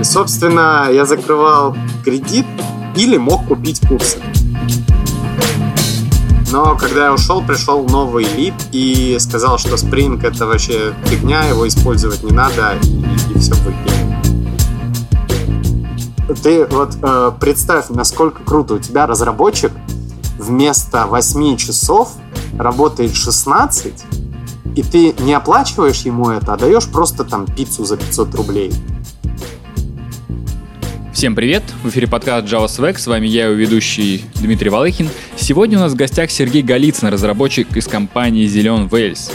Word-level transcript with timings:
И, 0.00 0.04
собственно, 0.04 0.88
я 0.92 1.04
закрывал 1.04 1.76
кредит 2.04 2.46
или 2.96 3.16
мог 3.16 3.46
купить 3.46 3.80
курсы. 3.86 4.18
Но 6.50 6.76
когда 6.76 7.06
я 7.06 7.12
ушел, 7.12 7.42
пришел 7.42 7.84
новый 7.84 8.24
лид 8.24 8.54
и 8.72 9.18
сказал, 9.20 9.58
что 9.58 9.74
Spring 9.74 10.24
это 10.26 10.46
вообще 10.46 10.94
фигня, 11.04 11.44
его 11.44 11.68
использовать 11.68 12.22
не 12.22 12.32
надо, 12.32 12.78
и, 12.82 13.34
и 13.34 13.38
все 13.38 13.54
выкинем. 13.54 14.08
Ты 16.42 16.66
вот 16.66 16.96
э, 17.02 17.32
представь, 17.40 17.88
насколько 17.90 18.42
круто 18.44 18.74
у 18.74 18.78
тебя 18.78 19.06
разработчик 19.06 19.72
вместо 20.38 21.06
8 21.06 21.56
часов 21.56 22.12
работает 22.56 23.14
16, 23.14 23.92
и 24.76 24.82
ты 24.82 25.14
не 25.20 25.34
оплачиваешь 25.34 26.02
ему 26.02 26.30
это, 26.30 26.54
а 26.54 26.56
даешь 26.56 26.88
просто 26.88 27.24
там 27.24 27.46
пиццу 27.46 27.84
за 27.84 27.96
500 27.96 28.34
рублей. 28.36 28.72
Всем 31.18 31.34
привет! 31.34 31.64
В 31.82 31.88
эфире 31.88 32.06
подкаст 32.06 32.46
Java 32.46 32.66
Swag. 32.66 32.96
С 32.96 33.08
вами 33.08 33.26
я, 33.26 33.46
его 33.46 33.54
ведущий 33.54 34.22
Дмитрий 34.36 34.70
Валыхин. 34.70 35.08
Сегодня 35.34 35.76
у 35.76 35.80
нас 35.80 35.92
в 35.94 35.96
гостях 35.96 36.30
Сергей 36.30 36.62
Голицын, 36.62 37.08
разработчик 37.08 37.76
из 37.76 37.88
компании 37.88 38.46
Зелен 38.46 38.86
Вельс. 38.86 39.32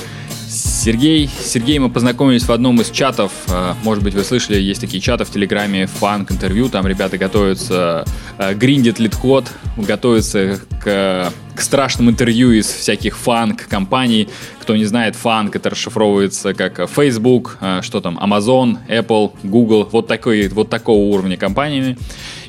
Сергей, 0.84 1.30
Сергей 1.42 1.80
мы 1.80 1.90
познакомились 1.90 2.44
в 2.44 2.52
одном 2.52 2.82
из 2.82 2.90
чатов, 2.90 3.32
э, 3.48 3.73
может 3.84 4.04
быть, 4.04 4.16
вы 4.16 4.23
слышали, 4.26 4.60
есть 4.60 4.82
такие 4.82 5.00
чаты 5.00 5.23
в 5.23 5.30
Телеграме, 5.30 5.88
FAANG 5.88 6.30
интервью, 6.30 6.68
там 6.68 6.86
ребята 6.86 7.18
готовятся, 7.18 8.04
э, 8.38 8.54
гриндят 8.54 9.00
LeetCode, 9.00 9.46
готовятся 9.78 10.59
к, 10.84 11.32
к 11.56 11.62
страшным 11.62 12.09
интервью 12.09 12.52
из 12.52 12.68
всяких 12.68 13.18
FAANG-компаний. 13.18 14.28
Кто 14.59 14.76
не 14.76 14.84
знает, 14.84 15.16
FAANG 15.16 15.55
это 15.56 15.70
расшифровывается 15.70 16.54
как 16.54 16.90
Facebook, 16.90 17.59
э, 17.62 17.80
что 17.81 18.02
там, 18.02 18.20
Amazon, 18.22 18.76
Apple, 18.90 19.31
Google, 19.44 19.88
вот, 19.90 20.08
такой, 20.08 20.50
вот 20.50 20.70
такого 20.70 20.98
уровня 20.98 21.38
компаниями. 21.38 21.98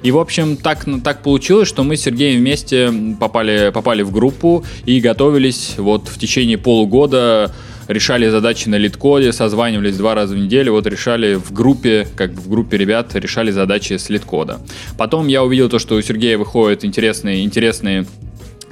И, 0.02 0.10
в 0.10 0.18
общем, 0.18 0.56
так, 0.56 0.84
так 1.04 1.22
получилось, 1.22 1.68
что 1.68 1.84
мы 1.84 1.96
с 1.96 2.02
Сергеем 2.02 2.40
вместе 2.40 2.92
попали, 3.20 3.70
попали 3.72 4.02
в 4.02 4.10
группу 4.10 4.64
и 4.86 4.98
готовились 4.98 5.74
вот 5.78 6.08
в 6.08 6.18
течение 6.18 6.58
полугода 6.58 7.54
решали 7.88 8.28
задачи 8.28 8.68
на 8.68 8.76
литкоде, 8.76 9.32
созванивались 9.32 9.96
два 9.96 10.14
раза 10.14 10.34
в 10.34 10.38
неделю, 10.38 10.72
вот 10.72 10.86
решали 10.86 11.34
в 11.34 11.52
группе, 11.52 12.06
как 12.16 12.30
в 12.30 12.48
группе 12.48 12.76
ребят, 12.76 13.14
решали 13.14 13.50
задачи 13.50 13.96
с 13.96 14.08
литкода. 14.10 14.60
Потом 14.98 15.26
я 15.28 15.42
увидел 15.42 15.68
то, 15.68 15.78
что 15.78 15.94
у 15.96 16.02
Сергея 16.02 16.38
выходят 16.38 16.84
интересные, 16.84 17.44
интересные 17.44 18.06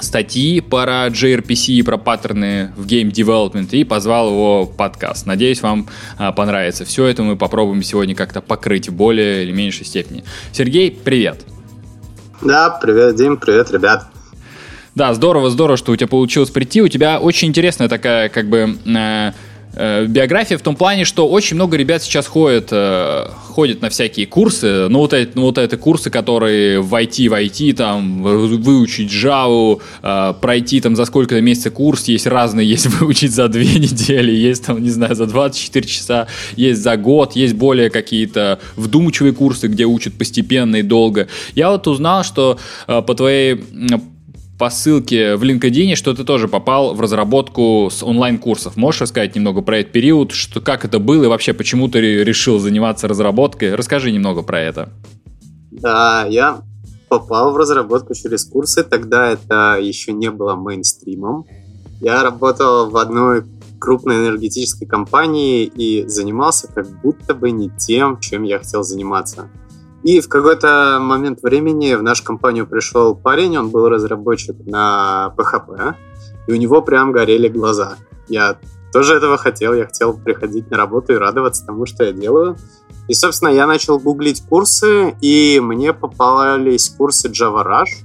статьи 0.02 0.60
про 0.60 1.06
JRPC 1.08 1.72
и 1.74 1.82
про 1.82 1.96
паттерны 1.96 2.72
в 2.76 2.86
Game 2.86 3.10
Development 3.10 3.68
и 3.70 3.84
позвал 3.84 4.30
его 4.30 4.64
в 4.64 4.76
подкаст. 4.76 5.26
Надеюсь, 5.26 5.62
вам 5.62 5.88
а, 6.18 6.32
понравится. 6.32 6.84
Все 6.84 7.06
это 7.06 7.22
мы 7.22 7.36
попробуем 7.36 7.82
сегодня 7.82 8.14
как-то 8.14 8.40
покрыть 8.40 8.88
в 8.88 8.94
более 8.94 9.44
или 9.44 9.52
меньшей 9.52 9.86
степени. 9.86 10.24
Сергей, 10.52 10.90
привет! 10.90 11.44
Да, 12.40 12.70
привет, 12.82 13.14
Дим, 13.14 13.36
привет, 13.36 13.70
ребят. 13.70 14.08
Да, 14.94 15.14
здорово, 15.14 15.48
здорово, 15.48 15.78
что 15.78 15.92
у 15.92 15.96
тебя 15.96 16.06
получилось 16.06 16.50
прийти. 16.50 16.82
У 16.82 16.88
тебя 16.88 17.18
очень 17.18 17.48
интересная 17.48 17.88
такая, 17.88 18.28
как 18.28 18.50
бы, 18.50 18.76
э, 18.84 19.32
э, 19.74 20.06
биография 20.06 20.58
в 20.58 20.60
том 20.60 20.76
плане, 20.76 21.06
что 21.06 21.26
очень 21.26 21.54
много 21.54 21.78
ребят 21.78 22.02
сейчас 22.02 22.26
ходят, 22.26 22.68
э, 22.72 23.26
ходят 23.48 23.80
на 23.80 23.88
всякие 23.88 24.26
курсы. 24.26 24.88
Ну, 24.90 24.98
вот, 24.98 25.14
эти, 25.14 25.30
ну, 25.34 25.42
вот 25.42 25.56
это 25.56 25.78
курсы, 25.78 26.10
которые 26.10 26.82
в 26.82 26.92
IT, 26.94 27.26
в 27.28 27.32
IT, 27.32 27.72
там, 27.72 28.22
выучить 28.22 29.10
Java, 29.10 29.80
э, 30.02 30.34
пройти 30.42 30.82
там 30.82 30.94
за 30.94 31.06
сколько-то 31.06 31.40
месяцев 31.40 31.72
курс. 31.72 32.04
Есть 32.08 32.26
разные, 32.26 32.68
есть 32.68 32.86
выучить 33.00 33.32
за 33.32 33.48
две 33.48 33.64
недели, 33.64 34.30
есть 34.30 34.66
там, 34.66 34.82
не 34.82 34.90
знаю, 34.90 35.14
за 35.14 35.24
24 35.24 35.88
часа, 35.88 36.26
есть 36.54 36.82
за 36.82 36.98
год, 36.98 37.34
есть 37.34 37.54
более 37.54 37.88
какие-то 37.88 38.58
вдумчивые 38.76 39.32
курсы, 39.32 39.68
где 39.68 39.86
учат 39.86 40.12
постепенно 40.12 40.76
и 40.76 40.82
долго. 40.82 41.28
Я 41.54 41.70
вот 41.70 41.86
узнал, 41.86 42.24
что 42.24 42.58
э, 42.88 43.00
по 43.00 43.14
твоей 43.14 43.64
по 44.62 44.70
ссылке 44.70 45.34
в 45.34 45.42
LinkedIn, 45.42 45.96
что 45.96 46.14
ты 46.14 46.22
тоже 46.22 46.46
попал 46.46 46.94
в 46.94 47.00
разработку 47.00 47.88
с 47.90 48.00
онлайн-курсов. 48.00 48.76
Можешь 48.76 49.00
рассказать 49.00 49.34
немного 49.34 49.60
про 49.60 49.78
этот 49.78 49.90
период, 49.90 50.30
что, 50.30 50.60
как 50.60 50.84
это 50.84 51.00
было 51.00 51.24
и 51.24 51.26
вообще 51.26 51.52
почему 51.52 51.88
ты 51.88 51.98
решил 52.22 52.60
заниматься 52.60 53.08
разработкой? 53.08 53.74
Расскажи 53.74 54.12
немного 54.12 54.42
про 54.44 54.60
это. 54.60 54.90
Да, 55.72 56.26
я 56.28 56.62
попал 57.08 57.52
в 57.52 57.56
разработку 57.56 58.14
через 58.14 58.44
курсы, 58.44 58.84
тогда 58.84 59.30
это 59.32 59.80
еще 59.82 60.12
не 60.12 60.30
было 60.30 60.54
мейнстримом. 60.54 61.44
Я 62.00 62.22
работал 62.22 62.88
в 62.88 62.96
одной 62.98 63.42
крупной 63.80 64.18
энергетической 64.18 64.86
компании 64.86 65.64
и 65.64 66.06
занимался 66.06 66.68
как 66.72 66.86
будто 67.02 67.34
бы 67.34 67.50
не 67.50 67.68
тем, 67.68 68.20
чем 68.20 68.44
я 68.44 68.60
хотел 68.60 68.84
заниматься. 68.84 69.48
И 70.02 70.20
в 70.20 70.28
какой-то 70.28 70.98
момент 71.00 71.42
времени 71.42 71.94
в 71.94 72.02
нашу 72.02 72.24
компанию 72.24 72.66
пришел 72.66 73.14
парень, 73.14 73.56
он 73.56 73.70
был 73.70 73.88
разработчик 73.88 74.56
на 74.66 75.32
PHP, 75.36 75.94
и 76.48 76.52
у 76.52 76.56
него 76.56 76.82
прям 76.82 77.12
горели 77.12 77.48
глаза. 77.48 77.96
Я 78.28 78.58
тоже 78.92 79.14
этого 79.14 79.38
хотел, 79.38 79.74
я 79.74 79.86
хотел 79.86 80.14
приходить 80.14 80.70
на 80.70 80.76
работу 80.76 81.12
и 81.12 81.16
радоваться 81.16 81.64
тому, 81.64 81.86
что 81.86 82.04
я 82.04 82.12
делаю. 82.12 82.56
И, 83.08 83.14
собственно, 83.14 83.48
я 83.48 83.66
начал 83.66 83.98
гуглить 83.98 84.42
курсы, 84.48 85.14
и 85.20 85.60
мне 85.60 85.92
попались 85.92 86.90
курсы 86.90 87.28
Java 87.28 87.64
Rush. 87.64 88.04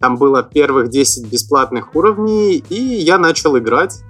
Там 0.00 0.16
было 0.16 0.42
первых 0.42 0.90
10 0.90 1.30
бесплатных 1.30 1.94
уровней, 1.94 2.56
и 2.56 2.74
я 2.74 3.18
начал 3.18 3.58
играть. 3.58 4.00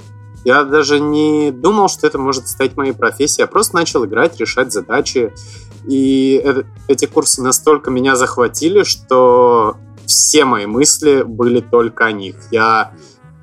Я 0.44 0.64
даже 0.64 1.00
не 1.00 1.50
думал, 1.50 1.88
что 1.88 2.06
это 2.06 2.18
может 2.18 2.48
стать 2.48 2.76
моей 2.76 2.92
профессией. 2.92 3.42
Я 3.42 3.46
просто 3.46 3.76
начал 3.76 4.04
играть, 4.04 4.38
решать 4.38 4.72
задачи. 4.72 5.32
И 5.88 6.40
это, 6.44 6.66
эти 6.86 7.06
курсы 7.06 7.42
настолько 7.42 7.90
меня 7.90 8.14
захватили, 8.14 8.82
что 8.82 9.76
все 10.06 10.44
мои 10.44 10.66
мысли 10.66 11.22
были 11.22 11.60
только 11.60 12.04
о 12.04 12.12
них. 12.12 12.36
Я 12.50 12.92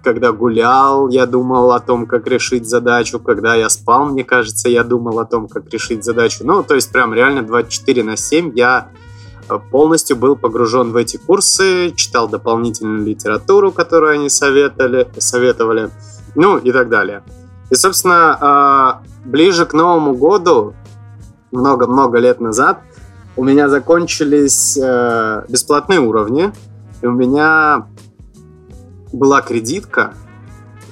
когда 0.03 0.31
гулял, 0.31 1.09
я 1.09 1.25
думал 1.25 1.72
о 1.72 1.79
том, 1.79 2.05
как 2.05 2.28
решить 2.28 2.69
задачу. 2.69 3.19
Когда 3.19 3.55
я 3.55 3.69
спал, 3.69 4.05
мне 4.05 4.23
кажется, 4.23 4.69
я 4.69 4.84
думал 4.84 5.19
о 5.19 5.25
том, 5.25 5.47
как 5.47 5.67
решить 5.73 6.03
задачу. 6.03 6.44
Ну, 6.44 6.61
то 6.61 6.75
есть 6.75 6.91
прям 6.91 7.13
реально 7.13 7.41
24 7.41 8.03
на 8.03 8.16
7 8.16 8.51
я 8.55 8.89
э, 9.50 9.57
полностью 9.72 10.16
был 10.16 10.35
погружен 10.35 10.91
в 10.91 10.95
эти 10.95 11.17
курсы, 11.17 11.91
читал 11.95 12.29
дополнительную 12.29 13.03
литературу, 13.03 13.72
которую 13.72 14.11
они 14.11 14.29
советовали, 14.29 15.07
советовали 15.17 15.89
ну 16.35 16.57
и 16.57 16.72
так 16.72 16.89
далее. 16.89 17.23
И, 17.72 17.75
собственно, 17.75 18.38
а, 18.39 19.01
ближе 19.23 19.66
к 19.66 19.73
Новому 19.73 20.13
году, 20.13 20.75
много-много 21.55 22.19
лет 22.19 22.39
назад, 22.39 22.81
у 23.35 23.43
меня 23.43 23.67
закончились 23.67 24.77
э, 24.81 25.45
бесплатные 25.49 25.99
уровни, 25.99 26.53
и 27.01 27.05
у 27.05 27.11
меня 27.11 27.88
была 29.11 29.41
кредитка. 29.41 30.13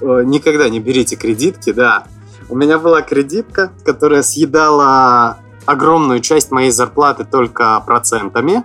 Э, 0.01 0.23
никогда 0.25 0.69
не 0.69 0.79
берите 0.79 1.15
кредитки, 1.15 1.71
да. 1.71 2.03
У 2.49 2.57
меня 2.57 2.77
была 2.77 3.01
кредитка, 3.01 3.71
которая 3.85 4.23
съедала 4.23 5.37
огромную 5.65 6.19
часть 6.19 6.51
моей 6.51 6.71
зарплаты 6.71 7.23
только 7.23 7.81
процентами. 7.85 8.63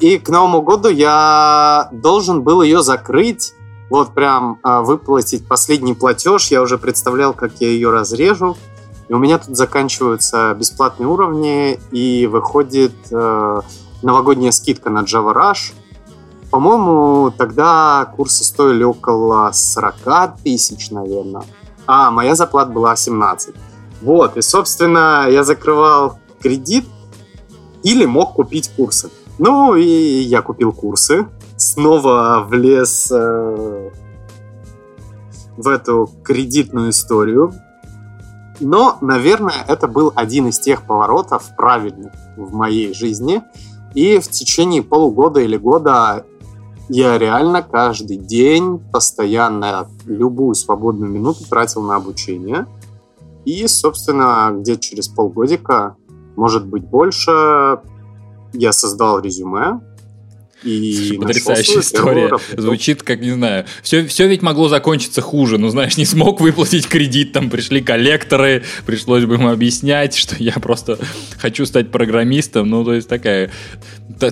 И 0.00 0.18
к 0.18 0.28
Новому 0.28 0.62
году 0.62 0.88
я 0.88 1.88
должен 1.92 2.42
был 2.42 2.62
ее 2.62 2.82
закрыть 2.82 3.54
вот 3.90 4.14
прям 4.14 4.58
а, 4.62 4.82
выплатить 4.82 5.46
последний 5.46 5.94
платеж. 5.94 6.48
Я 6.48 6.62
уже 6.62 6.78
представлял, 6.78 7.34
как 7.34 7.52
я 7.60 7.68
ее 7.68 7.90
разрежу. 7.90 8.56
И 9.10 9.12
у 9.12 9.18
меня 9.18 9.38
тут 9.38 9.56
заканчиваются 9.56 10.54
бесплатные 10.54 11.08
уровни, 11.08 11.80
и 11.90 12.28
выходит 12.28 12.94
э, 13.10 13.60
новогодняя 14.02 14.52
скидка 14.52 14.88
на 14.88 15.00
Java 15.00 15.34
Rush. 15.34 15.74
По-моему, 16.50 17.32
тогда 17.36 18.10
курсы 18.16 18.44
стоили 18.44 18.84
около 18.84 19.50
40 19.52 20.36
тысяч, 20.42 20.90
наверное. 20.92 21.42
А, 21.86 22.12
моя 22.12 22.36
зарплата 22.36 22.70
была 22.70 22.94
17. 22.94 23.54
Вот, 24.00 24.36
и, 24.36 24.42
собственно, 24.42 25.26
я 25.28 25.44
закрывал 25.44 26.20
кредит 26.40 26.86
или 27.82 28.06
мог 28.06 28.34
купить 28.34 28.70
курсы. 28.76 29.10
Ну, 29.38 29.74
и 29.74 29.82
я 29.84 30.40
купил 30.40 30.72
курсы 30.72 31.26
снова 31.60 32.44
влез 32.48 33.10
э, 33.12 33.90
в 35.56 35.68
эту 35.68 36.10
кредитную 36.24 36.90
историю. 36.90 37.52
Но, 38.60 38.98
наверное, 39.00 39.64
это 39.66 39.88
был 39.88 40.12
один 40.14 40.48
из 40.48 40.58
тех 40.58 40.82
поворотов 40.82 41.56
правильных 41.56 42.12
в 42.36 42.52
моей 42.52 42.94
жизни. 42.94 43.42
И 43.94 44.18
в 44.18 44.28
течение 44.28 44.82
полугода 44.82 45.40
или 45.40 45.56
года 45.56 46.24
я 46.88 47.18
реально 47.18 47.62
каждый 47.62 48.16
день 48.16 48.78
постоянно 48.78 49.88
любую 50.06 50.54
свободную 50.54 51.10
минуту 51.10 51.48
тратил 51.48 51.82
на 51.82 51.96
обучение. 51.96 52.66
И, 53.44 53.66
собственно, 53.66 54.50
где-то 54.52 54.80
через 54.80 55.08
полгодика, 55.08 55.96
может 56.36 56.66
быть 56.66 56.84
больше, 56.84 57.80
я 58.52 58.72
создал 58.72 59.20
резюме, 59.20 59.80
И 60.62 61.16
Потрясающая 61.18 61.80
история. 61.80 62.32
Звучит, 62.56 63.02
как, 63.02 63.20
не 63.20 63.30
знаю, 63.30 63.64
все, 63.82 64.06
все 64.06 64.28
ведь 64.28 64.42
могло 64.42 64.68
закончиться 64.68 65.22
хуже. 65.22 65.58
Ну, 65.58 65.68
знаешь, 65.70 65.96
не 65.96 66.04
смог 66.04 66.40
выплатить 66.40 66.86
кредит, 66.86 67.32
там 67.32 67.48
пришли 67.48 67.80
коллекторы, 67.80 68.64
пришлось 68.84 69.24
бы 69.24 69.34
им 69.34 69.46
объяснять, 69.46 70.14
что 70.14 70.36
я 70.38 70.52
просто 70.54 70.98
хочу 71.38 71.64
стать 71.64 71.90
программистом. 71.90 72.68
Ну, 72.68 72.84
то 72.84 72.94
есть 72.94 73.08
такая... 73.08 73.50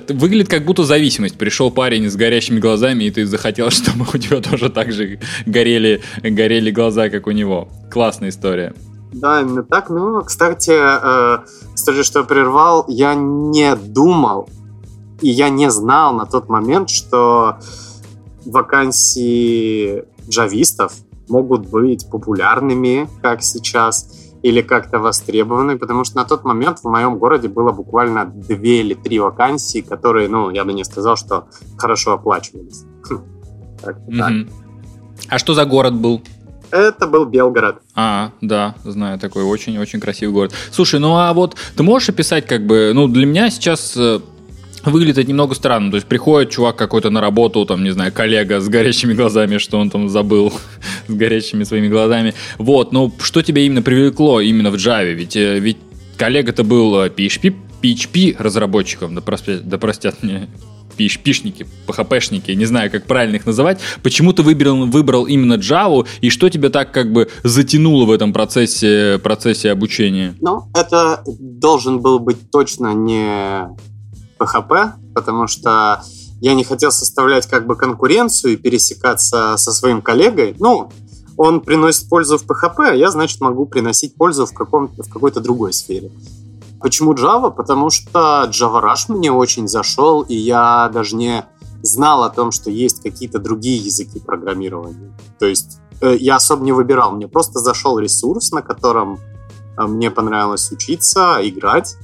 Выглядит 0.08 0.48
как 0.48 0.66
будто 0.66 0.84
зависимость. 0.84 1.38
Пришел 1.38 1.70
парень 1.70 2.10
с 2.10 2.16
горящими 2.16 2.60
глазами, 2.60 3.04
и 3.04 3.10
ты 3.10 3.24
захотел, 3.24 3.70
чтобы 3.70 4.04
у 4.12 4.18
тебя 4.18 4.40
тоже 4.40 4.68
так 4.68 4.92
же 4.92 5.18
горели, 5.46 6.02
горели 6.22 6.70
глаза, 6.70 7.08
как 7.08 7.26
у 7.26 7.30
него. 7.30 7.68
Классная 7.90 8.28
история. 8.28 8.74
Да, 9.12 9.40
именно 9.40 9.62
так. 9.62 9.88
Ну, 9.88 10.20
кстати, 10.22 10.72
э, 10.74 11.38
скажи, 11.74 12.04
что 12.04 12.24
прервал, 12.24 12.84
я 12.88 13.14
не 13.14 13.74
думал, 13.74 14.50
и 15.20 15.28
я 15.28 15.48
не 15.48 15.70
знал 15.70 16.14
на 16.14 16.26
тот 16.26 16.48
момент, 16.48 16.90
что 16.90 17.58
вакансии 18.44 20.04
джавистов 20.28 20.92
могут 21.28 21.68
быть 21.68 22.08
популярными, 22.10 23.08
как 23.22 23.42
сейчас, 23.42 24.14
или 24.42 24.62
как-то 24.62 24.98
востребованы, 24.98 25.76
потому 25.78 26.04
что 26.04 26.16
на 26.16 26.24
тот 26.24 26.44
момент 26.44 26.78
в 26.78 26.84
моем 26.84 27.18
городе 27.18 27.48
было 27.48 27.72
буквально 27.72 28.24
две 28.24 28.80
или 28.80 28.94
три 28.94 29.18
вакансии, 29.18 29.80
которые, 29.80 30.28
ну, 30.28 30.50
я 30.50 30.64
бы 30.64 30.72
не 30.72 30.84
сказал, 30.84 31.16
что 31.16 31.48
хорошо 31.76 32.12
оплачивались. 32.12 32.84
А 35.28 35.38
что 35.38 35.52
за 35.52 35.64
город 35.64 35.94
был? 35.94 36.22
Это 36.70 37.06
был 37.06 37.24
Белгород. 37.26 37.82
А, 37.94 38.30
да, 38.40 38.76
знаю, 38.84 39.18
такой 39.18 39.42
очень-очень 39.42 40.00
красивый 40.00 40.32
город. 40.32 40.52
Слушай, 40.70 41.00
ну 41.00 41.16
а 41.16 41.32
вот 41.32 41.56
ты 41.76 41.82
можешь 41.82 42.08
описать, 42.08 42.46
как 42.46 42.66
бы, 42.66 42.92
ну, 42.94 43.08
для 43.08 43.26
меня 43.26 43.50
сейчас 43.50 43.96
выглядит 44.90 45.28
немного 45.28 45.54
странно. 45.54 45.90
То 45.90 45.96
есть 45.96 46.06
приходит 46.06 46.50
чувак 46.50 46.76
какой-то 46.76 47.10
на 47.10 47.20
работу, 47.20 47.64
там, 47.64 47.84
не 47.84 47.90
знаю, 47.90 48.12
коллега 48.12 48.60
с 48.60 48.68
горящими 48.68 49.14
глазами, 49.14 49.58
что 49.58 49.78
он 49.78 49.90
там 49.90 50.08
забыл, 50.08 50.52
с 51.08 51.12
горящими 51.12 51.64
своими 51.64 51.88
глазами. 51.88 52.34
Вот, 52.58 52.92
ну 52.92 53.12
что 53.20 53.42
тебя 53.42 53.62
именно 53.62 53.82
привлекло 53.82 54.40
именно 54.40 54.70
в 54.70 54.74
Java? 54.74 55.12
Ведь, 55.12 55.36
э, 55.36 55.58
ведь 55.58 55.78
коллега-то 56.16 56.64
был 56.64 57.04
PHP, 57.06 57.50
э, 57.50 57.52
PHP 57.82 58.36
разработчиком, 58.38 59.14
да 59.14 59.20
простят, 59.20 59.68
да 59.68 59.78
простят 59.78 60.22
мне 60.22 60.48
PHP-шники, 60.98 61.66
PHP-шники, 61.86 62.54
не 62.54 62.64
знаю, 62.64 62.90
как 62.90 63.04
правильно 63.04 63.36
их 63.36 63.46
называть. 63.46 63.78
Почему 64.02 64.32
ты 64.32 64.42
выбрал, 64.42 64.86
выбрал 64.86 65.26
именно 65.26 65.54
Java, 65.54 66.06
и 66.20 66.28
что 66.28 66.48
тебя 66.48 66.70
так 66.70 66.92
как 66.92 67.12
бы 67.12 67.28
затянуло 67.44 68.04
в 68.04 68.10
этом 68.10 68.32
процессе, 68.32 69.18
процессе 69.22 69.70
обучения? 69.70 70.34
Ну, 70.40 70.68
это 70.74 71.22
должен 71.26 72.00
был 72.00 72.18
быть 72.18 72.50
точно 72.50 72.94
не 72.94 73.68
PHP, 74.38 74.92
потому 75.14 75.46
что 75.46 76.02
я 76.40 76.54
не 76.54 76.64
хотел 76.64 76.90
составлять 76.92 77.46
как 77.46 77.66
бы 77.66 77.76
конкуренцию 77.76 78.54
и 78.54 78.56
пересекаться 78.56 79.56
со 79.56 79.72
своим 79.72 80.02
коллегой. 80.02 80.54
Ну, 80.58 80.90
он 81.36 81.60
приносит 81.60 82.08
пользу 82.08 82.38
в 82.38 82.44
PHP, 82.44 82.90
а 82.90 82.94
я, 82.94 83.10
значит, 83.10 83.40
могу 83.40 83.66
приносить 83.66 84.14
пользу 84.14 84.46
в, 84.46 84.52
каком 84.52 84.88
в 84.88 85.10
какой-то 85.10 85.40
другой 85.40 85.72
сфере. 85.72 86.10
Почему 86.80 87.12
Java? 87.14 87.50
Потому 87.50 87.90
что 87.90 88.48
Java 88.50 88.82
Rush 88.82 89.12
мне 89.12 89.32
очень 89.32 89.66
зашел, 89.66 90.22
и 90.22 90.34
я 90.34 90.90
даже 90.92 91.16
не 91.16 91.44
знал 91.82 92.22
о 92.22 92.30
том, 92.30 92.52
что 92.52 92.70
есть 92.70 93.02
какие-то 93.02 93.38
другие 93.38 93.78
языки 93.78 94.20
программирования. 94.20 95.16
То 95.38 95.46
есть 95.46 95.78
э, 96.00 96.16
я 96.18 96.36
особо 96.36 96.64
не 96.64 96.72
выбирал, 96.72 97.12
мне 97.12 97.28
просто 97.28 97.60
зашел 97.60 97.98
ресурс, 97.98 98.52
на 98.52 98.62
котором 98.62 99.18
э, 99.76 99.86
мне 99.86 100.10
понравилось 100.10 100.70
учиться, 100.70 101.38
играть, 101.42 101.96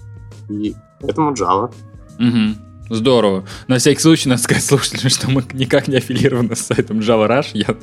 и 0.48 0.75
поэтому 1.00 1.32
Java. 1.32 1.72
Угу. 2.19 2.64
Здорово. 2.90 3.44
На 3.66 3.78
всякий 3.78 4.00
случай, 4.00 4.28
надо 4.28 4.43
сказать 4.43 4.64
слушателям, 4.64 5.08
что 5.08 5.31
мы 5.31 5.43
никак 5.55 5.88
не 5.88 5.96
аффилированы 5.96 6.55
с 6.55 6.61
сайтом 6.61 7.00
Java 7.00 7.28
Rush. 7.28 7.50
Я 7.55 7.76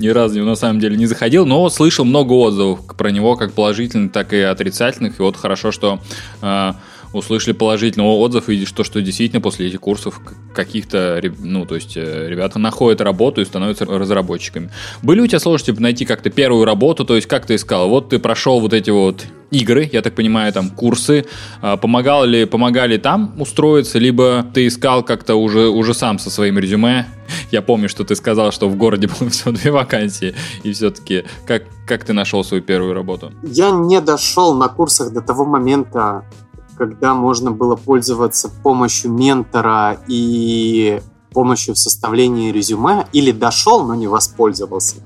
ни 0.00 0.08
разу 0.08 0.42
на 0.44 0.56
самом 0.56 0.80
деле 0.80 0.96
не 0.96 1.06
заходил, 1.06 1.46
но 1.46 1.68
слышал 1.70 2.04
много 2.04 2.32
отзывов 2.32 2.80
про 2.96 3.10
него, 3.10 3.36
как 3.36 3.52
положительных, 3.52 4.12
так 4.12 4.32
и 4.32 4.40
отрицательных. 4.40 5.20
И 5.20 5.22
вот 5.22 5.36
хорошо, 5.36 5.70
что 5.70 6.00
э, 6.42 6.72
услышали 7.12 7.52
положительный 7.54 8.06
отзыв, 8.06 8.48
и 8.48 8.64
что, 8.64 8.84
что 8.84 9.00
действительно 9.00 9.40
после 9.40 9.68
этих 9.68 9.80
курсов 9.80 10.20
каких-то, 10.54 11.20
ну, 11.38 11.64
то 11.64 11.74
есть 11.74 11.96
э, 11.96 12.28
ребята 12.28 12.58
находят 12.58 13.00
работу 13.00 13.40
и 13.40 13.44
становятся 13.44 13.84
разработчиками. 13.86 14.70
Были 15.02 15.20
у 15.20 15.26
тебя 15.26 15.38
сложности 15.38 15.70
найти 15.80 16.04
как-то 16.04 16.30
первую 16.30 16.64
работу, 16.64 17.04
то 17.04 17.16
есть 17.16 17.26
как 17.26 17.46
ты 17.46 17.54
искал? 17.54 17.88
Вот 17.88 18.10
ты 18.10 18.18
прошел 18.18 18.60
вот 18.60 18.72
эти 18.72 18.90
вот 18.90 19.24
игры, 19.50 19.88
я 19.92 20.02
так 20.02 20.14
понимаю, 20.14 20.52
там 20.52 20.70
курсы. 20.70 21.24
А, 21.62 21.76
помогал 21.76 22.24
ли, 22.24 22.44
помогали 22.44 22.98
там 22.98 23.34
устроиться, 23.38 23.98
либо 23.98 24.44
ты 24.54 24.66
искал 24.66 25.02
как-то 25.02 25.36
уже, 25.36 25.68
уже 25.68 25.94
сам 25.94 26.18
со 26.18 26.30
своим 26.30 26.58
резюме? 26.58 27.06
Я 27.50 27.62
помню, 27.62 27.88
что 27.88 28.04
ты 28.04 28.14
сказал, 28.14 28.52
что 28.52 28.68
в 28.68 28.76
городе 28.76 29.08
было 29.20 29.30
всего 29.30 29.52
две 29.52 29.70
вакансии, 29.70 30.34
и 30.62 30.72
все-таки 30.72 31.24
как, 31.46 31.64
как 31.86 32.04
ты 32.04 32.12
нашел 32.12 32.44
свою 32.44 32.62
первую 32.62 32.94
работу? 32.94 33.32
Я 33.42 33.70
не 33.70 34.00
дошел 34.00 34.54
на 34.54 34.68
курсах 34.68 35.12
до 35.12 35.20
того 35.20 35.44
момента, 35.44 36.24
когда 36.78 37.14
можно 37.14 37.50
было 37.50 37.74
пользоваться 37.74 38.48
помощью 38.62 39.12
ментора 39.12 39.98
и 40.06 41.02
помощью 41.32 41.74
в 41.74 41.78
составлении 41.78 42.52
резюме, 42.52 43.06
или 43.12 43.32
дошел, 43.32 43.84
но 43.84 43.94
не 43.94 44.06
воспользовался. 44.06 44.96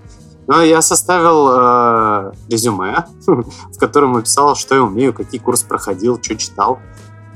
Но 0.47 0.63
я 0.63 0.83
составил 0.83 1.49
э, 1.51 2.33
резюме, 2.49 3.07
в 3.27 3.79
котором 3.79 4.13
написал, 4.13 4.55
что 4.55 4.75
я 4.75 4.83
умею, 4.83 5.15
какие 5.15 5.41
курсы 5.41 5.67
проходил, 5.67 6.23
что 6.23 6.37
читал. 6.37 6.79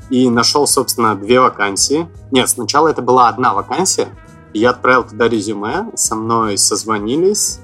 И 0.09 0.29
нашел, 0.29 0.67
собственно, 0.67 1.15
две 1.15 1.39
вакансии. 1.39 2.07
Нет, 2.31 2.47
сначала 2.47 2.87
это 2.87 3.01
была 3.01 3.27
одна 3.27 3.53
вакансия. 3.53 4.07
Я 4.53 4.69
отправил 4.69 5.03
туда 5.03 5.27
резюме, 5.27 5.91
со 5.95 6.15
мной 6.15 6.57
созвонились, 6.57 7.59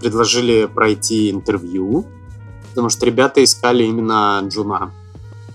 предложили 0.00 0.66
пройти 0.66 1.30
интервью, 1.30 2.04
потому 2.70 2.90
что 2.90 3.06
ребята 3.06 3.42
искали 3.42 3.84
именно 3.84 4.40
джуна 4.46 4.92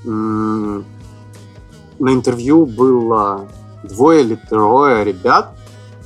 на 0.04 0.84
интервью 2.00 2.66
было 2.66 3.48
двое 3.84 4.22
или 4.22 4.36
трое 4.36 5.04
ребят, 5.04 5.56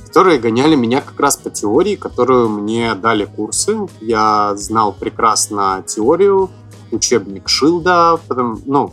которые 0.06 0.38
гоняли 0.38 0.74
меня 0.74 1.00
как 1.00 1.18
раз 1.18 1.36
по 1.36 1.50
теории, 1.50 1.96
которую 1.96 2.48
мне 2.48 2.94
дали 2.94 3.24
курсы. 3.24 3.88
Я 4.00 4.54
знал 4.56 4.92
прекрасно 4.92 5.82
теорию, 5.86 6.50
учебник 6.90 7.48
Шилда, 7.48 8.20
потом, 8.28 8.62
ну, 8.66 8.92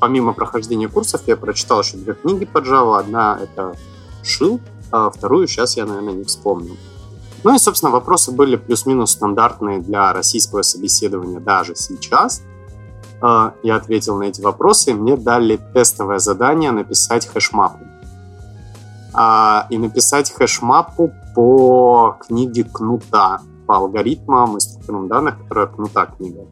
помимо 0.00 0.32
прохождения 0.32 0.88
курсов, 0.88 1.22
я 1.26 1.36
прочитал 1.36 1.82
еще 1.82 1.96
две 1.96 2.14
книги 2.14 2.44
по 2.44 2.58
Java. 2.58 2.98
Одна— 2.98 3.38
это 3.42 3.76
Шилд, 4.22 4.62
а 4.90 5.10
вторую 5.10 5.46
сейчас 5.46 5.76
я, 5.76 5.86
наверное, 5.86 6.14
не 6.14 6.24
вспомню. 6.24 6.76
Ну 7.42 7.54
и, 7.54 7.58
собственно, 7.58 7.90
вопросы 7.90 8.32
были 8.32 8.56
плюс-минус 8.56 9.12
стандартные 9.12 9.80
для 9.80 10.12
российского 10.12 10.62
собеседования 10.62 11.40
даже 11.40 11.74
сейчас. 11.74 12.42
А, 13.22 13.54
я 13.62 13.76
ответил 13.76 14.16
на 14.16 14.24
эти 14.24 14.40
вопросы, 14.40 14.90
и 14.90 14.94
мне 14.94 15.16
дали 15.16 15.60
тестовое 15.74 16.18
задание 16.18 16.70
написать 16.70 17.26
хэшмапу. 17.26 17.84
А, 19.12 19.66
и 19.70 19.78
написать 19.78 20.32
хэшмапу 20.32 21.12
по 21.34 22.16
книге 22.26 22.64
Кнута, 22.64 23.40
по 23.66 23.76
алгоритмам 23.76 24.56
и 24.56 24.60
структурам 24.60 25.08
данных, 25.08 25.38
которая 25.38 25.66
Кнута 25.66 26.06
книга. 26.06 26.46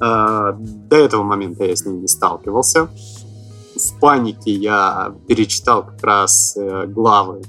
А, 0.00 0.52
до 0.58 0.96
этого 0.96 1.22
момента 1.22 1.64
я 1.64 1.76
с 1.76 1.84
ним 1.84 2.00
не 2.00 2.08
сталкивался. 2.08 2.88
В 3.76 4.00
панике 4.00 4.50
я 4.50 5.14
перечитал 5.28 5.84
как 5.84 6.02
раз 6.02 6.56
э, 6.56 6.86
главы 6.86 7.42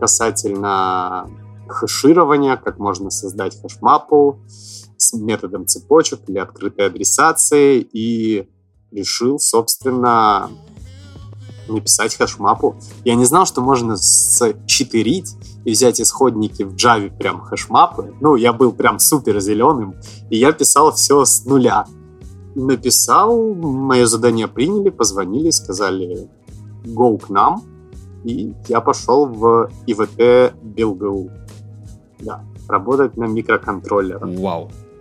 касательно 0.00 1.28
хэширования, 1.68 2.56
как 2.56 2.78
можно 2.78 3.10
создать 3.10 3.60
хэшмапу, 3.60 4.40
с 4.96 5.12
методом 5.14 5.66
цепочек 5.66 6.20
или 6.28 6.38
открытой 6.38 6.86
адресации 6.86 7.86
и 7.92 8.48
решил, 8.90 9.38
собственно, 9.38 10.50
написать 11.68 12.16
хэшмапу. 12.16 12.76
Я 13.04 13.14
не 13.14 13.24
знал, 13.24 13.46
что 13.46 13.60
можно 13.60 13.96
счетырить 14.66 15.34
и 15.64 15.72
взять 15.72 16.00
исходники 16.00 16.62
в 16.62 16.74
Java 16.74 17.16
прям 17.16 17.40
хэшмапы. 17.40 18.14
Ну, 18.20 18.36
я 18.36 18.52
был 18.52 18.72
прям 18.72 18.98
супер 18.98 19.40
зеленым, 19.40 19.94
и 20.30 20.38
я 20.38 20.52
писал 20.52 20.92
все 20.92 21.24
с 21.24 21.44
нуля. 21.44 21.86
Написал, 22.54 23.54
мое 23.54 24.06
задание 24.06 24.48
приняли, 24.48 24.90
позвонили, 24.90 25.50
сказали 25.50 26.28
go 26.84 27.18
к 27.18 27.28
нам, 27.28 27.62
и 28.24 28.54
я 28.68 28.80
пошел 28.80 29.26
в 29.26 29.70
ИВТ 29.86 30.54
БелГУ. 30.62 31.30
Да, 32.20 32.44
работать 32.68 33.16
на 33.16 33.24
микроконтроллерах. 33.24 34.22
Вау. 34.38 34.70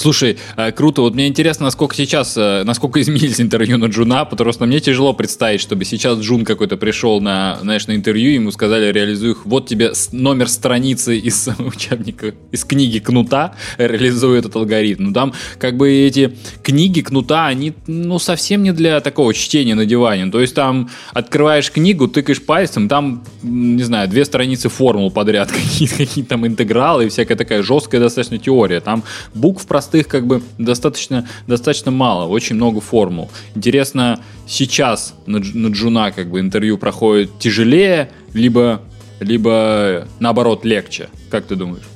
Слушай, 0.00 0.38
э, 0.56 0.72
круто. 0.72 1.02
Вот 1.02 1.14
мне 1.14 1.28
интересно, 1.28 1.64
насколько 1.64 1.94
сейчас, 1.94 2.34
э, 2.34 2.62
насколько 2.64 3.02
изменились 3.02 3.38
интервью 3.38 3.76
на 3.76 3.84
Джуна, 3.84 4.24
потому 4.24 4.50
что 4.50 4.64
мне 4.64 4.80
тяжело 4.80 5.12
представить, 5.12 5.60
чтобы 5.60 5.84
сейчас 5.84 6.18
Джун 6.20 6.46
какой-то 6.46 6.78
пришел 6.78 7.20
на, 7.20 7.58
знаешь, 7.60 7.86
на 7.86 7.94
интервью, 7.94 8.30
ему 8.30 8.50
сказали, 8.50 8.90
реализуй 8.90 9.32
их, 9.32 9.44
вот 9.44 9.66
тебе 9.66 9.92
номер 10.12 10.48
страницы 10.48 11.18
из 11.18 11.46
учебника, 11.58 12.32
из 12.50 12.64
книги 12.64 12.98
Кнута, 12.98 13.54
реализуй 13.76 14.38
этот 14.38 14.56
алгоритм. 14.56 15.08
Ну, 15.08 15.12
там 15.12 15.34
как 15.58 15.76
бы 15.76 15.92
эти 15.92 16.34
книги 16.62 17.02
Кнута, 17.02 17.46
они, 17.46 17.74
ну, 17.86 18.18
совсем 18.18 18.62
не 18.62 18.72
для 18.72 19.00
такого 19.00 19.34
чтения 19.34 19.74
на 19.74 19.84
диване. 19.84 20.30
То 20.30 20.40
есть 20.40 20.54
там 20.54 20.88
открываешь 21.12 21.70
книгу, 21.70 22.08
тыкаешь 22.08 22.42
пальцем, 22.42 22.88
там, 22.88 23.22
не 23.42 23.82
знаю, 23.82 24.08
две 24.08 24.24
страницы 24.24 24.70
формул 24.70 25.10
подряд, 25.10 25.52
какие-то 25.52 25.96
какие 25.98 26.24
там 26.24 26.46
интегралы 26.46 27.04
и 27.04 27.08
всякая 27.10 27.36
такая 27.36 27.62
жесткая 27.62 28.00
достаточно 28.00 28.38
теория. 28.38 28.80
Там 28.80 29.04
букв 29.34 29.66
простых 29.66 29.89
как 30.08 30.26
бы 30.26 30.42
достаточно, 30.58 31.28
достаточно 31.46 31.90
мало, 31.90 32.26
очень 32.26 32.56
много 32.56 32.80
формул. 32.80 33.30
Интересно, 33.54 34.20
сейчас 34.46 35.14
на, 35.26 35.38
на 35.38 35.68
Джуна 35.68 36.12
как 36.12 36.30
бы 36.30 36.40
интервью 36.40 36.78
проходит 36.78 37.38
тяжелее, 37.38 38.10
либо, 38.32 38.82
либо 39.20 40.06
наоборот 40.18 40.64
легче? 40.64 41.08
Как 41.30 41.46
ты 41.46 41.56
думаешь? 41.56 41.88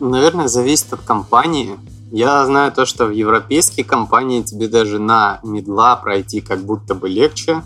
Наверное, 0.00 0.48
зависит 0.48 0.92
от 0.92 1.00
компании. 1.00 1.78
Я 2.10 2.44
знаю 2.46 2.72
то, 2.72 2.86
что 2.86 3.06
в 3.06 3.10
европейские 3.10 3.84
компании 3.84 4.42
тебе 4.42 4.66
даже 4.66 4.98
на 4.98 5.40
миддла 5.44 5.96
пройти 5.96 6.40
как 6.40 6.64
будто 6.64 6.94
бы 6.94 7.08
легче, 7.08 7.62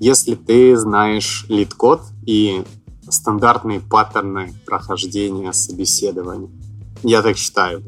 если 0.00 0.34
ты 0.34 0.76
знаешь 0.76 1.46
LeetCode 1.48 2.02
и 2.26 2.62
стандартные 3.08 3.80
паттерны 3.80 4.52
прохождения 4.66 5.52
собеседования. 5.52 6.50
Я 7.02 7.22
так 7.22 7.36
считаю. 7.36 7.82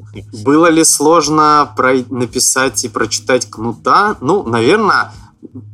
Было 0.45 0.67
ли 0.71 0.85
сложно 0.85 1.73
про... 1.77 1.95
написать 2.11 2.85
и 2.85 2.89
прочитать 2.89 3.49
Кнута? 3.51 4.17
Ну, 4.21 4.43
наверное, 4.43 5.13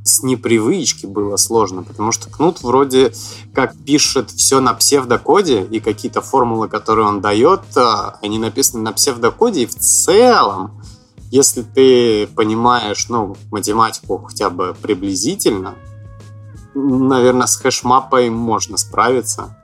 с 0.05 0.23
непривычки 0.23 1.07
было 1.07 1.37
сложно, 1.37 1.83
потому 1.83 2.13
что 2.13 2.31
Кнут 2.31 2.63
вроде 2.63 3.13
как 3.55 3.75
пишет 3.85 4.31
все 4.31 4.61
на 4.61 4.75
псевдокоде, 4.75 5.65
и 5.65 5.81
какие-то 5.81 6.21
формулы, 6.21 6.69
которые 6.69 7.07
он 7.07 7.21
дает, 7.21 7.63
а, 7.77 8.19
они 8.23 8.39
написаны 8.39 8.83
на 8.83 8.93
псевдокоде, 8.93 9.63
и 9.63 9.67
в 9.67 9.75
целом, 9.75 10.83
если 11.31 11.63
ты 11.63 12.27
понимаешь, 12.27 13.09
ну, 13.09 13.37
математику 13.51 14.19
хотя 14.19 14.51
бы 14.51 14.77
приблизительно, 14.81 15.75
наверное, 16.75 17.47
с 17.47 17.57
хэшмапой 17.57 18.31
можно 18.31 18.77
справиться. 18.77 19.57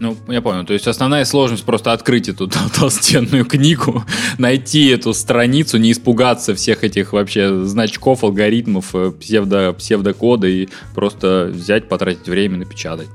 Ну, 0.00 0.16
я 0.28 0.40
понял. 0.40 0.64
То 0.64 0.72
есть 0.72 0.86
основная 0.86 1.24
сложность 1.24 1.64
просто 1.64 1.92
открыть 1.92 2.28
эту 2.28 2.48
толстенную 2.48 3.44
книгу, 3.44 4.04
найти 4.38 4.88
эту 4.88 5.12
страницу, 5.12 5.78
не 5.78 5.92
испугаться 5.92 6.54
всех 6.54 6.84
этих 6.84 7.12
вообще 7.12 7.64
значков, 7.64 8.22
алгоритмов, 8.22 8.94
э, 8.94 9.10
псевдо, 9.10 9.72
псевдокода 9.72 10.46
и 10.46 10.68
просто 10.94 11.50
взять, 11.52 11.88
потратить 11.88 12.28
время, 12.28 12.58
напечатать. 12.58 13.08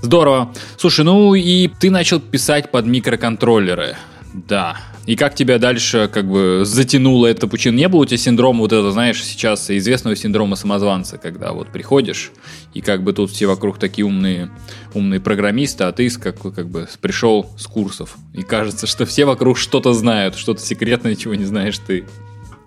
Здорово. 0.00 0.52
Слушай, 0.76 1.04
ну 1.04 1.34
и 1.34 1.68
ты 1.68 1.90
начал 1.90 2.20
писать 2.20 2.70
под 2.70 2.86
микроконтроллеры. 2.86 3.96
Да. 4.32 4.76
И 5.06 5.16
как 5.16 5.34
тебя 5.34 5.58
дальше 5.58 6.08
как 6.12 6.28
бы 6.28 6.62
затянуло 6.64 7.26
это 7.26 7.48
пучин? 7.48 7.74
Не 7.74 7.88
было 7.88 8.02
у 8.02 8.04
тебя 8.04 8.18
синдрома 8.18 8.60
вот 8.60 8.72
это, 8.72 8.90
знаешь, 8.92 9.22
сейчас 9.22 9.68
известного 9.70 10.14
синдрома 10.14 10.54
самозванца, 10.54 11.18
когда 11.18 11.52
вот 11.52 11.68
приходишь, 11.72 12.30
и 12.72 12.80
как 12.80 13.02
бы 13.02 13.12
тут 13.12 13.30
все 13.30 13.46
вокруг 13.46 13.78
такие 13.78 14.04
умные, 14.04 14.50
умные 14.94 15.20
программисты, 15.20 15.84
а 15.84 15.92
ты 15.92 16.08
как, 16.10 16.40
как 16.40 16.68
бы 16.68 16.88
пришел 17.00 17.50
с 17.58 17.66
курсов. 17.66 18.16
И 18.32 18.42
кажется, 18.42 18.86
что 18.86 19.04
все 19.04 19.24
вокруг 19.24 19.58
что-то 19.58 19.92
знают, 19.92 20.36
что-то 20.36 20.60
секретное, 20.60 21.16
чего 21.16 21.34
не 21.34 21.44
знаешь 21.44 21.78
ты. 21.78 22.06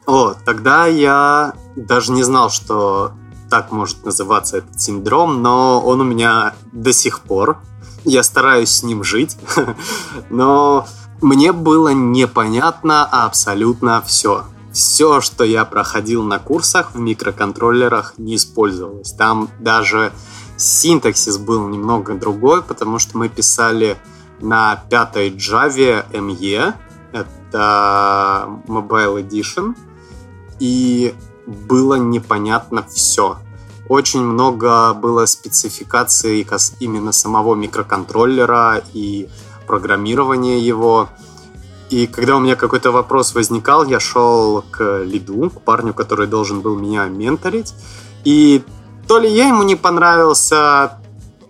О, 0.06 0.34
тогда 0.46 0.88
я 0.88 1.54
даже 1.76 2.12
не 2.12 2.24
знал, 2.24 2.50
что 2.50 3.14
так 3.50 3.72
может 3.72 4.04
называться 4.04 4.58
этот 4.58 4.82
синдром, 4.82 5.42
но 5.42 5.82
он 5.82 6.02
у 6.02 6.04
меня 6.04 6.54
до 6.74 6.92
сих 6.92 7.22
пор. 7.22 7.60
Я 8.04 8.24
стараюсь 8.24 8.70
с 8.70 8.84
ним 8.84 9.04
жить, 9.04 9.38
но 10.30 10.86
мне 11.22 11.52
было 11.52 11.90
непонятно 11.90 13.06
абсолютно 13.06 14.02
все. 14.02 14.46
Все, 14.72 15.22
что 15.22 15.44
я 15.46 15.64
проходил 15.64 16.24
на 16.24 16.38
курсах 16.38 16.94
в 16.94 17.00
микроконтроллерах, 17.00 18.16
не 18.18 18.36
использовалось. 18.36 19.14
Там 19.14 19.50
даже 19.60 20.12
синтаксис 20.58 21.38
был 21.38 21.68
немного 21.70 22.16
другой, 22.16 22.62
потому 22.62 23.00
что 23.00 23.18
мы 23.18 23.30
писали 23.30 23.98
на 24.42 24.76
пятой 24.90 25.30
Java 25.30 26.06
ME, 26.12 26.74
это 27.14 28.50
Mobile 28.68 29.26
Edition, 29.26 29.76
и 30.60 31.16
было 31.46 31.96
непонятно 31.96 32.86
все. 32.92 33.38
Очень 33.88 34.24
много 34.24 34.94
было 34.94 35.26
спецификаций 35.26 36.46
именно 36.80 37.12
самого 37.12 37.56
микроконтроллера 37.56 38.84
и 38.94 39.30
программирование 39.66 40.60
его. 40.60 41.10
И 41.90 42.08
когда 42.08 42.38
у 42.38 42.40
меня 42.40 42.56
какой-то 42.56 42.92
вопрос 42.92 43.36
возникал, 43.36 43.86
я 43.86 44.00
шел 44.00 44.64
к 44.72 45.04
лиду, 45.04 45.50
к 45.50 45.62
парню, 45.62 45.94
который 45.94 46.28
должен 46.28 46.62
был 46.62 46.78
меня 46.78 47.06
менторить. 47.06 47.74
И 48.24 48.64
то 49.08 49.20
ли 49.20 49.30
я 49.30 49.48
ему 49.48 49.64
не 49.64 49.76
понравился, 49.76 51.00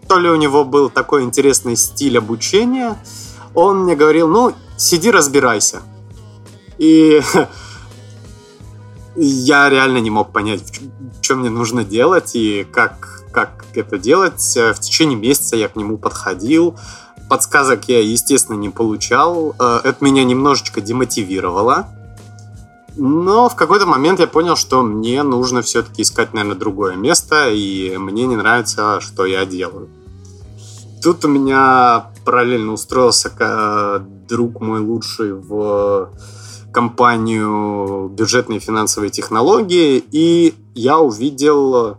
то 0.08 0.20
ли 0.20 0.30
у 0.30 0.36
него 0.36 0.66
был 0.66 0.90
такой 0.90 1.24
интересный 1.24 1.76
стиль 1.76 2.18
обучения, 2.18 2.98
он 3.54 3.84
мне 3.84 3.96
говорил, 3.96 4.28
ну, 4.28 4.54
сиди, 4.78 5.10
разбирайся. 5.10 5.82
И 6.78 7.22
я 9.16 9.70
реально 9.70 10.00
не 10.00 10.10
мог 10.10 10.32
понять, 10.32 10.82
что 11.22 11.36
мне 11.36 11.50
нужно 11.50 11.84
делать 11.84 12.36
и 12.36 12.68
как, 12.72 13.15
как 13.36 13.66
это 13.74 13.98
делать. 13.98 14.56
В 14.56 14.80
течение 14.80 15.18
месяца 15.18 15.58
я 15.58 15.68
к 15.68 15.76
нему 15.76 15.98
подходил, 15.98 16.76
подсказок 17.30 17.90
я, 17.90 18.02
естественно, 18.02 18.56
не 18.56 18.70
получал. 18.70 19.54
Э, 19.60 19.82
это 19.84 20.04
меня 20.04 20.24
немножечко 20.24 20.80
демотивировало. 20.80 21.90
Но 22.96 23.50
в 23.50 23.56
какой-то 23.56 23.86
момент 23.86 24.22
я 24.22 24.28
понял, 24.28 24.56
что 24.56 24.82
мне 24.82 25.22
нужно 25.24 25.62
все-таки 25.62 26.02
искать, 26.04 26.34
наверное, 26.34 26.58
другое 26.58 26.96
место, 26.96 27.50
и 27.50 27.98
мне 27.98 28.26
не 28.26 28.38
нравится, 28.38 29.02
что 29.02 29.26
я 29.26 29.46
делаю. 29.46 29.90
Тут 31.04 31.26
у 31.26 31.28
меня 31.28 32.12
параллельно 32.24 32.72
устроился 32.72 33.32
э, 33.38 34.00
друг 34.30 34.62
мой 34.62 34.80
лучший 34.80 35.34
в 35.34 36.10
компанию 36.72 38.10
бюджетные 38.10 38.60
финансовые 38.60 39.10
технологии, 39.10 40.04
и 40.12 40.54
я 40.74 41.00
увидел 41.00 41.98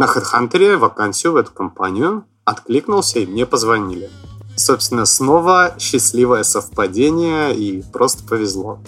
на 0.00 0.06
HeadHunter 0.06 0.78
вакансию 0.78 1.34
в 1.34 1.36
эту 1.36 1.52
компанию, 1.52 2.24
откликнулся, 2.46 3.18
и 3.18 3.26
мне 3.26 3.44
позвонили. 3.44 4.08
Собственно, 4.56 5.04
снова 5.04 5.74
счастливое 5.78 6.42
совпадение 6.42 7.54
и 7.54 7.82
просто 7.92 8.24
повезло. 8.24 8.78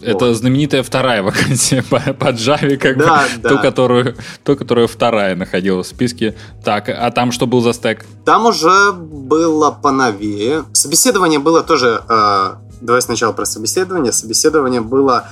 Это 0.00 0.26
вот. 0.26 0.36
знаменитая 0.36 0.84
вторая 0.84 1.24
вакансия 1.24 1.82
по, 1.90 1.98
по 1.98 2.30
Java, 2.30 2.76
как 2.76 2.96
да, 2.96 3.24
бы, 3.36 3.42
да. 3.42 3.48
Ту, 3.48 3.58
которую, 3.58 4.16
ту, 4.44 4.56
которая 4.56 4.86
вторая 4.86 5.34
находилась 5.34 5.88
в 5.88 5.90
списке. 5.90 6.36
Так, 6.64 6.88
а 6.88 7.10
там 7.10 7.32
что 7.32 7.48
был 7.48 7.60
за 7.60 7.72
стек? 7.72 8.06
Там 8.24 8.46
уже 8.46 8.92
было 8.92 9.72
поновее. 9.72 10.64
Собеседование 10.72 11.40
было 11.40 11.64
тоже... 11.64 12.04
Э, 12.08 12.54
давай 12.80 13.02
сначала 13.02 13.32
про 13.32 13.46
собеседование. 13.46 14.12
Собеседование 14.12 14.80
было 14.80 15.28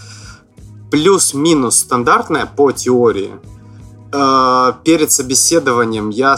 плюс-минус 0.91 1.77
стандартное 1.77 2.47
по 2.47 2.73
теории. 2.73 3.31
Э, 4.13 4.73
перед 4.85 5.11
собеседованием 5.11 6.11
я 6.11 6.37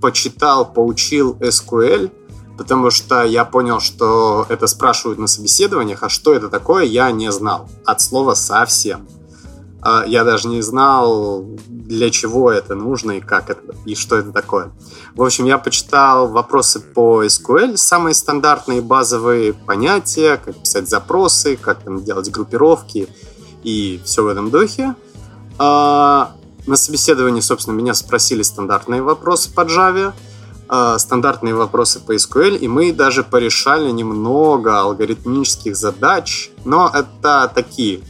почитал, 0.00 0.72
поучил 0.72 1.36
SQL– 1.40 2.10
потому 2.56 2.90
что 2.90 3.24
я 3.24 3.44
понял, 3.44 3.80
что 3.80 4.46
это 4.48 4.66
спрашивают 4.66 5.18
на 5.18 5.26
собеседованиях, 5.26 6.02
а 6.02 6.08
что 6.08 6.34
это 6.34 6.48
такое, 6.48 6.84
я 6.84 7.10
не 7.10 7.30
знал. 7.32 7.68
От 7.84 8.00
слова 8.00 8.34
совсем. 8.34 9.06
А, 9.82 10.04
я 10.06 10.24
даже 10.24 10.48
не 10.48 10.62
знал, 10.62 11.44
для 11.68 12.10
чего 12.10 12.50
это 12.50 12.74
нужно 12.74 13.12
и 13.12 13.20
как 13.20 13.50
это, 13.50 13.74
и 13.84 13.94
что 13.94 14.16
это 14.16 14.32
такое. 14.32 14.72
В 15.14 15.22
общем, 15.22 15.44
я 15.44 15.58
почитал 15.58 16.28
вопросы 16.28 16.80
по 16.80 17.24
SQL, 17.24 17.76
самые 17.76 18.14
стандартные 18.14 18.80
базовые 18.80 19.52
понятия, 19.52 20.40
как 20.42 20.56
писать 20.56 20.88
запросы, 20.88 21.56
как 21.56 21.82
там 21.82 22.02
делать 22.02 22.30
группировки 22.30 23.08
и 23.62 24.00
все 24.04 24.22
в 24.22 24.28
этом 24.28 24.50
духе. 24.50 24.94
А, 26.66 26.70
на 26.70 26.76
собеседовании, 26.76 27.40
собственно, 27.40 27.74
меня 27.74 27.94
спросили 27.94 28.42
стандартные 28.42 29.02
вопросы 29.02 29.52
по 29.52 29.62
Java– 29.62 30.12
э, 30.68 30.96
стандартные 30.98 31.54
вопросы 31.54 32.00
по 32.00 32.14
SQL, 32.14 32.56
и 32.56 32.68
мы 32.68 32.92
даже 32.92 33.22
порешали 33.22 33.90
немного 33.90 34.80
алгоритмических 34.80 35.76
задач, 35.76 36.50
но 36.64 36.90
это 36.92 37.50
такие 37.54 38.00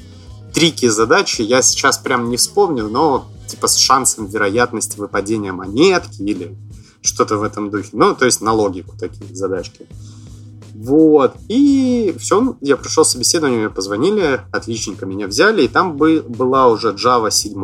трики 0.53 0.89
задачи, 0.89 1.43
я 1.43 1.63
сейчас 1.63 1.99
прям 1.99 2.29
не 2.29 2.37
вспомню, 2.37 2.89
но 2.89 3.27
типа 3.49 3.67
с 3.67 3.77
шансом 3.77 4.27
вероятности 4.27 4.99
выпадения 4.99 5.53
монетки 5.53 6.23
или 6.23 6.57
что-то 7.03 7.37
в 7.37 7.43
этом 7.43 7.71
духе. 7.71 7.91
Ну, 7.93 8.15
то 8.15 8.25
есть 8.25 8.41
на 8.41 8.53
логику 8.53 8.97
такие 8.99 9.35
задачки. 9.35 9.87
Вот. 10.75 11.35
И 11.49 12.17
все, 12.19 12.57
я 12.63 12.77
прошел 12.77 13.05
собеседование, 13.05 13.59
мне 13.59 13.71
позвонили, 13.71 14.41
отличненько 14.53 15.05
меня 15.05 15.27
взяли, 15.27 15.65
и 15.65 15.69
там 15.69 15.97
бы, 15.97 16.25
была 16.27 16.69
уже 16.69 16.93
Java 16.93 17.31
7. 17.31 17.55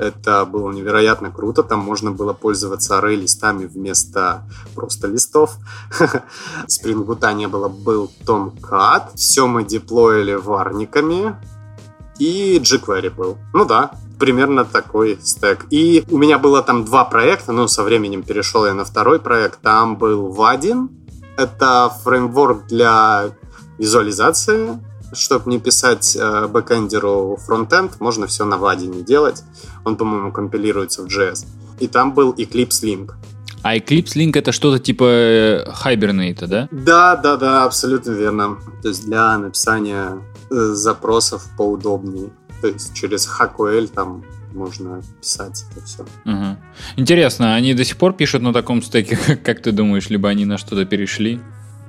Это 0.00 0.46
было 0.46 0.72
невероятно 0.72 1.30
круто. 1.30 1.62
Там 1.62 1.80
можно 1.80 2.10
было 2.10 2.32
пользоваться 2.32 2.98
array 2.98 3.16
листами 3.16 3.66
вместо 3.66 4.44
просто 4.74 5.08
листов. 5.08 5.58
Spring 6.66 7.04
Boot 7.04 7.34
не 7.34 7.46
было, 7.46 7.68
был 7.68 8.10
Tomcat. 8.24 9.14
Все 9.14 9.46
мы 9.46 9.62
деплоили 9.62 10.32
варниками. 10.32 11.36
И 12.18 12.58
jQuery 12.58 13.10
был. 13.10 13.36
Ну 13.52 13.66
да, 13.66 13.90
примерно 14.18 14.64
такой 14.64 15.18
стек. 15.22 15.66
И 15.68 16.02
у 16.10 16.16
меня 16.16 16.38
было 16.38 16.62
там 16.62 16.86
два 16.86 17.04
проекта, 17.04 17.52
ну, 17.52 17.68
со 17.68 17.82
временем 17.82 18.22
перешел 18.22 18.64
я 18.64 18.72
на 18.72 18.86
второй 18.86 19.20
проект. 19.20 19.60
Там 19.60 19.96
был 19.96 20.34
Vadin. 20.34 20.88
Это 21.36 21.92
фреймворк 22.02 22.66
для 22.68 23.32
визуализации 23.76 24.78
чтобы 25.12 25.50
не 25.50 25.58
писать 25.58 26.16
э, 26.16 26.46
бэкэндеру 26.46 27.36
фронтенд, 27.44 28.00
можно 28.00 28.26
все 28.26 28.44
на 28.44 28.54
Vadin 28.54 29.02
делать. 29.04 29.42
Он, 29.84 29.96
по-моему, 29.96 30.32
компилируется 30.32 31.02
в 31.02 31.06
JS. 31.06 31.46
И 31.80 31.88
там 31.88 32.14
был 32.14 32.32
Eclipse 32.32 32.82
Link. 32.82 33.12
А 33.62 33.76
Eclipse 33.76 34.16
Link 34.16 34.38
это 34.38 34.52
что-то 34.52 34.78
типа 34.78 35.04
э, 35.04 35.64
Hibernate, 35.84 36.46
да? 36.46 36.68
Да, 36.70 37.16
да, 37.16 37.36
да, 37.36 37.64
абсолютно 37.64 38.12
верно. 38.12 38.58
То 38.82 38.88
есть 38.88 39.04
для 39.04 39.36
написания 39.38 40.22
э, 40.50 40.54
запросов 40.54 41.46
поудобнее. 41.56 42.30
То 42.60 42.68
есть 42.68 42.94
через 42.94 43.28
HQL 43.28 43.88
там 43.88 44.24
можно 44.52 45.02
писать 45.20 45.64
это 45.72 45.84
все. 45.84 46.02
Угу. 46.24 46.56
Интересно, 46.96 47.54
они 47.54 47.74
до 47.74 47.84
сих 47.84 47.96
пор 47.96 48.12
пишут 48.14 48.42
на 48.42 48.52
таком 48.52 48.82
стеке, 48.82 49.16
как 49.44 49.62
ты 49.62 49.72
думаешь, 49.72 50.08
либо 50.08 50.28
они 50.28 50.44
на 50.44 50.58
что-то 50.58 50.84
перешли? 50.84 51.40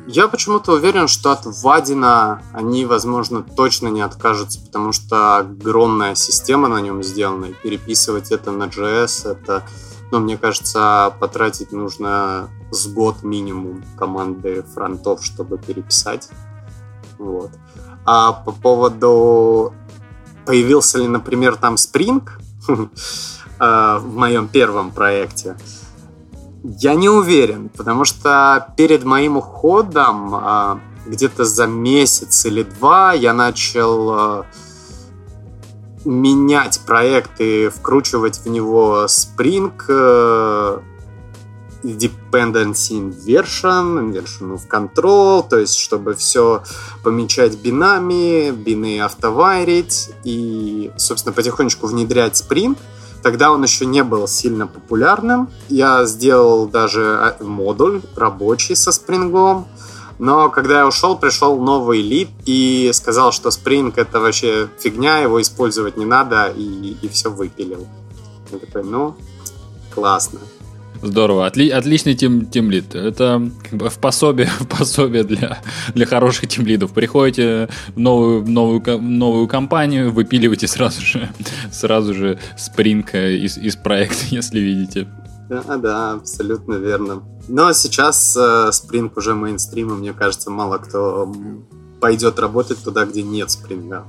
Я 0.08 0.28
почему-то 0.28 0.74
уверен, 0.74 1.08
что 1.08 1.32
от 1.32 1.42
Вадина 1.46 2.42
они, 2.54 2.86
возможно, 2.86 3.44
точно 3.44 3.88
не 3.90 4.02
откажутся, 4.02 4.60
потому 4.60 4.92
что 4.94 5.38
огромная 5.38 6.16
система 6.16 6.68
на 6.68 6.82
нем 6.82 7.04
сделана, 7.04 7.46
и 7.46 7.54
переписывать 7.54 8.32
это 8.32 8.52
на 8.52 8.64
JS, 8.64 9.32
это, 9.32 9.64
ну, 10.12 10.20
мне 10.20 10.38
кажется, 10.38 11.14
потратить 11.20 11.72
нужно 11.72 12.50
с 12.72 12.88
год 12.88 13.24
минимум 13.24 13.84
команды 13.98 14.64
фронтов, 14.74 15.24
чтобы 15.24 15.58
переписать. 15.58 16.30
Вот. 17.20 17.52
А 18.04 18.32
по 18.32 18.52
поводу 18.52 19.74
появился 20.46 20.98
ли, 20.98 21.08
например, 21.08 21.56
там 21.56 21.76
Spring 21.76 22.28
э, 22.68 23.98
в 24.00 24.16
моем 24.16 24.48
первом 24.48 24.92
проекте, 24.92 25.56
я 26.64 26.96
не 26.96 27.10
уверен, 27.10 27.70
потому 27.70 28.06
что 28.06 28.68
перед 28.78 29.04
моим 29.04 29.38
уходом 29.38 30.36
а, 30.36 30.80
где-то 31.08 31.44
за 31.44 31.66
месяц 31.66 32.46
или 32.46 32.64
два 32.64 33.14
я 33.14 33.34
начал 33.34 34.10
а, 34.12 34.46
менять 36.06 36.82
проект 36.86 37.40
и 37.40 37.70
вкручивать 37.70 38.40
в 38.40 38.50
него 38.50 39.06
Spring 39.06 39.72
э, 39.88 40.80
Dependency 41.84 43.00
Inversion, 43.00 44.12
Inversion 44.12 44.56
of 44.56 44.68
Control, 44.68 45.48
то 45.48 45.58
есть 45.60 45.78
чтобы 45.78 46.16
все 46.16 46.64
помечать 47.04 47.56
бинами, 47.58 48.52
бины 48.52 49.00
автовайрить 49.00 50.10
и, 50.24 50.92
собственно, 50.98 51.34
потихонечку 51.34 51.88
внедрять 51.88 52.34
Spring– 52.34 52.78
Тогда 53.22 53.52
он 53.52 53.64
еще 53.64 53.86
не 53.86 54.04
был 54.04 54.28
сильно 54.28 54.68
популярным. 54.68 55.50
Я 55.70 56.06
сделал 56.06 56.68
даже 56.68 57.18
а, 57.20 57.44
модуль 57.44 58.02
рабочий 58.16 58.76
со 58.76 58.92
спрингом. 58.92 59.68
Но 60.20 60.50
когда 60.50 60.80
я 60.80 60.88
ушел, 60.88 61.18
пришел 61.18 61.60
новый 61.60 62.02
лид 62.02 62.30
и 62.46 62.92
сказал, 62.94 63.32
что 63.32 63.50
Spring 63.50 63.92
это 63.96 64.20
вообще 64.20 64.70
фигня, 64.80 65.18
его 65.18 65.42
использовать 65.42 65.98
не 65.98 66.06
надо, 66.06 66.54
и, 66.56 66.96
и 67.02 67.08
все 67.10 67.32
выпилил. 67.32 67.88
Я 68.52 68.60
такой, 68.60 68.84
ну, 68.84 69.16
классно. 69.94 70.40
Здорово. 71.02 71.48
Отли, 71.48 71.70
отличный 71.70 72.14
тим, 72.14 72.46
тимлид. 72.46 72.94
Это 72.94 73.50
как 73.64 73.74
бы 73.74 73.90
в 73.90 73.98
пособие, 73.98 74.50
в 74.60 74.68
пособие 74.68 75.24
для, 75.24 75.62
для 75.94 76.06
хороших 76.06 76.48
тимлидов. 76.48 76.94
Приходите 76.94 77.70
в 77.96 78.00
новую, 78.00 78.48
новую, 78.48 78.82
новую 79.02 79.48
компанию, 79.48 80.12
выпиливайте 80.12 80.68
сразу 80.68 81.02
же, 81.02 81.30
сразу 81.72 82.14
же 82.14 82.40
спринг 82.58 83.16
из, 83.16 83.58
из 83.58 83.76
проекта, 83.76 84.26
если 84.30 84.60
видите. 84.60 85.08
Да, 85.50 85.78
да, 85.78 86.12
абсолютно 86.14 86.76
верно. 86.76 87.24
Но 87.50 87.74
сейчас 87.74 88.38
э, 88.38 88.70
Spring 88.70 89.12
уже 89.16 89.36
мейнстрим, 89.36 89.90
и 89.90 89.98
мне 89.98 90.14
кажется, 90.14 90.50
мало 90.50 90.78
кто 90.78 91.34
пойдет 92.00 92.40
работать 92.40 92.82
туда, 92.84 93.06
где 93.06 93.22
нет 93.22 93.52
спринга. 93.52 94.06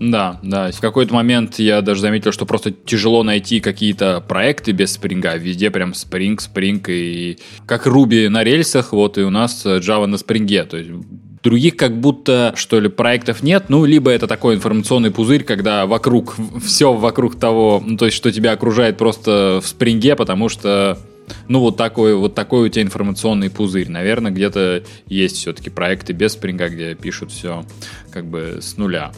Да, 0.00 0.40
да. 0.42 0.72
В 0.72 0.80
какой-то 0.80 1.14
момент 1.14 1.58
я 1.58 1.80
даже 1.80 2.00
заметил, 2.00 2.32
что 2.32 2.46
просто 2.46 2.72
тяжело 2.72 3.22
найти 3.22 3.60
какие-то 3.60 4.22
проекты 4.26 4.72
без 4.72 4.92
спринга. 4.92 5.36
Везде 5.36 5.70
прям 5.70 5.92
Spring, 5.92 6.36
Spring 6.38 6.82
и 6.88 7.38
как 7.66 7.86
Ruby 7.86 8.28
на 8.28 8.42
рельсах, 8.42 8.92
вот 8.92 9.18
и 9.18 9.22
у 9.22 9.30
нас 9.30 9.64
Java 9.64 10.06
на 10.06 10.18
спринге. 10.18 10.64
То 10.64 10.78
есть 10.78 10.90
других 11.44 11.76
как 11.76 11.96
будто, 12.00 12.54
что 12.56 12.80
ли, 12.80 12.88
проектов 12.88 13.42
нет, 13.42 13.66
ну, 13.68 13.84
либо 13.84 14.10
это 14.10 14.26
такой 14.26 14.56
информационный 14.56 15.12
пузырь, 15.12 15.44
когда 15.44 15.86
вокруг, 15.86 16.34
все 16.64 16.92
вокруг 16.92 17.38
того, 17.38 17.80
ну, 17.84 17.96
то 17.96 18.06
есть, 18.06 18.16
что 18.16 18.32
тебя 18.32 18.52
окружает 18.52 18.96
просто 18.96 19.60
в 19.62 19.68
спринге, 19.68 20.16
потому 20.16 20.48
что 20.48 20.98
ну, 21.48 21.60
вот 21.60 21.76
такой, 21.76 22.14
вот 22.14 22.34
такой 22.34 22.66
у 22.66 22.68
тебя 22.68 22.82
информационный 22.82 23.48
пузырь. 23.48 23.88
Наверное, 23.88 24.30
где-то 24.30 24.82
есть 25.06 25.36
все-таки 25.36 25.70
проекты 25.70 26.12
без 26.12 26.32
спринга, 26.32 26.68
где 26.68 26.94
пишут 26.94 27.30
все 27.32 27.64
как 28.10 28.26
бы 28.26 28.58
с 28.60 28.76
нуля. 28.76 29.12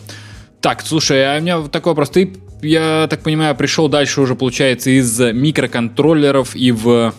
Так, 0.67 0.83
слушай, 0.85 1.25
а 1.25 1.39
у 1.39 1.41
меня 1.41 1.63
такой 1.69 1.91
вопрос. 1.91 2.11
Ты, 2.11 2.37
я 2.61 3.07
так 3.09 3.23
понимаю, 3.23 3.55
пришел 3.55 3.89
дальше 3.89 4.21
уже, 4.21 4.35
получается, 4.35 4.91
из 4.91 5.17
микроконтроллеров 5.21 6.57
и 6.57 6.73
в, 6.73 7.15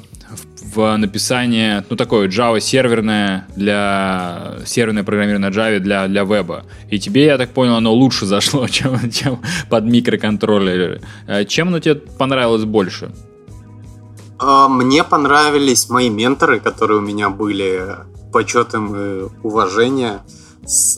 в, 0.75 0.97
написание, 0.97 1.86
ну, 1.89 1.95
такое 1.95 2.27
Java 2.27 2.60
серверное 2.60 3.47
для 3.55 4.55
серверное 4.65 5.05
программирование 5.05 5.49
на 5.49 5.53
Java 5.53 5.79
для, 5.79 6.10
для 6.10 6.25
веба. 6.25 6.65
И 6.89 6.99
тебе, 6.99 7.23
я 7.23 7.38
так 7.38 7.51
понял, 7.51 7.75
оно 7.75 7.93
лучше 7.93 8.25
зашло, 8.25 8.67
чем, 8.67 9.10
чем 9.12 9.39
под 9.69 9.86
микроконтроллеры. 9.86 11.01
А 11.25 11.45
чем 11.45 11.69
оно 11.69 11.79
тебе 11.79 11.95
понравилось 11.95 12.65
больше? 12.65 13.12
А, 14.39 14.67
мне 14.67 15.05
понравились 15.05 15.88
мои 15.88 16.10
менторы, 16.10 16.60
которые 16.60 16.97
у 16.97 17.01
меня 17.01 17.29
были 17.29 17.95
почетом 18.33 18.93
и 18.93 19.29
уважение 19.41 20.19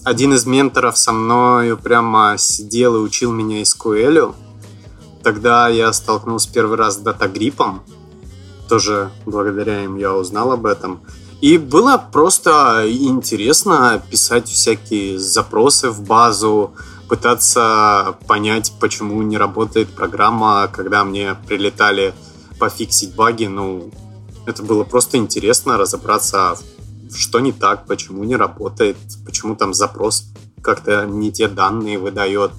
один 0.03 0.33
из 0.33 0.45
менторов 0.45 0.97
со 0.97 1.11
мной 1.11 1.77
прямо 1.77 2.35
сидел 2.37 2.95
и 2.95 2.99
учил 2.99 3.31
меня 3.31 3.61
SQL. 3.61 4.33
Тогда 5.23 5.67
я 5.67 5.93
столкнулся 5.93 6.51
первый 6.51 6.77
раз 6.77 6.95
с 6.95 6.97
датагриппом. 6.97 7.83
Тоже 8.67 9.11
благодаря 9.25 9.83
им 9.83 9.97
я 9.97 10.15
узнал 10.15 10.51
об 10.51 10.65
этом. 10.65 11.01
И 11.41 11.57
было 11.57 11.97
просто 11.97 12.85
интересно 12.89 14.01
писать 14.09 14.47
всякие 14.49 15.19
запросы 15.19 15.89
в 15.89 16.01
базу, 16.01 16.73
пытаться 17.07 18.17
понять, 18.27 18.73
почему 18.79 19.21
не 19.21 19.37
работает 19.37 19.89
программа, 19.89 20.67
когда 20.67 21.03
мне 21.03 21.35
прилетали 21.47 22.13
пофиксить 22.59 23.15
баги. 23.15 23.45
Ну, 23.45 23.89
это 24.45 24.63
было 24.63 24.83
просто 24.83 25.17
интересно 25.17 25.77
разобраться 25.77 26.55
в 26.55 26.78
что 27.13 27.39
не 27.39 27.51
так, 27.51 27.85
почему 27.85 28.23
не 28.23 28.35
работает, 28.35 28.97
почему 29.25 29.55
там 29.55 29.73
запрос 29.73 30.25
как-то 30.61 31.05
не 31.05 31.31
те 31.31 31.47
данные 31.47 31.97
выдает. 31.97 32.51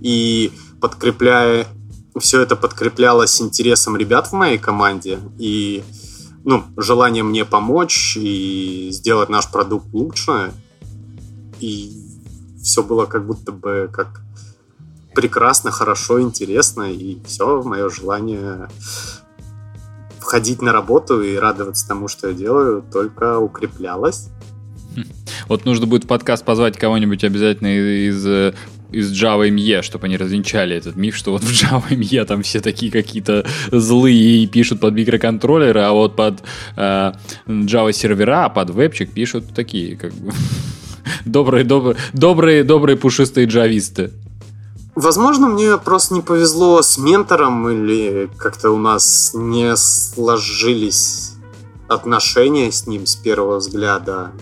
И 0.00 0.52
подкрепляя 0.80 1.66
все 2.18 2.40
это 2.40 2.56
подкреплялось 2.56 3.40
интересом 3.40 3.96
ребят 3.96 4.28
в 4.28 4.32
моей 4.32 4.58
команде 4.58 5.20
и 5.38 5.84
ну, 6.44 6.64
желанием 6.76 7.28
мне 7.28 7.44
помочь 7.44 8.16
и 8.16 8.88
сделать 8.92 9.28
наш 9.28 9.50
продукт 9.50 9.86
лучше. 9.92 10.52
И 11.60 11.92
все 12.62 12.82
было 12.82 13.06
как 13.06 13.26
будто 13.26 13.52
бы 13.52 13.90
как 13.92 14.22
прекрасно, 15.14 15.70
хорошо, 15.70 16.20
интересно, 16.20 16.90
и 16.92 17.18
все, 17.24 17.62
мое 17.62 17.88
желание 17.90 18.68
ходить 20.28 20.62
на 20.62 20.72
работу 20.72 21.22
и 21.22 21.36
радоваться 21.36 21.88
тому, 21.88 22.08
что 22.08 22.28
я 22.28 22.34
делаю, 22.34 22.84
только 22.92 23.38
укреплялось. 23.38 24.28
Вот 25.48 25.64
нужно 25.64 25.86
будет 25.86 26.04
в 26.04 26.06
подкаст 26.06 26.44
позвать 26.44 26.76
кого-нибудь 26.76 27.24
обязательно 27.24 27.68
из 28.08 28.54
из 28.90 29.12
Java 29.12 29.48
ME, 29.50 29.82
чтобы 29.82 30.06
они 30.06 30.16
развенчали 30.16 30.74
этот 30.74 30.96
миф, 30.96 31.16
что 31.16 31.32
вот 31.32 31.42
в 31.42 31.50
Java 31.50 31.90
ME 31.90 32.24
там 32.24 32.42
все 32.42 32.60
такие 32.60 32.90
какие-то 32.90 33.44
злые 33.70 34.44
и 34.44 34.46
пишут 34.46 34.80
под 34.80 34.94
микроконтроллеры, 34.94 35.80
а 35.80 35.92
вот 35.92 36.16
под 36.16 36.42
э, 36.76 37.12
Java 37.46 37.92
сервера, 37.92 38.46
а 38.46 38.48
под 38.48 38.70
вебчик 38.70 39.12
пишут 39.12 39.54
такие, 39.54 39.96
как 39.96 40.14
бы 40.14 40.32
добрые, 41.26 41.64
добрые, 41.64 41.96
добрые, 42.14 42.64
добрые 42.64 42.96
пушистые 42.96 43.46
джависты. 43.46 44.10
Возможно, 44.98 45.46
мне 45.46 45.78
просто 45.78 46.12
не 46.14 46.22
повезло 46.22 46.82
с 46.82 46.98
ментором, 46.98 47.68
или 47.68 48.28
как-то 48.36 48.72
у 48.72 48.78
нас 48.78 49.30
не 49.32 49.76
сложились 49.76 51.34
отношения 51.86 52.72
с 52.72 52.84
ним 52.88 53.06
с 53.06 53.14
первого 53.14 53.58
взгляда. 53.58 54.32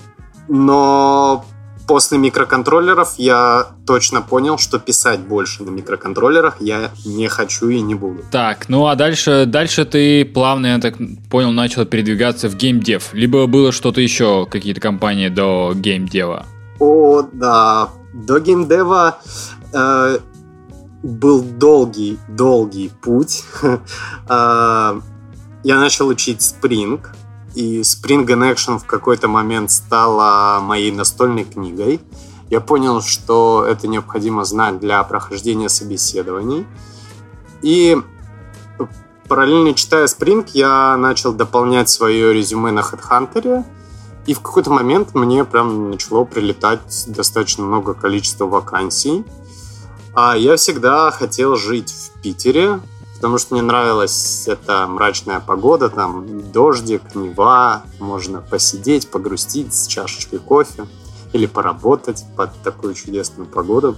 Но 0.48 1.44
после 1.86 2.16
микроконтроллеров 2.16 3.16
я 3.18 3.66
точно 3.86 4.22
понял, 4.22 4.56
что 4.56 4.78
писать 4.78 5.20
больше 5.20 5.62
на 5.62 5.68
микроконтроллерах 5.68 6.56
я 6.60 6.90
не 7.04 7.28
хочу 7.28 7.68
и 7.68 7.82
не 7.82 7.94
буду. 7.94 8.22
Так, 8.30 8.70
ну 8.70 8.86
а 8.86 8.94
дальше, 8.94 9.44
дальше 9.46 9.84
ты 9.84 10.24
плавно, 10.24 10.68
я 10.68 10.78
так 10.78 10.94
понял, 11.30 11.52
начал 11.52 11.84
передвигаться 11.84 12.48
в 12.48 12.56
геймдев. 12.56 13.12
Либо 13.12 13.46
было 13.46 13.72
что-то 13.72 14.00
еще, 14.00 14.46
какие-то 14.46 14.80
компании 14.80 15.28
до 15.28 15.74
геймдева? 15.74 16.46
О, 16.80 17.22
да. 17.30 17.90
До 18.14 18.40
геймдева 18.40 19.18
э, 19.74 20.18
был 21.06 21.42
долгий, 21.42 22.18
долгий 22.28 22.90
путь. 23.00 23.44
э, 23.62 23.78
я 25.62 25.80
начал 25.80 26.08
учить 26.08 26.40
Spring, 26.40 27.00
и 27.54 27.80
Spring 27.80 28.26
in 28.26 28.52
Action 28.52 28.78
в 28.78 28.84
какой-то 28.84 29.28
момент 29.28 29.70
стала 29.70 30.60
моей 30.60 30.92
настольной 30.92 31.44
книгой. 31.44 32.00
Я 32.50 32.60
понял, 32.60 33.00
что 33.00 33.64
это 33.66 33.88
необходимо 33.88 34.44
знать 34.44 34.78
для 34.78 35.02
прохождения 35.04 35.68
собеседований. 35.68 36.66
И 37.62 37.96
параллельно 39.28 39.74
читая 39.74 40.04
Spring, 40.04 40.46
я 40.52 40.96
начал 40.96 41.32
дополнять 41.32 41.88
свое 41.88 42.34
резюме 42.34 42.72
на 42.72 42.80
HeadHunter. 42.80 43.64
И 44.26 44.34
в 44.34 44.40
какой-то 44.40 44.70
момент 44.70 45.14
мне 45.14 45.44
прям 45.44 45.90
начало 45.90 46.24
прилетать 46.24 47.04
достаточно 47.06 47.64
много 47.64 47.94
количества 47.94 48.46
вакансий. 48.46 49.24
А 50.18 50.34
я 50.34 50.56
всегда 50.56 51.10
хотел 51.10 51.56
жить 51.56 51.92
в 51.92 52.22
Питере, 52.22 52.80
потому 53.16 53.36
что 53.36 53.52
мне 53.52 53.62
нравилась 53.62 54.48
эта 54.48 54.86
мрачная 54.86 55.40
погода, 55.40 55.90
там 55.90 56.50
дождик, 56.52 57.14
нева, 57.14 57.82
можно 58.00 58.40
посидеть, 58.40 59.10
погрустить 59.10 59.74
с 59.74 59.86
чашечкой 59.86 60.38
кофе 60.38 60.86
или 61.34 61.44
поработать 61.44 62.24
под 62.34 62.50
такую 62.62 62.94
чудесную 62.94 63.46
погоду. 63.46 63.94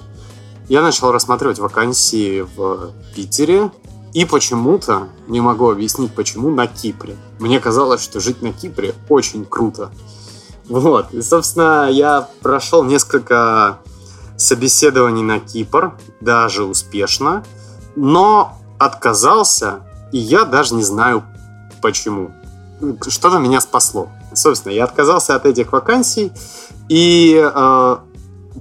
Я 0.68 0.82
начал 0.82 1.12
рассматривать 1.12 1.60
вакансии 1.60 2.40
в 2.40 2.90
Питере, 3.14 3.70
и 4.12 4.24
почему-то, 4.24 5.10
не 5.28 5.40
могу 5.40 5.70
объяснить 5.70 6.12
почему, 6.12 6.50
на 6.50 6.66
Кипре. 6.66 7.16
Мне 7.38 7.60
казалось, 7.60 8.02
что 8.02 8.18
жить 8.18 8.42
на 8.42 8.52
Кипре 8.52 8.92
очень 9.08 9.44
круто. 9.44 9.92
Вот, 10.68 11.14
и, 11.14 11.22
собственно, 11.22 11.88
я 11.88 12.28
прошел 12.40 12.82
несколько 12.82 13.78
собеседований 14.38 15.22
на 15.22 15.40
Кипр, 15.40 15.92
даже 16.20 16.64
успешно, 16.64 17.44
но 17.96 18.56
отказался, 18.78 19.80
и 20.12 20.18
я 20.18 20.44
даже 20.44 20.74
не 20.74 20.82
знаю 20.82 21.24
почему. 21.82 22.30
Что-то 23.06 23.38
меня 23.38 23.60
спасло. 23.60 24.08
Собственно, 24.32 24.72
я 24.72 24.84
отказался 24.84 25.34
от 25.34 25.44
этих 25.44 25.72
вакансий, 25.72 26.32
и 26.88 27.36
э, 27.36 27.96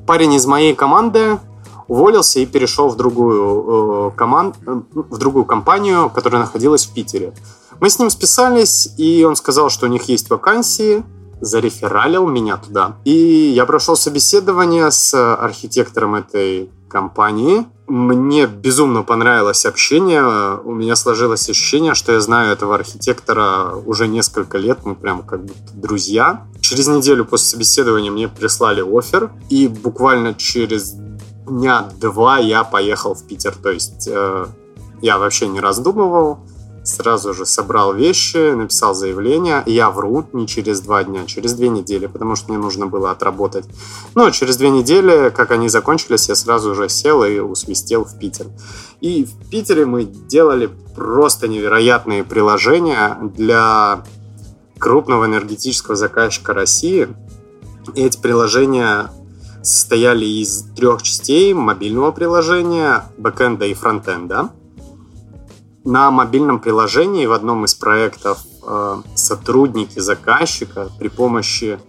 парень 0.06 0.34
из 0.34 0.46
моей 0.46 0.74
команды 0.74 1.40
уволился 1.88 2.40
и 2.40 2.46
перешел 2.46 2.90
в 2.90 2.98
другую, 2.98 4.10
э, 4.10 4.18
команд, 4.18 4.56
в 4.66 5.18
другую 5.18 5.46
компанию, 5.46 6.10
которая 6.10 6.42
находилась 6.42 6.86
в 6.86 6.94
Питере. 6.94 7.34
Мы 7.80 7.92
с 7.92 8.00
ним 8.00 8.10
списались, 8.10 8.90
и 8.98 9.24
он 9.24 9.36
сказал, 9.36 9.70
что 9.70 9.86
у 9.86 9.90
них 9.90 10.04
есть 10.10 10.30
вакансии, 10.32 11.04
зарефералил 11.42 12.28
меня 12.28 12.58
туда. 12.58 12.98
И 13.06 13.12
я 13.12 13.66
прошел 13.66 13.96
собеседование 13.96 14.92
с 14.92 15.14
архитектором 15.36 16.16
этой 16.16 16.70
компании. 16.90 17.66
Мне 17.88 18.48
безумно 18.48 19.04
понравилось 19.04 19.66
общение. 19.66 20.60
У 20.64 20.74
меня 20.74 20.96
сложилось 20.96 21.50
ощущение, 21.50 21.94
что 21.94 22.12
я 22.12 22.20
знаю 22.20 22.52
этого 22.52 22.76
архитектора 22.76 23.76
уже 23.86 24.08
несколько 24.08 24.58
лет. 24.58 24.80
Мы 24.84 24.96
прям 24.96 25.24
как 25.24 25.44
будто 25.46 25.74
друзья. 25.74 26.46
Через 26.60 26.88
неделю 26.88 27.24
после 27.24 27.48
собеседования 27.48 28.12
мне 28.12 28.28
прислали 28.28 28.82
офер. 28.82 29.32
И 29.50 29.68
буквально 29.68 30.34
через 30.34 30.96
дня 31.48 31.90
два 32.00 32.40
я 32.40 32.64
поехал 32.64 33.14
в 33.14 33.26
Питер. 33.26 33.56
То 33.56 33.72
есть 33.72 34.08
э, 34.12 34.48
я 35.02 35.18
вообще 35.18 35.48
не 35.48 35.62
раздумывал 35.62 36.40
сразу 36.88 37.34
же 37.34 37.46
собрал 37.46 37.94
вещи, 37.94 38.54
написал 38.54 38.94
заявление. 38.94 39.64
Я 39.66 39.90
вру 39.92 40.26
не 40.34 40.48
через 40.48 40.82
два 40.82 41.04
дня, 41.04 41.26
через 41.26 41.54
две 41.54 41.70
недели, 41.70 42.08
потому 42.08 42.36
что 42.36 42.50
мне 42.50 42.58
нужно 42.58 42.88
было 42.88 43.12
отработать. 43.12 43.66
Но 44.16 44.30
через 44.32 44.58
две 44.58 44.70
недели, 44.70 45.30
как 45.30 45.52
они 45.52 45.70
закончились, 45.70 46.30
я 46.30 46.36
сразу 46.36 46.74
же 46.76 46.90
сел 46.90 47.24
и 47.24 47.40
усвистел 47.40 48.06
в 48.06 48.18
Питер. 48.18 48.48
И 49.02 49.26
в 49.26 49.50
Питере 49.50 49.86
мы 49.86 50.06
делали 50.06 50.70
просто 50.96 51.48
невероятные 51.48 52.24
приложения 52.24 53.18
для 53.36 54.04
крупного 54.80 55.26
энергетического 55.26 55.96
заказчика 55.96 56.54
России. 56.54 57.10
И 57.96 58.04
эти 58.04 58.18
приложения 58.18 59.12
состояли 59.62 60.26
из 60.26 60.64
трех 60.76 61.02
частей 61.02 61.54
мобильного 61.54 62.12
приложения, 62.12 63.04
бэкэнда 63.18 63.66
и 63.66 63.74
фронтенда 63.74 64.52
на 65.88 66.12
мобильном 66.12 66.60
приложении 66.60 67.26
в 67.26 67.32
одном 67.32 67.64
из 67.64 67.74
проектов 67.74 68.44
э, 68.62 69.02
сотрудники 69.16 70.00
заказчика 70.00 70.90
при 71.00 71.08
помощи 71.08 71.80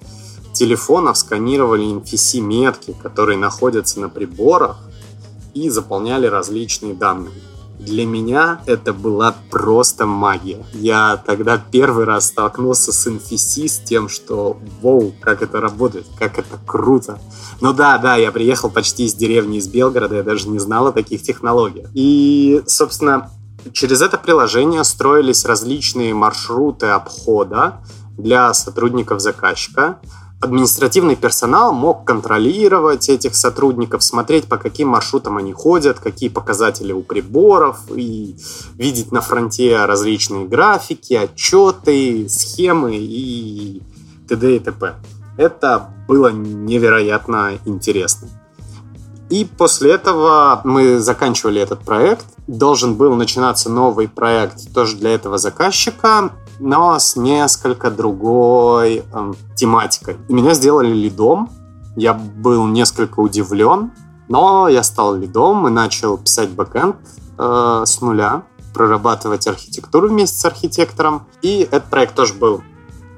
телефонов 0.52 1.18
сканировали 1.18 1.84
NFC-метки, 1.84 2.94
которые 3.02 3.38
находятся 3.38 3.98
на 3.98 4.08
приборах, 4.08 4.78
и 5.52 5.68
заполняли 5.68 6.26
различные 6.26 6.94
данные. 6.94 7.32
Для 7.80 8.06
меня 8.06 8.60
это 8.66 8.92
была 8.92 9.34
просто 9.50 10.06
магия. 10.06 10.64
Я 10.74 11.16
тогда 11.16 11.58
первый 11.58 12.04
раз 12.04 12.26
столкнулся 12.26 12.92
с 12.92 13.06
NFC, 13.06 13.66
с 13.66 13.78
тем, 13.78 14.08
что 14.08 14.58
вау, 14.80 15.12
как 15.20 15.42
это 15.42 15.60
работает, 15.60 16.06
как 16.16 16.38
это 16.38 16.58
круто. 16.66 17.18
Ну 17.60 17.72
да, 17.72 17.98
да, 17.98 18.14
я 18.14 18.30
приехал 18.30 18.70
почти 18.70 19.06
из 19.06 19.14
деревни 19.14 19.58
из 19.58 19.66
Белгорода, 19.66 20.16
я 20.16 20.22
даже 20.22 20.48
не 20.48 20.60
знал 20.60 20.86
о 20.86 20.92
таких 20.92 21.22
технологиях. 21.22 21.88
И, 21.94 22.62
собственно, 22.66 23.30
Через 23.72 24.02
это 24.02 24.18
приложение 24.18 24.84
строились 24.84 25.44
различные 25.44 26.14
маршруты 26.14 26.86
обхода 26.86 27.80
для 28.16 28.52
сотрудников 28.54 29.20
заказчика. 29.20 29.98
Административный 30.40 31.16
персонал 31.16 31.72
мог 31.72 32.04
контролировать 32.04 33.08
этих 33.08 33.34
сотрудников, 33.34 34.04
смотреть, 34.04 34.44
по 34.44 34.56
каким 34.56 34.88
маршрутам 34.88 35.36
они 35.36 35.52
ходят, 35.52 35.98
какие 35.98 36.28
показатели 36.28 36.92
у 36.92 37.02
приборов, 37.02 37.78
и 37.92 38.36
видеть 38.74 39.10
на 39.10 39.20
фронте 39.20 39.84
различные 39.84 40.46
графики, 40.46 41.14
отчеты, 41.14 42.28
схемы 42.28 42.96
и 42.96 43.82
т.д. 44.28 44.56
и 44.56 44.58
т.п. 44.60 44.94
Это 45.36 45.88
было 46.06 46.30
невероятно 46.30 47.58
интересно. 47.64 48.28
И 49.30 49.44
после 49.44 49.92
этого 49.92 50.60
мы 50.64 50.98
заканчивали 51.00 51.60
этот 51.60 51.80
проект. 51.80 52.26
Должен 52.46 52.94
был 52.94 53.14
начинаться 53.14 53.68
новый 53.68 54.08
проект 54.08 54.72
тоже 54.72 54.96
для 54.96 55.14
этого 55.14 55.36
заказчика, 55.36 56.30
но 56.58 56.98
с 56.98 57.14
несколько 57.16 57.90
другой 57.90 59.04
э, 59.12 59.32
тематикой. 59.54 60.16
И 60.28 60.32
меня 60.32 60.54
сделали 60.54 60.92
лидом. 60.92 61.50
Я 61.94 62.14
был 62.14 62.66
несколько 62.66 63.20
удивлен, 63.20 63.92
но 64.28 64.68
я 64.68 64.82
стал 64.82 65.14
лидом 65.14 65.66
и 65.66 65.70
начал 65.70 66.16
писать 66.16 66.50
бэкэнд 66.50 66.96
э, 67.38 67.82
с 67.84 68.00
нуля, 68.00 68.44
прорабатывать 68.72 69.46
архитектуру 69.46 70.08
вместе 70.08 70.38
с 70.38 70.44
архитектором. 70.46 71.26
И 71.42 71.68
этот 71.70 71.90
проект 71.90 72.14
тоже 72.14 72.32
был 72.32 72.62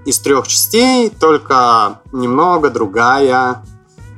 из 0.07 0.19
трех 0.19 0.49
частей, 0.49 1.09
только 1.11 2.01
немного 2.13 2.71
другая 2.71 3.63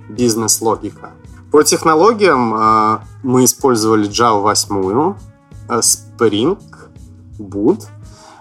бизнес-логика. 0.09 1.11
По 1.53 1.63
технологиям 1.63 2.55
э, 2.55 2.99
мы 3.23 3.45
использовали 3.45 4.09
Java 4.09 4.41
8, 4.41 5.15
э, 5.69 5.81
Spring 5.81 6.59
Boot, 7.39 7.89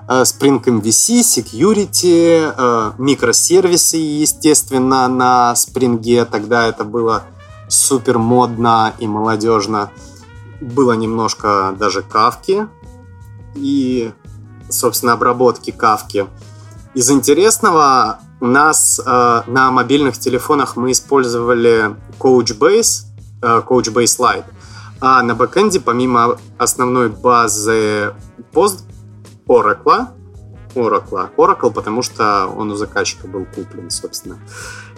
э, 0.08 0.22
Spring 0.22 0.64
MVC, 0.64 1.20
Security, 1.20 2.94
микросервисы, 2.98 3.98
естественно, 3.98 5.10
на 5.10 5.54
Spring. 5.58 6.24
Тогда 6.24 6.68
это 6.68 6.86
было 6.86 7.24
супер 7.68 8.18
модно 8.18 8.94
и 8.98 9.08
молодежно. 9.08 9.92
Было 10.62 10.94
немножко 10.94 11.76
даже 11.78 12.04
кавки 12.04 12.70
и, 13.56 14.14
собственно, 14.70 15.14
обработки 15.14 15.72
кавки. 15.72 16.28
Из 16.94 17.12
интересного 17.12 18.22
нас 18.48 19.00
э, 19.00 19.42
на 19.48 19.72
мобильных 19.72 20.18
телефонах 20.18 20.76
мы 20.76 20.92
использовали 20.92 21.96
Couchbase, 22.20 23.06
э, 23.42 23.62
Couchbase 23.68 24.20
Lite, 24.20 24.46
а 25.00 25.22
на 25.22 25.36
бэкэнде 25.36 25.80
помимо 25.80 26.38
основной 26.58 27.10
базы 27.10 28.14
пост 28.52 28.84
Oracle, 29.48 30.08
Oracle, 30.76 31.30
Oracle, 31.38 31.72
потому 31.72 32.02
что 32.02 32.48
он 32.48 32.72
у 32.72 32.76
заказчика 32.76 33.28
был 33.28 33.46
куплен, 33.46 33.90
собственно. 33.90 34.38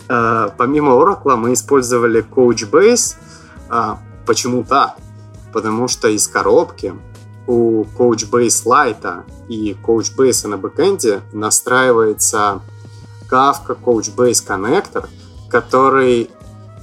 Э, 0.08 0.50
помимо 0.58 0.92
Oracle 0.92 1.36
мы 1.36 1.54
использовали 1.54 2.24
Couchbase. 2.24 3.16
Э, 3.70 3.96
почему 4.26 4.64
так? 4.64 4.96
Потому 5.52 5.88
что 5.88 6.08
из 6.08 6.28
коробки 6.28 6.94
у 7.48 7.84
Couchbase 7.84 8.66
Lite 8.66 9.24
и 9.50 9.76
Couchbase 9.86 10.48
на 10.48 10.58
бэкэнде 10.58 11.22
настраивается 11.34 12.62
Kafka 13.34 13.76
Couchbase 13.76 14.46
Connector, 14.46 15.10
который 15.50 16.30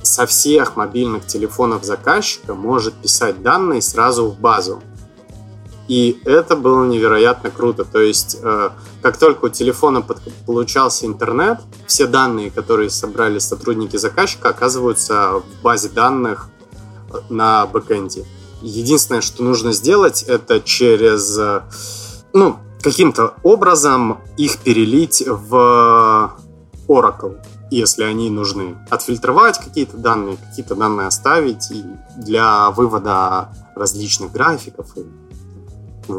со 0.02 0.26
всех 0.26 0.74
мобильных 0.74 1.24
телефонов 1.26 1.84
заказчика 1.84 2.54
может 2.54 2.94
писать 2.94 3.40
данные 3.40 3.80
сразу 3.80 4.26
в 4.26 4.40
базу. 4.40 4.82
И 5.86 6.20
это 6.24 6.56
было 6.56 6.84
невероятно 6.86 7.50
круто. 7.50 7.84
То 7.84 8.00
есть, 8.00 8.38
э, 8.42 8.70
как 9.00 9.16
только 9.16 9.44
у 9.44 9.48
телефона 9.48 10.02
под, 10.02 10.18
получался 10.44 11.06
интернет, 11.06 11.60
все 11.86 12.06
данные, 12.06 12.50
которые 12.50 12.90
собрали 12.90 13.38
сотрудники 13.38 13.96
заказчика, 13.96 14.48
оказываются 14.48 15.34
в 15.40 15.62
базе 15.62 15.88
данных 15.88 16.48
на 17.28 17.66
бэкэнде. 17.66 18.24
Единственное, 18.62 19.20
что 19.20 19.44
нужно 19.44 19.72
сделать, 19.72 20.22
это 20.24 20.60
через, 20.60 21.38
э, 21.38 21.62
ну, 22.32 22.58
каким-то 22.82 23.34
образом 23.42 24.18
их 24.36 24.58
перелить 24.58 25.22
в 25.26 26.36
Oracle, 26.88 27.38
если 27.70 28.04
они 28.04 28.30
нужны. 28.30 28.76
Отфильтровать 28.90 29.58
какие-то 29.58 29.96
данные, 29.96 30.36
какие-то 30.36 30.74
данные 30.74 31.06
оставить 31.06 31.70
для 32.16 32.70
вывода 32.70 33.50
различных 33.76 34.32
графиков 34.32 34.96
и 34.96 35.04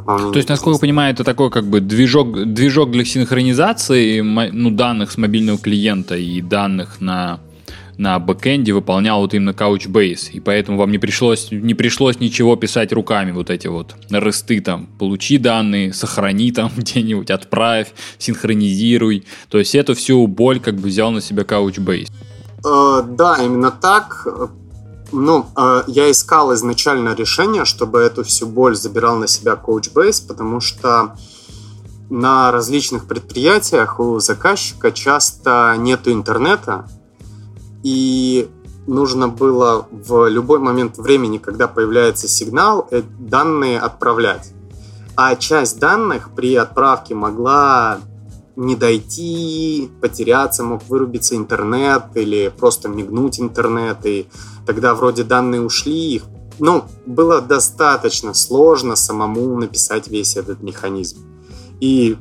то 0.08 0.32
есть, 0.36 0.48
насколько 0.48 0.78
я 0.78 0.80
понимаю, 0.80 1.14
это 1.14 1.26
такой 1.26 1.50
как 1.50 1.66
бы 1.66 1.82
движок, 1.82 2.54
движок 2.54 2.92
для 2.92 3.04
синхронизации 3.04 4.22
ну, 4.22 4.72
данных 4.72 5.12
с 5.12 5.18
мобильного 5.18 5.58
клиента 5.58 6.16
и 6.16 6.42
данных 6.42 7.02
на, 7.02 7.40
на 7.98 8.20
бэкэнде 8.20 8.74
выполнял 8.74 9.22
вот 9.22 9.34
именно 9.34 9.52
Couchbase. 9.52 10.32
И 10.32 10.40
поэтому 10.40 10.78
вам 10.78 10.92
не 10.92 10.98
пришлось, 10.98 11.50
не 11.52 11.74
пришлось 11.74 12.20
ничего 12.20 12.56
писать 12.56 12.92
руками, 12.94 13.32
вот 13.32 13.50
эти 13.50 13.68
вот 13.68 13.96
ресты 14.10 14.62
там. 14.62 14.88
Получи 15.00 15.38
данные, 15.38 15.94
сохрани 15.94 16.52
там 16.52 16.72
где-нибудь, 16.78 17.32
отправь, 17.32 17.94
синхронизируй. 18.18 19.26
То 19.50 19.60
есть 19.60 19.76
эту 19.76 19.94
всю 19.96 20.28
боль 20.28 20.60
как 20.60 20.76
бы 20.76 20.88
взял 20.88 21.12
на 21.12 21.22
себя 21.22 21.44
Couchbase. 21.44 22.10
Uh, 22.64 23.02
да, 23.16 23.38
именно 23.44 23.72
так. 23.72 24.28
Ну, 25.12 25.46
э, 25.58 25.84
я 25.88 26.10
искал 26.10 26.54
изначально 26.54 27.14
решение, 27.16 27.66
чтобы 27.66 28.00
эту 28.00 28.24
всю 28.24 28.48
боль 28.48 28.76
забирал 28.76 29.18
на 29.18 29.28
себя 29.28 29.60
Coachbase, 29.62 30.26
потому 30.28 30.62
что 30.62 31.16
на 32.10 32.52
различных 32.52 33.08
предприятиях 33.08 34.00
у 34.00 34.20
заказчика 34.20 34.92
часто 34.92 35.76
нету 35.78 36.12
интернета, 36.12 36.86
и 37.84 38.50
нужно 38.88 39.28
было 39.28 39.88
в 39.92 40.28
любой 40.28 40.60
момент 40.60 40.98
времени, 40.98 41.38
когда 41.38 41.68
появляется 41.68 42.28
сигнал, 42.28 42.88
э, 42.92 43.02
данные 43.20 43.80
отправлять. 43.80 44.54
А 45.16 45.36
часть 45.36 45.80
данных 45.80 46.32
при 46.36 46.56
отправке 46.56 47.16
могла 47.16 48.00
не 48.56 48.76
дойти, 48.76 49.90
потеряться, 50.02 50.64
мог 50.64 50.84
вырубиться 50.88 51.36
интернет 51.36 52.04
или 52.16 52.54
просто 52.56 52.90
мигнуть 52.90 53.40
интернет, 53.40 54.06
и 54.06 54.28
тогда 54.66 54.94
вроде 54.94 55.24
данные 55.24 55.62
ушли, 55.62 56.16
их, 56.16 56.24
ну, 56.60 56.86
было 57.06 57.42
достаточно 57.42 58.34
сложно 58.34 58.96
самому 58.96 59.58
написать 59.58 60.08
весь 60.08 60.36
этот 60.36 60.62
механизм. 60.62 61.20
И 61.80 62.18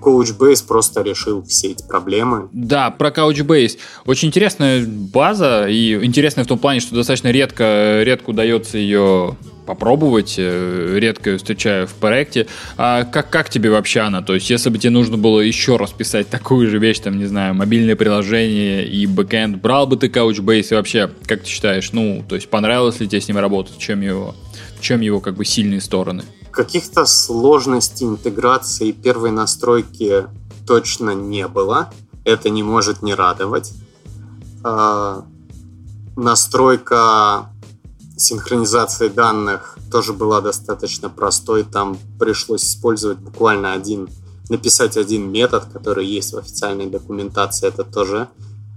Couchbase 0.00 0.66
просто 0.66 1.02
решил 1.02 1.42
все 1.44 1.68
эти 1.68 1.86
проблемы. 1.86 2.48
Да, 2.52 2.90
про 2.90 3.10
Couchbase. 3.10 3.78
Очень 4.04 4.28
интересная 4.28 4.84
база, 4.86 5.66
и 5.68 5.94
интересная 6.04 6.44
в 6.44 6.48
том 6.48 6.58
плане, 6.58 6.80
что 6.80 6.94
достаточно 6.94 7.30
редко, 7.30 8.02
редко 8.02 8.30
удается 8.30 8.78
ее 8.78 9.36
попробовать, 9.66 10.36
э, 10.38 10.96
редко 10.98 11.30
ее 11.30 11.38
встречаю 11.38 11.86
в 11.86 11.94
проекте. 11.94 12.46
А 12.76 13.04
как, 13.04 13.30
как 13.30 13.50
тебе 13.50 13.70
вообще 13.70 14.00
она? 14.00 14.22
То 14.22 14.34
есть, 14.34 14.48
если 14.48 14.70
бы 14.70 14.78
тебе 14.78 14.90
нужно 14.90 15.18
было 15.18 15.40
еще 15.40 15.76
раз 15.76 15.90
писать 15.90 16.30
такую 16.30 16.70
же 16.70 16.78
вещь, 16.78 17.00
там, 17.00 17.18
не 17.18 17.26
знаю, 17.26 17.54
мобильное 17.54 17.96
приложение 17.96 18.86
и 18.86 19.06
бэкэнд, 19.06 19.60
брал 19.60 19.86
бы 19.86 19.96
ты 19.96 20.06
Couchbase 20.06 20.68
и 20.70 20.74
вообще, 20.74 21.10
как 21.26 21.42
ты 21.42 21.48
считаешь, 21.48 21.92
ну, 21.92 22.24
то 22.26 22.36
есть, 22.36 22.48
понравилось 22.48 23.00
ли 23.00 23.08
тебе 23.08 23.20
с 23.20 23.28
ним 23.28 23.38
работать, 23.38 23.76
чем 23.78 24.00
его, 24.00 24.34
чем 24.80 25.00
его, 25.00 25.20
как 25.20 25.34
бы, 25.34 25.44
сильные 25.44 25.80
стороны? 25.80 26.22
Каких-то 26.56 27.04
сложностей 27.04 28.06
интеграции 28.06 28.90
первой 28.90 29.30
настройки 29.30 30.26
точно 30.66 31.10
не 31.10 31.46
было. 31.48 31.90
Это 32.24 32.48
не 32.48 32.62
может 32.62 33.02
не 33.02 33.14
радовать. 33.14 33.74
А, 34.64 35.26
настройка 36.16 37.50
синхронизации 38.16 39.08
данных 39.08 39.76
тоже 39.92 40.14
была 40.14 40.40
достаточно 40.40 41.10
простой. 41.10 41.62
Там 41.62 41.98
пришлось 42.18 42.64
использовать 42.64 43.18
буквально 43.18 43.74
один, 43.74 44.08
написать 44.48 44.96
один 44.96 45.30
метод, 45.30 45.66
который 45.70 46.06
есть 46.06 46.32
в 46.32 46.38
официальной 46.38 46.86
документации. 46.86 47.68
Это 47.68 47.84
тоже 47.84 48.28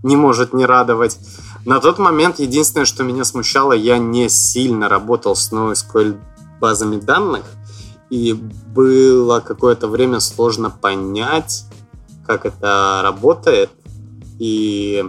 не 0.04 0.18
может 0.18 0.54
не 0.54 0.66
радовать. 0.66 1.18
На 1.64 1.80
тот 1.80 1.98
момент 1.98 2.40
единственное, 2.40 2.86
что 2.86 3.06
меня 3.06 3.24
смущало, 3.24 3.72
я 3.72 3.98
не 4.00 4.28
сильно 4.28 4.90
работал 4.90 5.38
с 5.38 5.50
NoSQL 5.54 6.20
базами 6.60 6.98
данных, 6.98 7.46
и 8.10 8.34
было 8.34 9.40
какое-то 9.40 9.88
время 9.88 10.20
сложно 10.20 10.70
понять, 10.70 11.66
как 12.26 12.46
это 12.46 13.02
работает, 13.04 13.70
и 14.40 15.04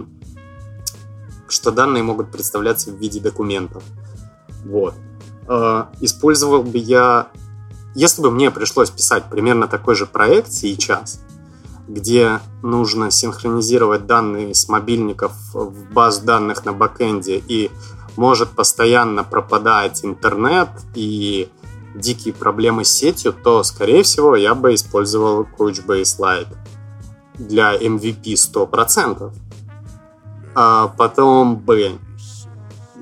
что 1.47 1.71
данные 1.71 2.03
могут 2.03 2.31
представляться 2.31 2.91
в 2.91 2.95
виде 2.95 3.19
документов. 3.19 3.83
Вот. 4.65 4.93
Э, 5.47 5.85
использовал 5.99 6.63
бы 6.63 6.77
я... 6.77 7.27
Если 7.93 8.21
бы 8.21 8.31
мне 8.31 8.51
пришлось 8.51 8.89
писать 8.89 9.25
примерно 9.29 9.67
такой 9.67 9.95
же 9.95 10.05
проект 10.05 10.51
сейчас, 10.51 11.19
где 11.87 12.39
нужно 12.63 13.11
синхронизировать 13.11 14.05
данные 14.05 14.55
с 14.55 14.69
мобильников 14.69 15.33
в 15.53 15.91
базу 15.91 16.23
данных 16.23 16.63
на 16.63 16.71
бэкэнде 16.71 17.43
и 17.45 17.69
может 18.15 18.51
постоянно 18.51 19.23
пропадать 19.23 20.05
интернет 20.05 20.69
и 20.95 21.49
дикие 21.95 22.33
проблемы 22.33 22.85
с 22.85 22.89
сетью, 22.89 23.33
то, 23.33 23.63
скорее 23.63 24.03
всего, 24.03 24.35
я 24.35 24.55
бы 24.55 24.73
использовал 24.73 25.43
Couchbase 25.43 26.19
Lite 26.19 26.57
для 27.35 27.75
MVP 27.75 28.33
100%. 28.33 29.33
А 30.53 30.87
потом 30.87 31.57
бы 31.57 31.97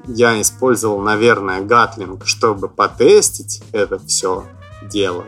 я 0.07 0.39
использовал, 0.41 1.01
наверное, 1.01 1.61
Гатлинг, 1.61 2.25
чтобы 2.25 2.67
потестить 2.69 3.61
это 3.71 3.99
все 3.99 4.45
дело 4.83 5.25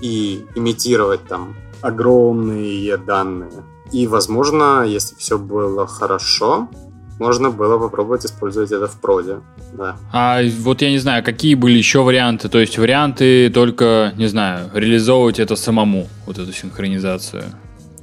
и 0.00 0.46
имитировать 0.54 1.26
там 1.26 1.56
огромные 1.80 2.96
данные. 2.96 3.64
И, 3.92 4.06
возможно, 4.06 4.84
если 4.84 5.14
все 5.16 5.38
было 5.38 5.86
хорошо, 5.86 6.68
можно 7.20 7.50
было 7.50 7.78
попробовать 7.78 8.24
использовать 8.24 8.72
это 8.72 8.86
в 8.88 8.98
проде. 9.00 9.40
Да. 9.74 9.96
А 10.12 10.40
вот 10.60 10.82
я 10.82 10.90
не 10.90 10.98
знаю, 10.98 11.22
какие 11.22 11.54
были 11.54 11.78
еще 11.78 12.02
варианты? 12.02 12.48
То 12.48 12.58
есть 12.58 12.78
варианты 12.78 13.50
только, 13.50 14.12
не 14.16 14.26
знаю, 14.26 14.70
реализовывать 14.74 15.38
это 15.38 15.54
самому, 15.54 16.08
вот 16.26 16.38
эту 16.38 16.52
синхронизацию. 16.52 17.44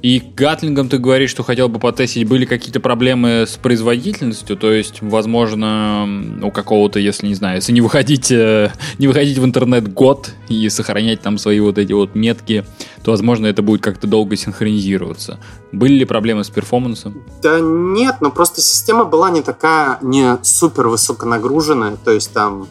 И 0.00 0.20
гатлингом 0.20 0.88
ты 0.88 0.98
говоришь, 0.98 1.30
что 1.30 1.42
хотел 1.42 1.68
бы 1.68 1.80
потестить, 1.80 2.28
были 2.28 2.44
какие-то 2.44 2.78
проблемы 2.78 3.44
с 3.48 3.56
производительностью, 3.56 4.56
то 4.56 4.70
есть, 4.70 5.02
возможно, 5.02 6.08
у 6.42 6.52
какого-то, 6.52 7.00
если 7.00 7.26
не 7.26 7.34
знаю, 7.34 7.56
если 7.56 7.72
не 7.72 7.80
выходить, 7.80 8.30
э, 8.30 8.70
не 8.98 9.08
выходить 9.08 9.38
в 9.38 9.44
интернет 9.44 9.92
год 9.92 10.30
и 10.48 10.68
сохранять 10.68 11.20
там 11.20 11.36
свои 11.36 11.58
вот 11.58 11.78
эти 11.78 11.92
вот 11.92 12.14
метки, 12.14 12.64
то, 13.02 13.10
возможно, 13.10 13.48
это 13.48 13.62
будет 13.62 13.82
как-то 13.82 14.06
долго 14.06 14.36
синхронизироваться. 14.36 15.40
Были 15.72 15.94
ли 15.94 16.04
проблемы 16.04 16.44
с 16.44 16.50
перформансом? 16.50 17.24
Да 17.42 17.58
нет, 17.60 18.16
но 18.20 18.30
просто 18.30 18.60
система 18.60 19.04
была 19.04 19.30
не 19.30 19.42
такая, 19.42 19.98
не 20.00 20.38
супер 20.42 20.86
высоконагруженная, 20.86 21.96
то 21.96 22.12
есть 22.12 22.32
там 22.32 22.68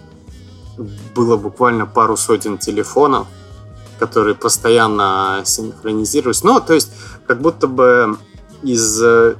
было 1.13 1.35
буквально 1.35 1.85
пару 1.85 2.15
сотен 2.15 2.57
телефонов, 2.57 3.27
которые 3.99 4.35
постоянно 4.35 5.41
синхронизировались. 5.43 6.43
Ну, 6.43 6.59
то 6.59 6.73
есть, 6.73 6.91
как 7.27 7.41
будто 7.41 7.67
бы 7.67 8.17
из 8.63 9.01
э, 9.03 9.35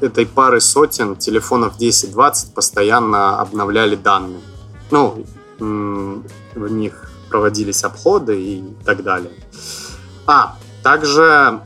этой 0.00 0.26
пары 0.26 0.60
сотен 0.60 1.16
телефонов 1.16 1.78
10-20 1.78 2.54
постоянно 2.54 3.40
обновляли 3.40 3.94
данные. 3.96 4.40
Ну, 4.90 5.24
в 5.58 6.72
них 6.72 7.10
проводились 7.28 7.84
обходы 7.84 8.40
и 8.40 8.64
так 8.84 9.02
далее. 9.02 9.32
А, 10.26 10.56
также, 10.82 11.60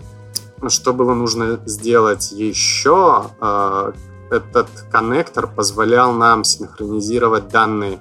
что 0.68 0.92
было 0.92 1.14
нужно 1.14 1.61
сделать 1.66 2.32
еще, 2.32 3.30
э, 3.40 3.92
этот 4.30 4.68
коннектор 4.90 5.46
позволял 5.46 6.12
нам 6.12 6.42
синхронизировать 6.42 7.48
данные 7.48 8.00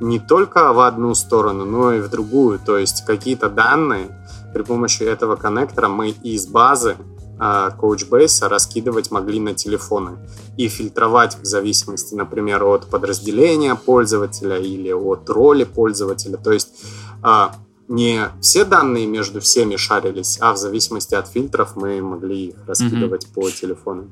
не 0.00 0.18
только 0.18 0.72
в 0.72 0.80
одну 0.80 1.14
сторону, 1.14 1.64
но 1.64 1.92
и 1.92 2.00
в 2.00 2.08
другую. 2.08 2.58
То 2.58 2.76
есть 2.76 3.04
какие-то 3.04 3.48
данные 3.48 4.08
при 4.52 4.62
помощи 4.62 5.02
этого 5.02 5.36
коннектора 5.36 5.88
мы 5.88 6.10
из 6.10 6.46
базы 6.46 6.96
э, 7.38 7.70
Couchbase 7.78 8.48
раскидывать 8.48 9.10
могли 9.10 9.40
на 9.40 9.54
телефоны 9.54 10.18
и 10.56 10.68
фильтровать 10.68 11.38
в 11.40 11.44
зависимости, 11.44 12.14
например, 12.14 12.64
от 12.64 12.86
подразделения 12.86 13.74
пользователя 13.74 14.58
или 14.58 14.92
от 14.92 15.28
роли 15.28 15.64
пользователя. 15.64 16.36
То 16.36 16.52
есть 16.52 16.68
э, 17.22 17.48
не 17.88 18.28
все 18.40 18.64
данные 18.64 19.06
между 19.06 19.40
всеми 19.40 19.76
шарились, 19.76 20.38
а 20.40 20.52
в 20.52 20.56
зависимости 20.56 21.14
от 21.14 21.28
фильтров 21.28 21.76
мы 21.76 22.00
могли 22.02 22.46
их 22.46 22.56
раскидывать 22.66 23.26
mm-hmm. 23.26 23.34
по 23.34 23.50
телефону. 23.50 24.10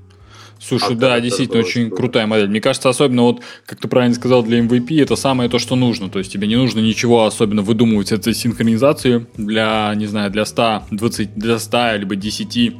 Слушай, 0.66 0.94
а 0.94 0.96
да, 0.96 1.20
действительно, 1.20 1.60
очень 1.60 1.88
было. 1.88 1.96
крутая 1.96 2.26
модель. 2.26 2.48
Мне 2.48 2.60
кажется, 2.60 2.88
особенно 2.88 3.22
вот, 3.22 3.42
как 3.66 3.80
ты 3.80 3.88
правильно 3.88 4.14
сказал, 4.14 4.42
для 4.42 4.60
MVP 4.60 5.02
это 5.02 5.14
самое 5.16 5.50
то, 5.50 5.58
что 5.58 5.76
нужно. 5.76 6.08
То 6.08 6.18
есть 6.18 6.32
тебе 6.32 6.46
не 6.46 6.56
нужно 6.56 6.80
ничего 6.80 7.26
особенно 7.26 7.62
выдумывать 7.62 8.12
этой 8.12 8.34
синхронизации 8.34 9.26
для, 9.36 9.92
не 9.94 10.06
знаю, 10.06 10.30
для 10.30 10.44
100, 10.44 10.84
20, 10.90 11.34
для 11.34 11.58
100, 11.58 11.96
либо 11.96 12.16
10 12.16 12.74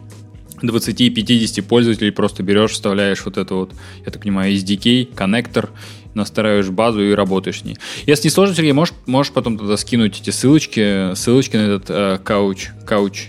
20-50 0.62 1.62
пользователей 1.62 2.12
просто 2.12 2.42
берешь, 2.42 2.70
вставляешь 2.70 3.24
вот 3.24 3.36
это 3.36 3.54
вот, 3.54 3.74
я 4.06 4.12
так 4.12 4.22
понимаю, 4.22 4.54
SDK, 4.54 5.14
коннектор, 5.14 5.70
настраиваешь 6.14 6.70
базу 6.70 7.02
и 7.02 7.12
работаешь 7.12 7.60
с 7.60 7.64
ней. 7.64 7.76
Если 8.06 8.28
не 8.28 8.30
сложно, 8.30 8.54
Сергей, 8.54 8.72
можешь, 8.72 8.94
можешь 9.06 9.32
потом 9.32 9.58
тогда 9.58 9.76
скинуть 9.76 10.20
эти 10.20 10.30
ссылочки, 10.30 11.14
ссылочки 11.14 11.56
на 11.56 11.60
этот 11.60 11.90
э, 11.90 12.20
Couch, 12.24 12.68
Couch, 12.86 13.26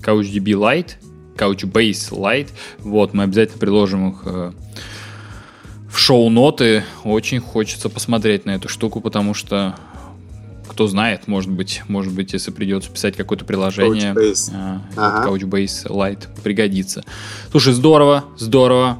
CouchDB 0.00 0.52
Lite, 0.52 0.92
Couchbase 1.38 2.10
Lite. 2.10 2.48
Вот, 2.80 3.14
мы 3.14 3.24
обязательно 3.24 3.58
приложим 3.58 4.10
их 4.10 4.22
э, 4.24 4.52
в 5.90 5.98
шоу-ноты. 5.98 6.84
Очень 7.04 7.40
хочется 7.40 7.88
посмотреть 7.88 8.44
на 8.44 8.52
эту 8.52 8.68
штуку, 8.68 9.00
потому 9.00 9.34
что 9.34 9.74
кто 10.68 10.86
знает, 10.86 11.26
может 11.26 11.50
быть, 11.50 11.82
может 11.88 12.12
быть, 12.12 12.32
если 12.32 12.50
придется 12.50 12.90
писать 12.90 13.16
какое-то 13.16 13.44
приложение, 13.44 14.12
Couchbase, 14.12 14.52
э, 14.52 14.78
ага. 14.96 15.28
Couchbase 15.28 15.86
Lite 15.86 16.28
пригодится. 16.42 17.04
Слушай, 17.50 17.72
здорово, 17.72 18.24
здорово. 18.36 18.98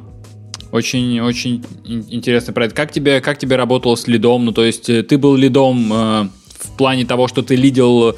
Очень, 0.70 1.20
очень 1.20 1.64
интересный 1.86 2.52
проект. 2.52 2.76
Как 2.76 2.92
тебе, 2.92 3.20
как 3.20 3.38
тебе 3.38 3.56
работало 3.56 3.94
с 3.94 4.06
лидом? 4.06 4.44
Ну, 4.44 4.52
то 4.52 4.64
есть 4.64 4.90
э, 4.90 5.02
ты 5.02 5.16
был 5.16 5.34
лидом 5.34 5.92
э, 5.92 6.28
в 6.58 6.76
плане 6.76 7.06
того, 7.06 7.28
что 7.28 7.42
ты 7.42 7.56
лидил 7.56 8.16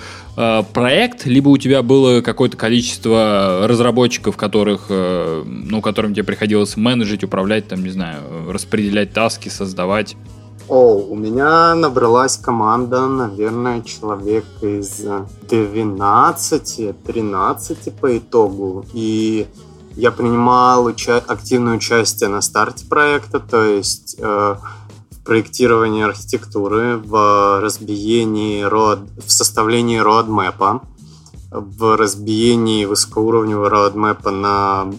проект, 0.72 1.26
либо 1.26 1.48
у 1.48 1.56
тебя 1.56 1.82
было 1.82 2.20
какое-то 2.20 2.56
количество 2.56 3.66
разработчиков, 3.66 4.36
которых, 4.36 4.86
э, 4.88 5.42
ну, 5.46 5.80
которым 5.80 6.14
тебе 6.14 6.22
приходилось 6.24 6.76
менеджить, 6.76 7.24
управлять, 7.24 7.66
там, 7.68 7.82
не 7.82 7.90
знаю, 7.90 8.20
распределять 8.48 9.12
таски, 9.12 9.48
создавать? 9.48 10.16
О, 10.68 10.94
у 10.94 11.16
меня 11.16 11.74
набралась 11.74 12.36
команда, 12.36 13.08
наверное, 13.08 13.82
человек 13.82 14.44
из 14.62 15.04
12-13 15.48 17.92
по 18.00 18.16
итогу. 18.16 18.86
И 18.92 19.48
я 19.96 20.12
принимал 20.12 20.86
уча- 20.86 21.24
активное 21.26 21.74
участие 21.74 22.28
на 22.28 22.40
старте 22.40 22.86
проекта, 22.86 23.40
то 23.40 23.64
есть 23.64 24.14
э, 24.18 24.54
проектировании 25.30 26.02
архитектуры, 26.02 26.96
в 26.96 27.60
разбиении 27.60 28.62
род, 28.62 28.98
в 29.24 29.30
составлении 29.30 29.98
родмэпа, 29.98 30.82
в 31.52 31.96
разбиении 31.96 32.84
высокоуровневого 32.84 33.70
родмэпа 33.70 34.32
на 34.32 34.92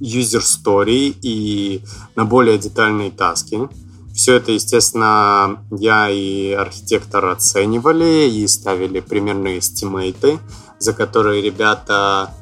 user 0.00 0.42
story 0.42 1.12
и 1.22 1.82
на 2.14 2.24
более 2.24 2.56
детальные 2.56 3.10
таски. 3.10 3.68
Все 4.14 4.34
это, 4.34 4.52
естественно, 4.52 5.60
я 5.72 6.08
и 6.08 6.52
архитектор 6.52 7.26
оценивали 7.26 8.30
и 8.30 8.46
ставили 8.46 9.00
примерные 9.00 9.58
эстимейты, 9.58 10.38
за 10.78 10.92
которые 10.92 11.42
ребята 11.42 12.32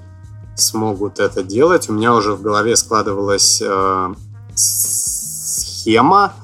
смогут 0.54 1.18
это 1.18 1.42
делать. 1.42 1.88
У 1.88 1.94
меня 1.94 2.14
уже 2.14 2.34
в 2.34 2.42
голове 2.42 2.76
складывалась 2.76 3.62
э, 3.64 4.14
схема, 4.54 6.34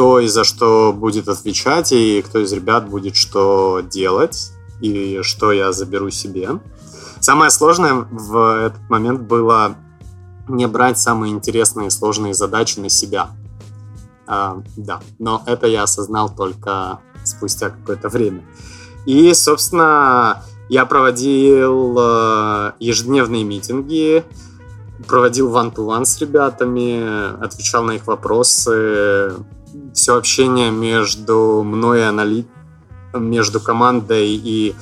кто 0.00 0.18
и 0.18 0.28
за 0.28 0.44
что 0.44 0.94
будет 0.94 1.28
отвечать, 1.28 1.92
и 1.92 2.22
кто 2.22 2.38
из 2.38 2.50
ребят 2.54 2.88
будет 2.88 3.16
что 3.16 3.82
делать, 3.82 4.50
и 4.80 5.20
что 5.20 5.52
я 5.52 5.72
заберу 5.72 6.08
себе. 6.08 6.48
Самое 7.20 7.50
сложное 7.50 8.06
в 8.10 8.64
этот 8.64 8.88
момент 8.88 9.20
было 9.20 9.76
не 10.48 10.66
брать 10.66 10.98
самые 10.98 11.34
интересные 11.34 11.88
и 11.88 11.90
сложные 11.90 12.32
задачи 12.32 12.78
на 12.78 12.88
себя. 12.88 13.28
А, 14.26 14.62
да, 14.74 15.02
но 15.18 15.42
это 15.44 15.66
я 15.66 15.82
осознал 15.82 16.34
только 16.34 17.00
спустя 17.22 17.68
какое-то 17.68 18.08
время. 18.08 18.42
И, 19.04 19.34
собственно, 19.34 20.42
я 20.70 20.86
проводил 20.86 21.94
э, 21.98 22.72
ежедневные 22.80 23.44
митинги, 23.44 24.24
проводил 25.06 25.54
one-to-one 25.54 26.06
с 26.06 26.18
ребятами, 26.22 27.38
отвечал 27.44 27.84
на 27.84 27.92
их 27.92 28.06
вопросы. 28.06 29.34
Все 29.94 30.16
общение 30.16 30.70
между 30.70 31.62
мной 31.64 32.00
и 32.00 32.02
анали... 32.02 32.46
между 33.14 33.60
командой 33.60 34.28
и 34.28 34.74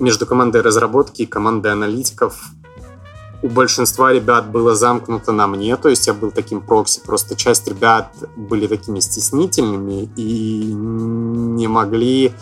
между 0.00 0.26
командой 0.26 0.60
разработки 0.60 1.22
и 1.22 1.26
командой 1.26 1.72
аналитиков 1.72 2.52
у 3.42 3.48
большинства 3.48 4.12
ребят 4.12 4.50
было 4.50 4.74
замкнуто 4.74 5.32
на 5.32 5.46
мне, 5.46 5.76
то 5.76 5.88
есть 5.88 6.06
я 6.08 6.14
был 6.14 6.32
таким 6.32 6.60
прокси, 6.60 7.00
просто 7.04 7.36
часть 7.36 7.68
ребят 7.68 8.12
были 8.36 8.66
такими 8.66 8.98
стеснительными 8.98 10.10
и 10.16 10.72
не 10.72 11.68
могли 11.68 12.34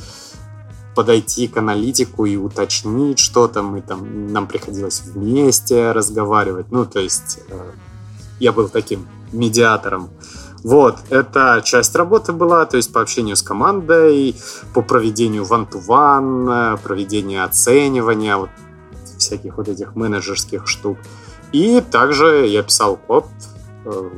подойти 0.95 1.47
к 1.47 1.59
аналитику 1.59 2.25
и 2.25 2.37
уточнить 2.37 3.19
что-то. 3.19 3.63
Мы 3.63 3.83
там, 3.83 4.33
нам 4.33 4.47
приходилось 4.47 5.03
вместе 5.03 5.93
разговаривать. 5.93 6.73
Ну, 6.73 6.87
то 6.87 7.01
есть 7.01 7.41
э, 7.51 7.73
я 8.41 8.51
был 8.53 8.71
таким 8.71 9.07
медиатором. 9.31 10.09
Вот, 10.67 10.99
это 11.11 11.63
часть 11.65 11.95
работы 11.95 12.33
была, 12.33 12.67
то 12.67 12.77
есть 12.77 12.93
по 12.93 13.01
общению 13.01 13.37
с 13.37 13.43
командой, 13.43 14.35
по 14.75 14.83
проведению 14.83 15.45
one-to-one, 15.45 16.83
проведению 16.83 17.45
оценивания, 17.45 18.37
вот 18.37 18.51
всяких 19.17 19.59
вот 19.59 19.69
этих 19.69 19.95
менеджерских 19.95 20.67
штук. 20.67 20.99
И 21.53 21.81
также 21.81 22.49
я 22.49 22.65
писал 22.65 22.97
код, 22.97 23.27
э, 23.85 24.11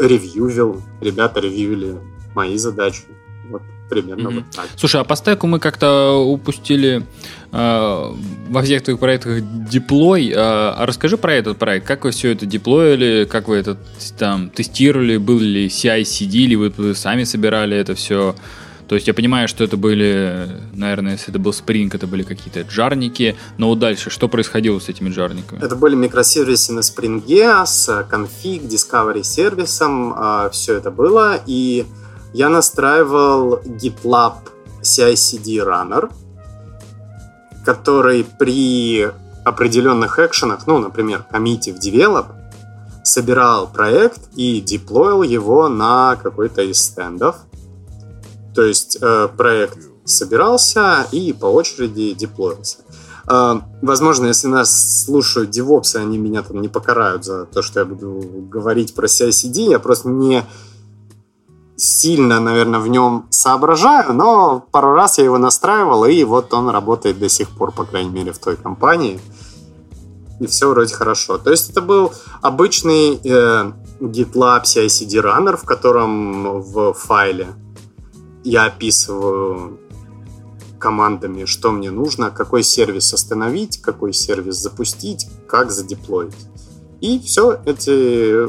ревьювил, 0.00 0.82
ребята 1.00 1.38
ревьювили 1.38 2.00
мои 2.34 2.56
задачи. 2.56 3.04
Вот 3.50 3.62
примерно 3.88 4.30
mm-hmm. 4.30 4.34
вот 4.34 4.50
так. 4.50 4.66
Слушай, 4.76 5.00
а 5.00 5.04
по 5.04 5.14
стеку 5.14 5.46
мы 5.46 5.60
как-то 5.60 6.14
упустили 6.14 7.06
во 7.50 8.62
всех 8.62 8.82
твоих 8.82 9.00
проектах 9.00 9.40
деплой. 9.70 10.30
Э, 10.30 10.34
а 10.36 10.84
расскажи 10.86 11.16
про 11.16 11.34
этот 11.34 11.58
проект. 11.58 11.86
Как 11.86 12.04
вы 12.04 12.10
все 12.10 12.32
это 12.32 12.46
деплоили, 12.46 13.26
как 13.30 13.48
вы 13.48 13.56
это 13.56 13.78
там 14.18 14.50
тестировали, 14.50 15.16
был 15.16 15.38
ли 15.38 15.68
CI-CD, 15.68 16.36
или 16.38 16.54
вы, 16.54 16.94
сами 16.94 17.24
собирали 17.24 17.76
это 17.76 17.94
все? 17.94 18.34
То 18.88 18.94
есть 18.94 19.06
я 19.06 19.12
понимаю, 19.12 19.48
что 19.48 19.64
это 19.64 19.76
были, 19.76 20.48
наверное, 20.72 21.12
если 21.12 21.28
это 21.28 21.38
был 21.38 21.50
Spring, 21.50 21.90
это 21.92 22.06
были 22.06 22.22
какие-то 22.22 22.62
джарники, 22.62 23.36
но 23.58 23.68
вот 23.68 23.78
дальше, 23.78 24.08
что 24.08 24.28
происходило 24.28 24.78
с 24.78 24.88
этими 24.88 25.10
джарниками? 25.10 25.62
Это 25.62 25.76
были 25.76 25.94
микросервисы 25.94 26.72
на 26.72 26.80
Spring 26.80 27.66
с 27.66 28.06
конфиг, 28.08 28.62
Discovery 28.62 29.22
сервисом, 29.24 30.14
а, 30.16 30.48
все 30.48 30.78
это 30.78 30.90
было, 30.90 31.38
и 31.44 31.84
я 32.32 32.48
настраивал 32.48 33.60
GitLab 33.62 34.36
CI-CD 34.80 35.58
Runner, 35.58 36.10
который 37.68 38.24
при 38.24 39.10
определенных 39.44 40.18
экшенах, 40.18 40.66
ну, 40.66 40.78
например, 40.78 41.22
комите 41.30 41.74
в 41.74 41.76
develop, 41.76 42.28
собирал 43.04 43.70
проект 43.70 44.20
и 44.36 44.62
деплоил 44.62 45.22
его 45.22 45.68
на 45.68 46.16
какой-то 46.16 46.62
из 46.62 46.80
стендов. 46.80 47.36
То 48.54 48.62
есть 48.62 48.96
э, 49.02 49.28
проект 49.36 49.76
собирался 50.06 51.06
и 51.12 51.34
по 51.34 51.44
очереди 51.44 52.14
деплоился. 52.14 52.78
Э, 53.30 53.60
возможно, 53.82 54.28
если 54.28 54.48
нас 54.48 55.04
слушают 55.04 55.50
девопсы, 55.50 55.96
они 55.96 56.16
меня 56.16 56.42
там 56.42 56.62
не 56.62 56.68
покарают 56.68 57.26
за 57.26 57.44
то, 57.44 57.60
что 57.60 57.80
я 57.80 57.84
буду 57.84 58.46
говорить 58.50 58.94
про 58.94 59.08
CI-CD. 59.08 59.72
Я 59.72 59.78
просто 59.78 60.08
не 60.08 60.42
сильно, 61.78 62.40
наверное, 62.40 62.80
в 62.80 62.88
нем 62.88 63.26
соображаю, 63.30 64.12
но 64.12 64.66
пару 64.72 64.94
раз 64.94 65.18
я 65.18 65.24
его 65.24 65.38
настраивал, 65.38 66.04
и 66.04 66.24
вот 66.24 66.52
он 66.52 66.68
работает 66.68 67.18
до 67.18 67.28
сих 67.28 67.48
пор, 67.50 67.72
по 67.72 67.84
крайней 67.84 68.10
мере, 68.10 68.32
в 68.32 68.38
той 68.38 68.56
компании. 68.56 69.20
И 70.40 70.46
все 70.46 70.68
вроде 70.68 70.94
хорошо. 70.94 71.38
То 71.38 71.50
есть 71.50 71.70
это 71.70 71.80
был 71.80 72.12
обычный 72.42 73.20
э, 73.22 73.72
GitLab 74.00 74.64
CI-CD 74.64 75.22
Runner, 75.22 75.56
в 75.56 75.64
котором 75.64 76.60
в 76.60 76.92
файле 76.92 77.48
я 78.44 78.66
описываю 78.66 79.78
командами, 80.78 81.44
что 81.44 81.70
мне 81.70 81.90
нужно, 81.90 82.30
какой 82.30 82.62
сервис 82.62 83.12
остановить, 83.12 83.80
какой 83.82 84.12
сервис 84.12 84.56
запустить, 84.56 85.26
как 85.46 85.70
задеплоить. 85.70 86.34
И 87.00 87.20
все, 87.20 87.60
эти 87.64 88.46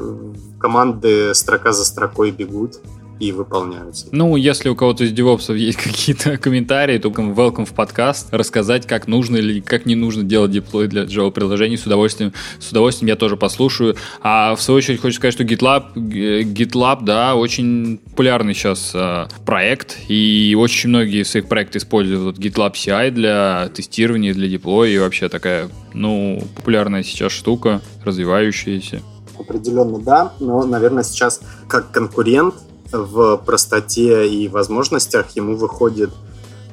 команды 0.60 1.34
строка 1.36 1.74
за 1.74 1.86
строкой 1.86 2.32
бегут 2.32 2.80
и 3.20 3.32
выполняются. 3.32 4.08
Ну, 4.12 4.36
если 4.36 4.70
у 4.70 4.76
кого-то 4.76 5.04
из 5.04 5.12
девопсов 5.12 5.58
есть 5.58 5.78
какие-то 5.84 6.38
комментарии, 6.38 6.98
то 6.98 7.10
welcome 7.10 7.66
в 7.66 7.74
подкаст, 7.74 8.34
рассказать, 8.34 8.88
как 8.88 9.08
нужно 9.08 9.38
или 9.38 9.60
как 9.60 9.86
не 9.86 9.96
нужно 9.96 10.24
делать 10.24 10.52
деплой 10.52 10.88
для 10.88 11.04
Java 11.04 11.32
приложений, 11.32 11.78
с 11.78 11.86
удовольствием, 11.86 12.34
с 12.60 12.72
удовольствием 12.72 13.10
я 13.10 13.16
тоже 13.16 13.36
послушаю. 13.38 13.96
А 14.22 14.56
в 14.56 14.62
свою 14.62 14.78
очередь 14.78 15.02
хочу 15.02 15.18
сказать, 15.18 15.34
что 15.34 15.44
GitLab, 15.44 15.94
GitLab, 15.96 17.04
да, 17.04 17.36
очень 17.36 17.98
популярный 17.98 18.54
сейчас 18.54 18.92
э, 18.94 19.28
проект, 19.46 19.98
и 20.08 20.56
очень 20.58 20.90
многие 20.90 21.24
своих 21.24 21.48
проектов 21.48 21.82
используют 21.82 22.38
GitLab 22.38 22.74
CI 22.74 23.12
для 23.12 23.70
тестирования, 23.74 24.34
для 24.34 24.48
деплоя, 24.48 24.90
и 24.90 24.98
вообще 24.98 25.30
такая, 25.30 25.70
ну, 25.94 26.42
популярная 26.56 27.04
сейчас 27.04 27.32
штука, 27.32 27.82
развивающаяся. 28.04 29.02
Определенно, 29.38 30.00
да, 30.00 30.34
но, 30.40 30.66
наверное, 30.66 31.04
сейчас 31.04 31.42
как 31.68 31.92
конкурент 31.92 32.56
в 32.92 33.38
простоте 33.38 34.28
и 34.28 34.48
возможностях 34.48 35.30
ему 35.36 35.56
выходит 35.56 36.12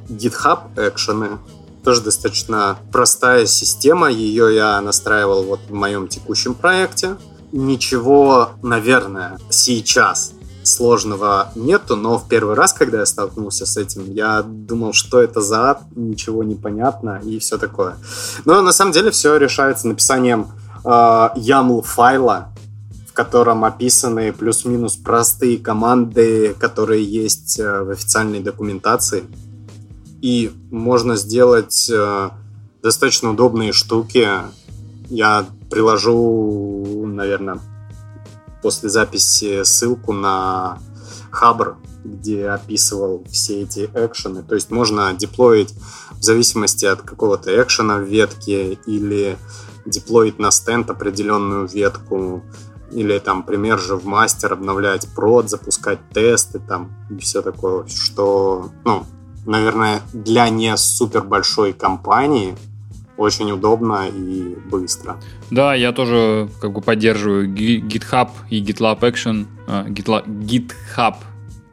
GitHub 0.09 0.61
экшены. 0.77 1.39
Тоже 1.85 2.03
достаточно 2.03 2.79
простая 2.93 3.47
система. 3.47 4.11
Ее 4.11 4.55
я 4.55 4.81
настраивал 4.81 5.45
вот 5.45 5.61
в 5.69 5.73
моем 5.73 6.09
текущем 6.09 6.55
проекте. 6.55 7.17
Ничего, 7.53 8.51
наверное, 8.63 9.39
сейчас 9.51 10.33
сложного 10.67 11.53
нету, 11.55 11.97
но 11.97 12.19
в 12.19 12.29
первый 12.29 12.57
раз, 12.57 12.73
когда 12.73 12.99
я 12.99 13.07
столкнулся 13.07 13.67
с 13.67 13.77
этим, 13.77 14.13
я 14.13 14.43
думал, 14.43 14.93
что 14.93 15.21
это 15.21 15.41
за 15.41 15.71
ад, 15.71 15.83
ничего 15.95 16.43
не 16.43 16.55
понятно 16.55 17.21
и 17.25 17.39
все 17.39 17.57
такое. 17.57 17.97
Но 18.45 18.61
на 18.63 18.73
самом 18.73 18.93
деле 18.93 19.11
все 19.11 19.37
решается 19.37 19.87
написанием 19.87 20.49
э, 20.85 20.89
YAML 20.89 21.83
файла, 21.83 22.49
котором 23.17 23.65
описаны 23.65 24.31
плюс-минус 24.31 24.97
простые 24.97 25.57
команды, 25.57 26.55
которые 26.61 27.03
есть 27.03 27.59
э, 27.59 27.83
в 27.83 27.91
официальной 27.91 28.41
документации. 28.41 29.25
И 30.21 30.53
можно 30.71 31.17
сделать 31.17 31.91
э, 31.91 32.31
достаточно 32.83 33.31
удобные 33.31 33.73
штуки. 33.73 34.29
Я 35.09 35.47
приложу, 35.71 37.07
наверное, 37.07 37.59
после 38.63 38.91
записи 38.91 39.65
ссылку 39.65 40.13
на 40.13 40.79
Хабр, 41.31 41.79
где 42.05 42.49
описывал 42.49 43.25
все 43.31 43.63
эти 43.63 43.89
экшены. 43.95 44.43
То 44.43 44.57
есть 44.57 44.71
можно 44.71 45.15
деплоить 45.15 45.73
в 46.11 46.23
зависимости 46.23 46.85
от 46.85 47.01
какого-то 47.01 47.51
экшена 47.63 47.97
в 47.97 48.03
ветке 48.03 48.75
или 48.87 49.39
деплоить 49.87 50.39
на 50.39 50.51
стенд 50.51 50.91
определенную 50.91 51.67
ветку 51.67 52.43
или 52.93 53.19
там 53.19 53.43
пример 53.43 53.79
же 53.79 53.97
в 53.97 54.07
мастер 54.07 54.53
обновлять 54.53 55.09
прод, 55.15 55.51
запускать 55.51 55.99
тесты 56.13 56.59
там 56.59 56.93
и 57.11 57.19
все 57.19 57.43
такое, 57.43 57.87
что, 57.89 58.71
ну, 58.85 59.05
наверное, 59.45 60.01
для 60.13 60.49
не 60.49 60.77
супер 60.77 61.23
большой 61.23 61.73
компании 61.73 62.57
очень 63.17 63.51
удобно 63.51 64.09
и 64.09 64.57
быстро. 64.71 65.17
Да, 65.51 65.75
я 65.75 65.93
тоже 65.93 66.49
как 66.61 66.73
бы 66.73 66.81
поддерживаю 66.81 67.49
GitHub 67.49 68.31
и 68.51 68.63
GitLab 68.63 69.01
Action, 69.01 69.47
GitLab, 69.67 70.27
GitHub 70.27 71.17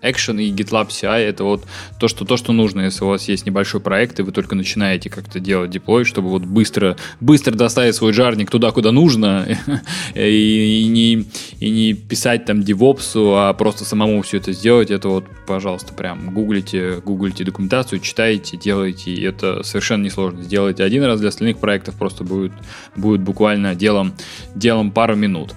Action 0.04 0.42
и 0.42 0.52
GitLab 0.52 0.90
CI 0.90 1.20
это 1.20 1.44
вот 1.44 1.66
то, 2.00 2.08
что, 2.08 2.26
то, 2.26 2.38
что 2.38 2.54
нужно, 2.54 2.82
если 2.82 3.04
у 3.04 3.08
вас 3.08 3.28
есть 3.28 3.46
небольшой 3.46 3.82
проект, 3.82 4.20
и 4.20 4.24
вы 4.24 4.32
только 4.32 4.56
начинаете 4.56 5.10
как-то 5.10 5.40
делать 5.40 5.72
деплой, 5.72 6.04
чтобы 6.04 6.30
вот 6.30 6.44
быстро, 6.44 6.98
быстро 7.20 7.54
доставить 7.56 7.96
свой 7.96 8.14
жарник 8.14 8.52
туда, 8.52 8.72
куда 8.72 8.92
нужно, 8.92 9.48
и, 10.16 10.82
и, 10.84 10.88
не, 10.88 11.26
и 11.60 11.70
не 11.70 11.94
писать 11.94 12.46
там 12.46 12.64
девопсу, 12.64 13.36
а 13.36 13.54
просто 13.54 13.86
самому 13.86 14.22
все 14.22 14.38
это 14.38 14.52
сделать, 14.52 14.92
это 14.92 15.10
вот, 15.10 15.26
пожалуйста, 15.48 15.94
прям 15.94 16.34
гуглите, 16.34 17.02
гуглите 17.04 17.44
документацию, 17.44 18.00
читайте, 18.00 18.58
делайте, 18.58 19.14
это 19.24 19.64
совершенно 19.64 20.04
несложно. 20.04 20.44
Сделайте 20.44 20.84
один 20.84 21.04
раз, 21.04 21.20
для 21.20 21.30
остальных 21.30 21.58
проектов 21.58 21.96
просто 21.96 22.24
будет, 22.24 22.52
будет 22.96 23.22
буквально 23.22 23.76
делом, 23.76 24.14
делом 24.56 24.92
пару 24.92 25.16
минут. 25.16 25.54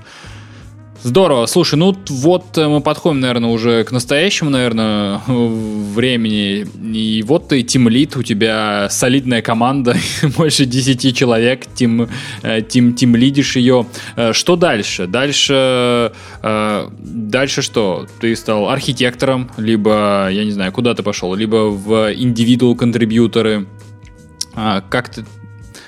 Здорово. 1.06 1.46
Слушай, 1.46 1.76
ну 1.76 1.96
вот 2.08 2.58
э, 2.58 2.66
мы 2.66 2.80
подходим, 2.80 3.20
наверное, 3.20 3.50
уже 3.50 3.84
к 3.84 3.92
настоящему, 3.92 4.50
наверное, 4.50 5.20
времени. 5.28 6.66
И 6.92 7.22
вот 7.22 7.46
ты 7.46 7.62
тимлит, 7.62 8.16
у 8.16 8.24
тебя 8.24 8.88
солидная 8.90 9.40
команда, 9.40 9.96
больше 10.36 10.64
10 10.64 11.16
человек, 11.16 11.66
тим, 11.72 12.08
э, 12.42 12.60
тим, 12.68 12.94
тим 12.94 13.14
лидишь 13.14 13.54
ее. 13.54 13.86
Э, 14.16 14.32
что 14.32 14.56
дальше? 14.56 15.06
Дальше, 15.06 16.10
дальше 16.42 17.62
что? 17.62 18.08
Ты 18.20 18.34
стал 18.34 18.68
архитектором, 18.68 19.48
либо, 19.58 20.28
я 20.32 20.44
не 20.44 20.50
знаю, 20.50 20.72
куда 20.72 20.92
ты 20.94 21.04
пошел, 21.04 21.36
либо 21.36 21.70
в 21.70 22.12
индивидуал 22.14 22.74
контрибьюторы. 22.74 23.68
А, 24.56 24.80
как 24.80 25.10
ты, 25.10 25.24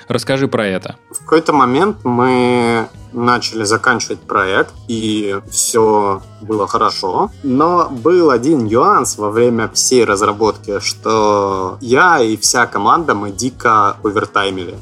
Расскажи 0.09 0.47
про 0.47 0.65
это. 0.65 0.95
В 1.11 1.19
какой-то 1.19 1.53
момент 1.53 1.97
мы 2.03 2.89
начали 3.13 3.63
заканчивать 3.63 4.19
проект, 4.19 4.73
и 4.87 5.39
все 5.51 6.23
было 6.41 6.67
хорошо. 6.67 7.29
Но 7.43 7.87
был 7.89 8.31
один 8.31 8.65
нюанс 8.65 9.19
во 9.19 9.29
время 9.29 9.69
всей 9.69 10.03
разработки, 10.03 10.79
что 10.79 11.77
я 11.79 12.19
и 12.19 12.37
вся 12.37 12.65
команда, 12.65 13.13
мы 13.13 13.29
дико 13.29 13.97
овертаймили. 14.03 14.79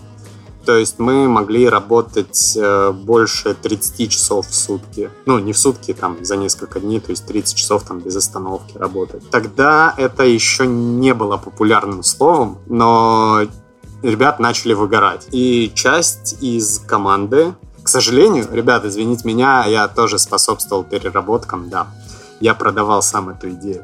То 0.65 0.77
есть 0.77 0.97
мы 0.97 1.27
могли 1.27 1.67
работать 1.67 2.57
э, 2.57 2.91
больше 2.91 3.53
30 3.53 4.11
часов 4.11 4.47
в 4.47 4.53
сутки. 4.53 5.09
Ну, 5.25 5.39
не 5.39 5.51
в 5.51 5.57
сутки, 5.57 5.93
там, 5.93 6.23
за 6.23 6.37
несколько 6.37 6.79
дней, 6.79 6.99
то 6.99 7.11
есть 7.11 7.25
30 7.25 7.57
часов 7.57 7.83
там 7.83 7.99
без 7.99 8.15
остановки 8.15 8.77
работать. 8.77 9.29
Тогда 9.29 9.93
это 9.97 10.23
еще 10.23 10.67
не 10.67 11.13
было 11.13 11.37
популярным 11.37 12.03
словом, 12.03 12.59
но 12.67 13.43
ребят 14.03 14.39
начали 14.39 14.73
выгорать. 14.73 15.27
И 15.31 15.71
часть 15.73 16.41
из 16.41 16.79
команды, 16.79 17.53
к 17.83 17.89
сожалению, 17.89 18.45
ребят, 18.51 18.85
извините 18.85 19.27
меня, 19.27 19.65
я 19.65 19.87
тоже 19.87 20.19
способствовал 20.19 20.83
переработкам, 20.83 21.69
да. 21.69 21.87
Я 22.39 22.53
продавал 22.53 23.01
сам 23.01 23.29
эту 23.29 23.49
идею. 23.51 23.83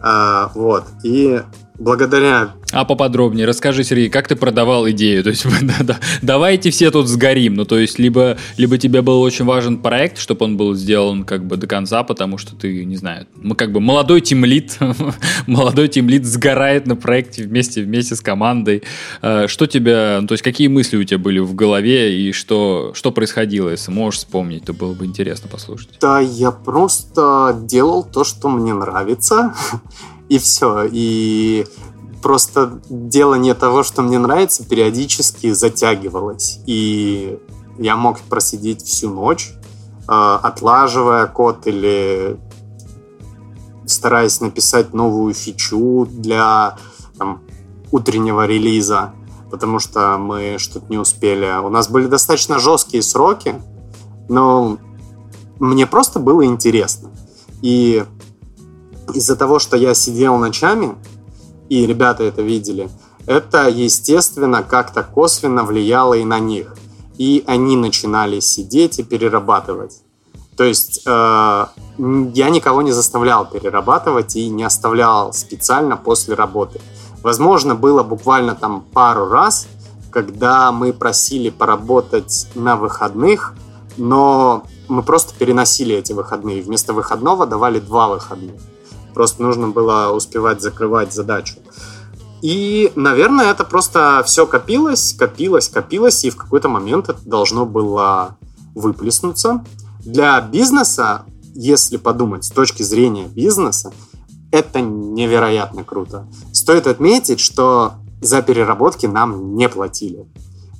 А, 0.00 0.50
вот. 0.54 0.84
И 1.02 1.42
благодаря 1.78 2.54
а 2.72 2.86
поподробнее 2.86 3.46
расскажи, 3.46 3.84
Сергей, 3.84 4.08
как 4.08 4.28
ты 4.28 4.34
продавал 4.34 4.88
идею? 4.90 5.22
То 5.22 5.28
есть, 5.28 5.46
да, 5.62 5.76
да, 5.80 6.00
давайте 6.22 6.70
все 6.70 6.90
тут 6.90 7.06
сгорим. 7.06 7.54
Ну, 7.54 7.66
то 7.66 7.78
есть, 7.78 7.98
либо, 7.98 8.38
либо 8.56 8.78
тебе 8.78 9.02
был 9.02 9.20
очень 9.20 9.44
важен 9.44 9.78
проект, 9.78 10.16
чтобы 10.16 10.46
он 10.46 10.56
был 10.56 10.74
сделан 10.74 11.24
как 11.24 11.46
бы 11.46 11.58
до 11.58 11.66
конца, 11.66 12.02
потому 12.02 12.38
что 12.38 12.56
ты, 12.56 12.86
не 12.86 12.96
знаю, 12.96 13.26
мы 13.36 13.54
как 13.56 13.72
бы 13.72 13.80
молодой 13.80 14.22
тимлит, 14.22 14.78
молодой 15.46 15.88
тимлит 15.88 16.24
сгорает 16.24 16.86
на 16.86 16.96
проекте 16.96 17.42
вместе, 17.42 17.82
вместе 17.82 18.16
с 18.16 18.22
командой. 18.22 18.82
А, 19.20 19.48
что 19.48 19.66
тебя, 19.66 20.18
ну, 20.22 20.26
то 20.26 20.32
есть, 20.32 20.42
какие 20.42 20.68
мысли 20.68 20.96
у 20.96 21.04
тебя 21.04 21.18
были 21.18 21.40
в 21.40 21.54
голове 21.54 22.18
и 22.18 22.32
что, 22.32 22.92
что 22.94 23.12
происходило, 23.12 23.68
если 23.68 23.92
можешь 23.92 24.20
вспомнить, 24.20 24.64
то 24.64 24.72
было 24.72 24.94
бы 24.94 25.04
интересно 25.04 25.46
послушать. 25.50 25.90
Да, 26.00 26.20
я 26.20 26.52
просто 26.52 27.54
делал 27.64 28.02
то, 28.02 28.24
что 28.24 28.48
мне 28.48 28.72
нравится, 28.72 29.54
и 30.32 30.38
все. 30.38 30.88
И 30.90 31.66
просто 32.22 32.80
делание 32.88 33.52
того, 33.52 33.82
что 33.82 34.00
мне 34.00 34.18
нравится, 34.18 34.64
периодически 34.64 35.52
затягивалось. 35.52 36.60
И 36.64 37.38
я 37.78 37.96
мог 37.96 38.18
просидеть 38.20 38.82
всю 38.82 39.10
ночь, 39.10 39.52
э, 39.52 40.38
отлаживая 40.42 41.26
код 41.26 41.66
или 41.66 42.38
стараясь 43.84 44.40
написать 44.40 44.94
новую 44.94 45.34
фичу 45.34 46.06
для 46.10 46.78
там, 47.18 47.42
утреннего 47.90 48.46
релиза, 48.46 49.12
потому 49.50 49.80
что 49.80 50.16
мы 50.16 50.56
что-то 50.56 50.86
не 50.88 50.96
успели. 50.96 51.58
У 51.62 51.68
нас 51.68 51.90
были 51.90 52.06
достаточно 52.06 52.58
жесткие 52.58 53.02
сроки, 53.02 53.56
но 54.30 54.78
мне 55.58 55.86
просто 55.86 56.20
было 56.20 56.46
интересно. 56.46 57.10
И 57.60 58.06
из-за 59.14 59.36
того, 59.36 59.58
что 59.58 59.76
я 59.76 59.94
сидел 59.94 60.36
ночами, 60.36 60.96
и 61.68 61.86
ребята 61.86 62.24
это 62.24 62.42
видели, 62.42 62.90
это, 63.26 63.68
естественно, 63.68 64.62
как-то 64.62 65.02
косвенно 65.02 65.62
влияло 65.64 66.14
и 66.14 66.24
на 66.24 66.38
них. 66.38 66.74
И 67.18 67.44
они 67.46 67.76
начинали 67.76 68.40
сидеть 68.40 68.98
и 68.98 69.02
перерабатывать. 69.02 70.02
То 70.56 70.64
есть 70.64 71.02
э, 71.06 71.66
я 71.98 72.50
никого 72.50 72.82
не 72.82 72.92
заставлял 72.92 73.46
перерабатывать 73.46 74.36
и 74.36 74.48
не 74.48 74.64
оставлял 74.64 75.32
специально 75.32 75.96
после 75.96 76.34
работы. 76.34 76.80
Возможно, 77.22 77.74
было 77.74 78.02
буквально 78.02 78.54
там 78.54 78.82
пару 78.92 79.28
раз, 79.28 79.66
когда 80.10 80.72
мы 80.72 80.92
просили 80.92 81.50
поработать 81.50 82.48
на 82.54 82.76
выходных, 82.76 83.54
но 83.96 84.64
мы 84.88 85.02
просто 85.02 85.34
переносили 85.34 85.94
эти 85.96 86.12
выходные. 86.12 86.62
Вместо 86.62 86.92
выходного 86.92 87.46
давали 87.46 87.78
два 87.78 88.08
выходных. 88.08 88.60
Просто 89.14 89.42
нужно 89.42 89.68
было 89.68 90.12
успевать 90.12 90.60
закрывать 90.62 91.12
задачу. 91.12 91.56
И, 92.40 92.92
наверное, 92.96 93.50
это 93.50 93.64
просто 93.64 94.22
все 94.26 94.46
копилось, 94.46 95.14
копилось, 95.16 95.68
копилось, 95.68 96.24
и 96.24 96.30
в 96.30 96.36
какой-то 96.36 96.68
момент 96.68 97.08
это 97.08 97.20
должно 97.24 97.66
было 97.66 98.36
выплеснуться. 98.74 99.64
Для 100.04 100.40
бизнеса 100.40 101.24
если 101.54 101.96
подумать 101.96 102.44
с 102.44 102.50
точки 102.50 102.82
зрения 102.82 103.26
бизнеса, 103.26 103.92
это 104.50 104.80
невероятно 104.80 105.84
круто. 105.84 106.26
Стоит 106.52 106.86
отметить, 106.86 107.40
что 107.40 107.94
за 108.20 108.42
переработки 108.42 109.06
нам 109.06 109.56
не 109.56 109.68
платили. 109.68 110.26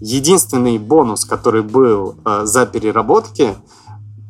Единственный 0.01 0.79
бонус, 0.79 1.25
который 1.25 1.63
был 1.63 2.17
э, 2.25 2.43
за 2.45 2.67
переработки, 2.67 3.55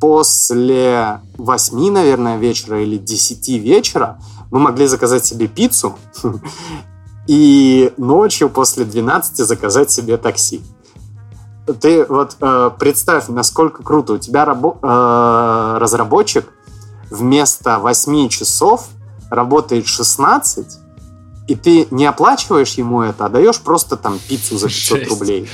после 0.03 1.21
8, 1.39 1.93
наверное, 1.93 2.37
вечера 2.37 2.83
или 2.83 2.97
10 2.97 3.49
вечера 3.63 4.19
мы 4.51 4.59
могли 4.59 4.89
заказать 4.89 5.25
себе 5.25 5.47
пиццу 5.47 5.97
и 7.29 7.93
ночью 7.99 8.51
после 8.51 8.85
12 8.85 9.37
заказать 9.37 9.93
себе 9.93 10.17
такси. 10.17 10.61
Ты 11.81 12.05
вот 12.09 12.37
э, 12.41 12.71
представь, 12.81 13.29
насколько 13.29 13.85
круто. 13.85 14.15
У 14.15 14.19
тебя 14.19 14.43
рабо- 14.43 14.77
э, 14.83 15.79
разработчик 15.79 16.53
вместо 17.09 17.79
8 17.79 18.29
часов 18.29 18.89
работает 19.31 19.87
16, 19.87 20.67
и 21.47 21.55
ты 21.55 21.87
не 21.93 22.07
оплачиваешь 22.07 22.73
ему 22.73 23.03
это, 23.03 23.27
а 23.27 23.29
даешь 23.29 23.61
просто 23.61 23.97
там 23.97 24.19
пиццу 24.19 24.59
за 24.59 24.67
500 24.67 24.99
Жесть. 24.99 25.11
рублей. 25.11 25.49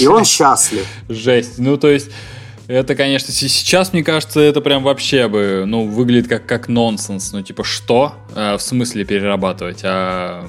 И 0.00 0.08
он 0.08 0.24
счастлив. 0.24 0.84
Жесть. 1.08 1.58
Ну, 1.58 1.76
то 1.76 1.86
есть... 1.86 2.08
Это, 2.68 2.94
конечно, 2.94 3.32
сейчас, 3.32 3.94
мне 3.94 4.04
кажется, 4.04 4.40
это 4.40 4.60
прям 4.60 4.82
вообще 4.82 5.26
бы, 5.26 5.64
ну, 5.66 5.86
выглядит 5.86 6.28
как, 6.28 6.44
как 6.44 6.68
нонсенс. 6.68 7.32
Ну, 7.32 7.40
типа, 7.40 7.64
что? 7.64 8.14
А, 8.36 8.58
в 8.58 8.62
смысле 8.62 9.06
перерабатывать? 9.06 9.80
А 9.84 10.46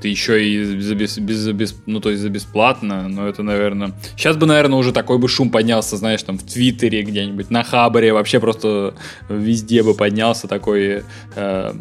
ты 0.00 0.08
еще 0.08 0.44
и 0.44 0.80
за 0.80 0.94
без, 0.94 1.18
без, 1.18 1.48
без, 1.48 1.76
ну, 1.86 1.98
то 2.00 2.10
есть 2.10 2.22
за 2.22 2.28
бесплатно, 2.28 3.08
но 3.08 3.26
это, 3.26 3.42
наверное... 3.42 3.92
Сейчас 4.16 4.36
бы, 4.36 4.46
наверное, 4.46 4.78
уже 4.78 4.92
такой 4.92 5.18
бы 5.18 5.28
шум 5.28 5.50
поднялся, 5.50 5.96
знаешь, 5.96 6.22
там 6.22 6.38
в 6.38 6.44
Твиттере 6.44 7.02
где-нибудь, 7.02 7.50
на 7.50 7.64
Хабаре, 7.64 8.12
вообще 8.12 8.38
просто 8.38 8.94
везде 9.28 9.82
бы 9.82 9.94
поднялся 9.94 10.46
такой... 10.46 11.02
Э, 11.34 11.74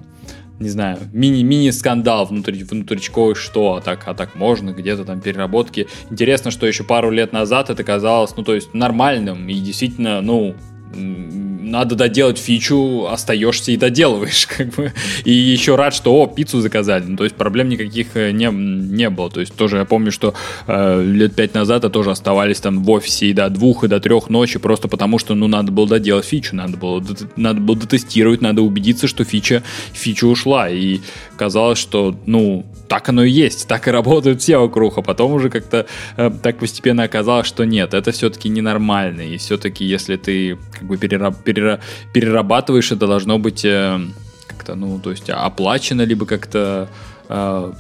не 0.62 0.70
знаю, 0.70 0.98
мини, 1.12 1.44
мини-скандал 1.44 2.26
внутри, 2.26 2.64
внутричковый, 2.64 3.36
что, 3.36 3.76
а 3.76 3.82
так, 3.82 4.08
а 4.08 4.14
так 4.14 4.36
можно, 4.36 4.72
где-то 4.72 5.04
там 5.04 5.20
переработки. 5.20 5.88
Интересно, 6.10 6.52
что 6.52 6.68
еще 6.68 6.84
пару 6.84 7.10
лет 7.10 7.34
назад 7.34 7.70
это 7.70 7.84
казалось, 7.84 8.36
ну, 8.38 8.44
то 8.44 8.54
есть 8.54 8.74
нормальным 8.74 9.50
и 9.50 9.56
действительно, 9.56 10.22
ну, 10.22 10.56
надо 10.94 11.96
доделать 11.96 12.38
фичу, 12.38 13.08
остаешься 13.10 13.72
и 13.72 13.78
доделываешь, 13.78 14.48
как 14.58 14.70
бы. 14.76 14.94
И 15.24 15.32
еще 15.32 15.76
рад, 15.76 15.94
что, 15.94 16.14
о, 16.14 16.28
пиццу 16.28 16.62
заказали. 16.62 17.06
Ну, 17.06 17.18
то 17.18 17.24
есть 17.24 17.36
проблем 17.36 17.70
никаких 17.70 18.16
э, 18.16 18.32
не, 18.32 18.48
не 18.52 19.10
было. 19.10 19.30
То 19.30 19.40
есть 19.40 19.56
тоже 19.56 19.78
я 19.78 19.86
помню, 19.86 20.12
что 20.12 20.34
э, 20.68 21.04
лет 21.04 21.34
пять 21.36 21.54
назад 21.54 21.84
я 21.84 21.90
тоже 21.90 22.12
оставались 22.12 22.60
там 22.60 22.84
в 22.84 22.90
офисе 22.90 23.28
и 23.28 23.34
до 23.34 23.50
двух, 23.50 23.84
и 23.84 23.88
до 23.88 24.00
трех 24.00 24.30
ночи, 24.30 24.60
просто 24.60 24.88
потому 24.88 25.18
что, 25.18 25.34
ну, 25.36 25.48
надо 25.48 25.72
было 25.72 25.88
доделать 25.88 26.26
фичу, 26.26 26.56
надо 26.56 26.78
было, 26.78 27.04
надо 27.36 27.62
было 27.62 27.78
дотестировать, 27.78 28.42
надо 28.42 28.62
убедиться, 28.62 29.08
что 29.08 29.24
фича, 29.24 29.64
фича 29.94 30.26
ушла. 30.26 30.70
И 30.70 31.00
казалось, 31.38 31.80
что, 31.80 32.16
ну, 32.26 32.66
так 32.92 33.08
оно 33.08 33.24
и 33.24 33.32
есть, 33.32 33.70
так 33.70 33.88
и 33.88 33.92
работают 33.92 34.42
все 34.42 34.58
вокруг, 34.58 34.98
а 34.98 35.02
потом 35.02 35.32
уже 35.32 35.50
как-то 35.50 35.86
э, 36.18 36.30
так 36.44 36.58
постепенно 36.58 37.04
оказалось, 37.04 37.48
что 37.48 37.64
нет, 37.64 37.94
это 37.94 38.12
все-таки 38.12 38.50
ненормально, 38.50 39.22
и 39.22 39.38
все-таки 39.38 39.86
если 39.86 40.18
ты 40.18 40.58
как 40.74 40.84
бы 40.84 40.98
перераб, 40.98 41.42
перера, 41.42 41.80
перерабатываешь, 42.14 42.92
это 42.92 43.08
должно 43.08 43.40
быть 43.40 43.64
э, 43.64 43.98
как-то, 44.46 44.76
ну, 44.76 45.00
то 45.00 45.12
есть 45.12 45.30
оплачено, 45.30 46.02
либо 46.02 46.26
как-то 46.26 46.90
э, 47.30 47.74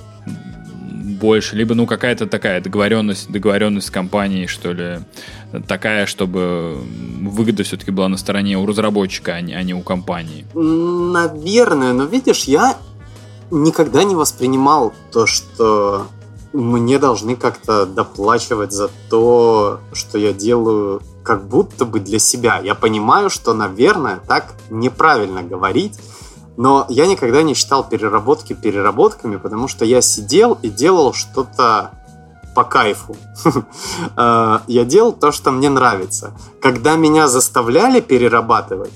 больше, 1.20 1.57
либо, 1.57 1.76
ну, 1.76 1.86
какая-то 1.86 2.26
такая 2.28 2.62
договоренность, 2.62 3.30
договоренность 3.30 3.88
с 3.88 3.91
компанией, 3.91 4.47
что 4.47 4.72
ли, 4.72 4.99
такая, 5.68 6.05
чтобы 6.05 6.78
выгода 7.20 7.64
все-таки 7.64 7.91
была 7.91 8.07
на 8.07 8.16
стороне 8.16 8.57
у 8.57 8.66
разработчика, 8.66 9.34
а 9.34 9.41
не, 9.41 9.55
а 9.55 9.62
не 9.64 9.74
у 9.74 9.82
компании. 9.82 10.45
Наверное, 10.53 11.91
но 11.91 12.05
видишь, 12.05 12.45
я 12.45 12.78
никогда 13.51 14.03
не 14.03 14.15
воспринимал 14.15 14.93
то, 15.11 15.27
что 15.27 16.07
мне 16.53 16.99
должны 16.99 17.35
как-то 17.35 17.85
доплачивать 17.85 18.71
за 18.71 18.89
то, 19.09 19.79
что 19.93 20.17
я 20.17 20.33
делаю 20.33 21.01
как 21.23 21.47
будто 21.47 21.85
бы 21.85 21.99
для 21.99 22.19
себя. 22.19 22.59
Я 22.59 22.75
понимаю, 22.75 23.29
что, 23.29 23.53
наверное, 23.53 24.19
так 24.27 24.55
неправильно 24.69 25.43
говорить, 25.43 25.99
но 26.57 26.85
я 26.89 27.07
никогда 27.07 27.43
не 27.43 27.53
считал 27.53 27.87
переработки 27.87 28.53
переработками, 28.53 29.37
потому 29.37 29.67
что 29.67 29.85
я 29.85 30.01
сидел 30.01 30.57
и 30.61 30.69
делал 30.69 31.13
что-то 31.13 31.91
по 32.55 32.63
кайфу. 32.63 33.15
Э, 34.17 34.59
я 34.67 34.83
делал 34.83 35.13
то, 35.13 35.31
что 35.31 35.51
мне 35.51 35.69
нравится. 35.69 36.31
Когда 36.61 36.95
меня 36.95 37.27
заставляли 37.27 38.01
перерабатывать, 38.01 38.93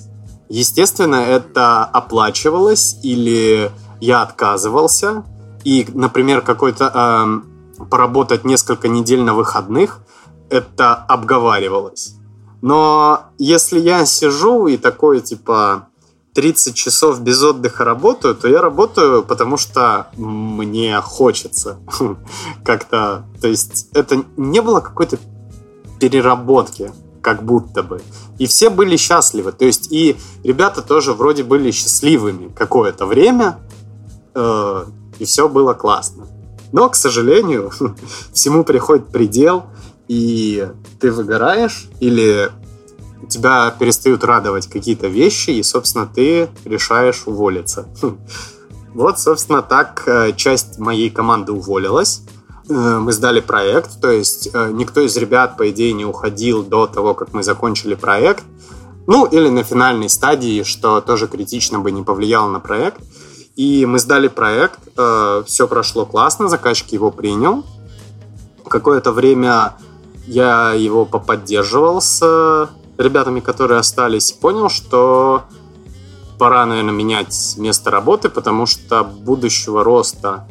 естественно, 0.50 1.16
это 1.16 1.86
оплачивалось 1.86 2.98
или 3.04 3.72
я 4.06 4.22
отказывался, 4.22 5.24
и, 5.64 5.88
например, 5.94 6.42
какой-то 6.42 6.92
э, 7.80 7.86
поработать 7.86 8.46
несколько 8.46 8.88
недель 8.88 9.22
на 9.22 9.34
выходных, 9.34 10.00
это 10.50 10.94
обговаривалось. 10.94 12.16
Но 12.62 13.24
если 13.38 13.80
я 13.80 14.06
сижу 14.06 14.68
и 14.68 14.78
такой, 14.78 15.22
типа, 15.22 15.88
30 16.36 16.76
часов 16.76 17.22
без 17.22 17.42
отдыха 17.42 17.86
работаю, 17.86 18.36
то 18.36 18.48
я 18.48 18.62
работаю, 18.62 19.24
потому 19.24 19.58
что 19.58 20.08
мне 20.18 21.00
хочется 21.02 21.80
как-то. 22.66 23.26
То 23.42 23.48
есть 23.48 23.88
это 23.94 24.24
не 24.36 24.62
было 24.62 24.82
какой-то 24.82 25.18
переработки, 26.00 26.92
как 27.22 27.44
будто 27.44 27.84
бы. 27.84 28.02
И 28.38 28.48
все 28.48 28.70
были 28.70 28.98
счастливы. 28.98 29.54
То 29.54 29.66
есть 29.66 29.92
и 29.92 30.18
ребята 30.44 30.82
тоже 30.82 31.14
вроде 31.14 31.44
были 31.44 31.72
счастливыми 31.72 32.54
какое-то 32.54 33.06
время, 33.06 33.58
э, 34.36 34.86
и 35.20 35.26
все 35.26 35.50
было 35.50 35.74
классно. 35.74 36.28
Но, 36.72 36.90
к 36.90 36.96
сожалению, 36.96 37.72
всему 38.34 38.64
приходит 38.64 39.08
предел, 39.08 39.64
и 40.08 40.68
ты 41.00 41.12
выгораешь, 41.12 41.88
или 42.00 42.52
тебя 43.30 43.74
перестают 43.80 44.24
радовать 44.24 44.68
какие-то 44.68 45.08
вещи, 45.08 45.52
и, 45.52 45.64
собственно, 45.64 46.06
ты 46.06 46.50
решаешь 46.66 47.24
уволиться. 47.26 47.88
Вот, 48.94 49.20
собственно, 49.20 49.62
так 49.62 50.04
э, 50.06 50.32
часть 50.38 50.80
моей 50.80 51.10
команды 51.10 51.52
уволилась. 51.52 52.22
Э, 52.70 52.98
мы 53.00 53.12
сдали 53.12 53.42
проект, 53.42 54.00
то 54.00 54.10
есть 54.10 54.54
никто 54.54 55.02
из 55.02 55.18
ребят, 55.18 55.58
по 55.58 55.70
идее, 55.70 55.92
не 55.92 56.06
уходил 56.06 56.64
до 56.64 56.88
того, 56.88 57.14
как 57.14 57.34
мы 57.34 57.44
закончили 57.44 57.96
проект. 57.96 58.46
Ну, 59.08 59.26
или 59.26 59.50
на 59.50 59.64
финальной 59.64 60.10
стадии, 60.10 60.64
что 60.64 61.02
тоже 61.02 61.28
критично 61.28 61.80
бы 61.80 61.92
не 61.92 62.04
повлияло 62.04 62.50
на 62.50 62.62
проект. 62.62 63.02
И 63.56 63.86
мы 63.86 64.00
сдали 64.00 64.28
проект, 64.28 64.80
э, 64.98 65.44
все 65.46 65.68
прошло 65.68 66.06
классно, 66.06 66.50
заказчик 66.50 66.92
его 66.92 67.10
принял. 67.10 67.64
Какое-то 68.68 69.12
время 69.12 69.76
я 70.28 70.74
его 70.74 71.06
поподдерживал 71.06 72.02
с 72.02 72.70
ребятами, 72.98 73.40
которые 73.40 73.80
остались, 73.80 74.32
понял, 74.32 74.70
что 74.70 75.44
пора, 76.38 76.66
наверное, 76.66 76.94
менять 76.94 77.56
место 77.58 77.92
работы, 77.92 78.30
потому 78.30 78.66
что 78.66 79.04
будущего 79.04 79.84
роста 79.84 80.48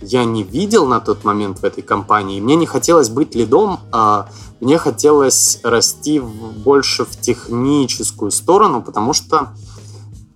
я 0.00 0.24
не 0.24 0.42
видел 0.42 0.86
на 0.86 1.00
тот 1.00 1.24
момент 1.24 1.60
в 1.60 1.64
этой 1.64 1.82
компании. 1.82 2.40
Мне 2.40 2.56
не 2.56 2.66
хотелось 2.66 3.08
быть 3.08 3.34
лидом, 3.34 3.80
а 3.92 4.28
мне 4.60 4.78
хотелось 4.78 5.60
расти 5.62 6.20
больше 6.20 7.04
в 7.04 7.18
техническую 7.18 8.30
сторону, 8.30 8.82
потому 8.82 9.12
что 9.12 9.54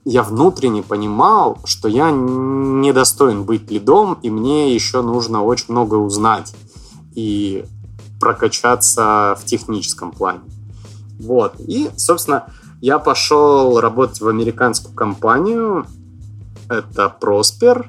я 0.05 0.23
внутренне 0.23 0.83
понимал, 0.83 1.59
что 1.65 1.89
я 1.89 2.11
недостоин 2.11 3.45
быть 3.45 3.71
лидом, 3.71 4.19
и 4.23 4.31
мне 4.31 4.75
еще 4.75 5.03
нужно 5.03 5.43
очень 5.43 5.67
много 5.69 5.97
узнать 5.97 6.55
и 7.15 7.65
прокачаться 8.19 9.37
в 9.41 9.45
техническом 9.45 10.13
плане. 10.13 10.41
Вот. 11.19 11.55
И, 11.59 11.91
собственно, 11.97 12.47
я 12.81 12.99
пошел 12.99 13.79
работать 13.81 14.21
в 14.21 14.29
американскую 14.29 14.95
компанию. 14.95 15.87
Это 16.69 17.15
Prosper. 17.21 17.87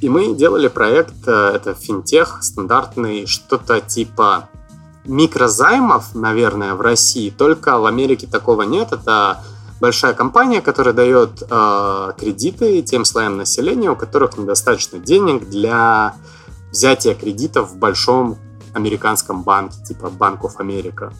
И 0.00 0.08
мы 0.08 0.34
делали 0.34 0.68
проект, 0.68 1.26
э, 1.26 1.52
это 1.54 1.74
финтех 1.74 2.42
стандартный, 2.42 3.26
что-то 3.26 3.80
типа 3.80 4.48
микрозаймов, 5.04 6.14
наверное, 6.14 6.74
в 6.74 6.80
России. 6.80 7.30
Только 7.30 7.78
в 7.78 7.86
Америке 7.86 8.26
такого 8.26 8.62
нет. 8.62 8.92
Это 8.92 9.42
большая 9.80 10.14
компания, 10.14 10.60
которая 10.60 10.94
дает 10.94 11.42
э, 11.42 12.12
кредиты 12.18 12.82
тем 12.82 13.04
слоям 13.04 13.36
населения, 13.36 13.90
у 13.90 13.96
которых 13.96 14.38
недостаточно 14.38 14.98
денег 14.98 15.48
для 15.48 16.14
взятия 16.70 17.14
кредитов 17.14 17.70
в 17.70 17.76
большом 17.76 18.38
американском 18.74 19.42
банке, 19.42 19.76
типа 19.84 20.06
of 20.06 20.56
America. 20.58 21.12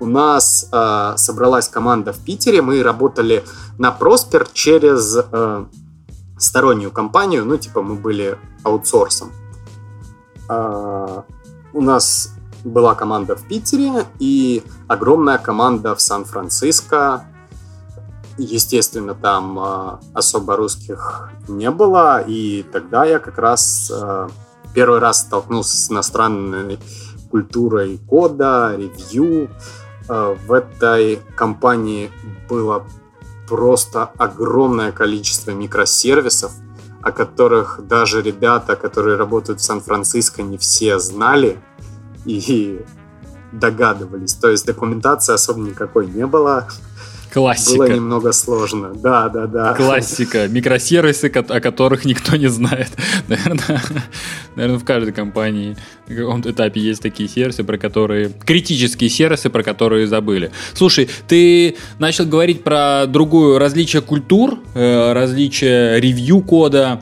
У 0.00 0.06
нас 0.06 0.68
э, 0.72 1.14
собралась 1.16 1.68
команда 1.68 2.12
в 2.12 2.18
Питере, 2.18 2.60
мы 2.60 2.82
работали 2.82 3.44
на 3.78 3.96
Prosper 3.98 4.48
через 4.52 5.16
э, 5.16 5.64
стороннюю 6.38 6.90
компанию, 6.90 7.44
ну, 7.44 7.56
типа 7.56 7.82
мы 7.82 7.94
были 7.94 8.36
аутсорсом. 8.64 9.32
Э, 10.48 11.22
у 11.72 11.80
нас 11.80 12.34
была 12.64 12.94
команда 12.94 13.36
в 13.36 13.42
Питере 13.42 14.06
и 14.18 14.62
огромная 14.88 15.38
команда 15.38 15.94
в 15.94 16.00
Сан-Франциско, 16.00 17.24
естественно, 18.38 19.14
там 19.14 19.58
э, 19.58 19.98
особо 20.14 20.56
русских 20.56 21.30
не 21.48 21.70
было, 21.70 22.22
и 22.22 22.64
тогда 22.72 23.04
я 23.04 23.18
как 23.18 23.38
раз 23.38 23.90
э, 23.94 24.28
первый 24.74 24.98
раз 25.00 25.20
столкнулся 25.20 25.76
с 25.76 25.90
иностранной 25.90 26.78
культурой 27.30 27.98
кода, 28.08 28.74
ревью. 28.76 29.50
Э, 30.08 30.36
в 30.46 30.52
этой 30.52 31.20
компании 31.36 32.10
было 32.48 32.84
просто 33.48 34.04
огромное 34.16 34.92
количество 34.92 35.50
микросервисов, 35.50 36.52
о 37.02 37.12
которых 37.12 37.80
даже 37.86 38.22
ребята, 38.22 38.76
которые 38.76 39.16
работают 39.16 39.60
в 39.60 39.64
Сан-Франциско, 39.64 40.42
не 40.42 40.56
все 40.56 40.98
знали 40.98 41.60
и 42.24 42.84
догадывались. 43.52 44.34
То 44.34 44.48
есть 44.48 44.66
документации 44.66 45.34
особо 45.34 45.60
никакой 45.60 46.06
не 46.06 46.26
было. 46.26 46.68
Классика. 47.32 47.78
Было 47.78 47.94
немного 47.94 48.32
сложно. 48.32 48.92
Да, 48.94 49.30
да, 49.30 49.46
да. 49.46 49.72
Классика. 49.72 50.48
Микросервисы, 50.48 51.26
о 51.26 51.60
которых 51.60 52.04
никто 52.04 52.36
не 52.36 52.48
знает. 52.48 52.90
Наверное, 53.28 53.82
наверное, 54.54 54.78
в 54.78 54.84
каждой 54.84 55.14
компании 55.14 55.76
на 56.08 56.14
каком-то 56.14 56.50
этапе 56.50 56.80
есть 56.80 57.00
такие 57.00 57.28
сервисы, 57.30 57.64
про 57.64 57.78
которые... 57.78 58.30
Критические 58.44 59.08
сервисы, 59.08 59.48
про 59.48 59.62
которые 59.62 60.06
забыли. 60.06 60.50
Слушай, 60.74 61.08
ты 61.26 61.76
начал 61.98 62.26
говорить 62.26 62.62
про 62.62 63.06
другую 63.06 63.58
различие 63.58 64.02
культур, 64.02 64.58
э, 64.74 65.12
различие 65.14 66.00
ревью 66.00 66.42
кода. 66.42 67.00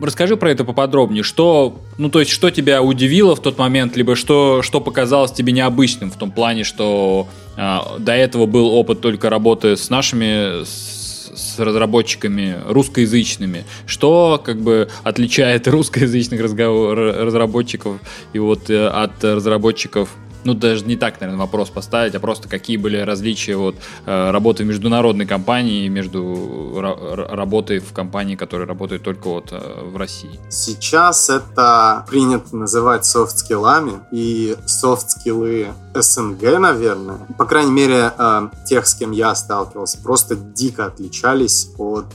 Расскажи 0.00 0.36
про 0.36 0.50
это 0.50 0.64
поподробнее. 0.64 1.22
Что, 1.22 1.80
ну, 1.96 2.10
то 2.10 2.20
есть, 2.20 2.30
что 2.30 2.50
тебя 2.50 2.82
удивило 2.82 3.34
в 3.34 3.40
тот 3.40 3.58
момент, 3.58 3.96
либо 3.96 4.14
что, 4.14 4.60
что 4.62 4.80
показалось 4.80 5.32
тебе 5.32 5.52
необычным 5.52 6.10
в 6.10 6.16
том 6.16 6.30
плане, 6.30 6.64
что 6.64 7.28
э, 7.56 7.78
до 7.98 8.12
этого 8.12 8.46
был 8.46 8.66
опыт 8.74 9.00
только 9.00 9.30
работы 9.30 9.76
с 9.76 9.88
нашими 9.88 10.64
с, 10.64 11.32
с 11.34 11.58
разработчиками 11.58 12.56
русскоязычными. 12.66 13.64
Что 13.86 14.40
как 14.44 14.60
бы 14.60 14.88
отличает 15.02 15.66
русскоязычных 15.68 16.42
разговор, 16.42 16.98
разработчиков 16.98 17.98
и 18.34 18.38
вот 18.38 18.68
э, 18.68 18.88
от 18.88 19.24
разработчиков 19.24 20.10
ну, 20.46 20.54
даже 20.54 20.84
не 20.86 20.96
так, 20.96 21.20
наверное, 21.20 21.40
вопрос 21.40 21.70
поставить, 21.70 22.14
а 22.14 22.20
просто 22.20 22.48
какие 22.48 22.76
были 22.76 22.98
различия 22.98 23.56
вот 23.56 23.74
э, 24.06 24.30
работы 24.30 24.62
в 24.62 24.66
международной 24.66 25.26
компании 25.26 25.88
между 25.88 26.80
работой 26.80 27.80
в 27.80 27.92
компании, 27.92 28.36
которая 28.36 28.68
работает 28.68 29.02
только 29.02 29.28
вот 29.28 29.48
э, 29.50 29.82
в 29.84 29.96
России? 29.96 30.38
Сейчас 30.48 31.28
это 31.28 32.06
принято 32.08 32.56
называть 32.56 33.04
софт-скиллами, 33.04 34.00
и 34.12 34.56
софт-скиллы 34.66 35.68
СНГ, 35.94 36.58
наверное, 36.60 37.18
по 37.36 37.44
крайней 37.44 37.72
мере, 37.72 38.12
э, 38.16 38.48
тех, 38.66 38.86
с 38.86 38.94
кем 38.94 39.10
я 39.10 39.34
сталкивался, 39.34 39.98
просто 40.00 40.36
дико 40.36 40.86
отличались 40.86 41.70
от 41.76 42.06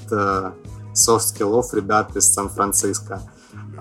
софт-скиллов 0.94 1.74
ребят 1.74 2.16
из 2.16 2.32
Сан-Франциско. 2.34 3.22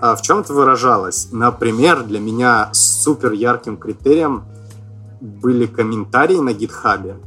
А 0.01 0.15
в 0.15 0.21
чем 0.23 0.39
это 0.39 0.53
выражалось? 0.53 1.27
Например, 1.31 2.03
для 2.03 2.19
меня 2.19 2.69
супер 2.73 3.33
ярким 3.33 3.77
критерием 3.77 4.45
были 5.21 5.67
комментарии 5.67 6.37
на 6.37 6.53
гитхабе. 6.53 7.17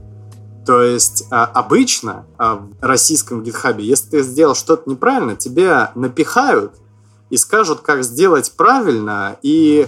То 0.67 0.83
есть 0.83 1.27
а, 1.31 1.45
обычно 1.45 2.27
а, 2.37 2.57
в 2.57 2.73
российском 2.81 3.45
гитхабе, 3.45 3.85
если 3.85 4.11
ты 4.11 4.23
сделал 4.23 4.57
что-то 4.57 4.91
неправильно, 4.91 5.37
тебе 5.37 5.91
напихают 5.95 6.73
и 7.31 7.37
скажут, 7.37 7.81
как 7.81 8.03
сделать 8.03 8.53
правильно, 8.57 9.37
и 9.43 9.87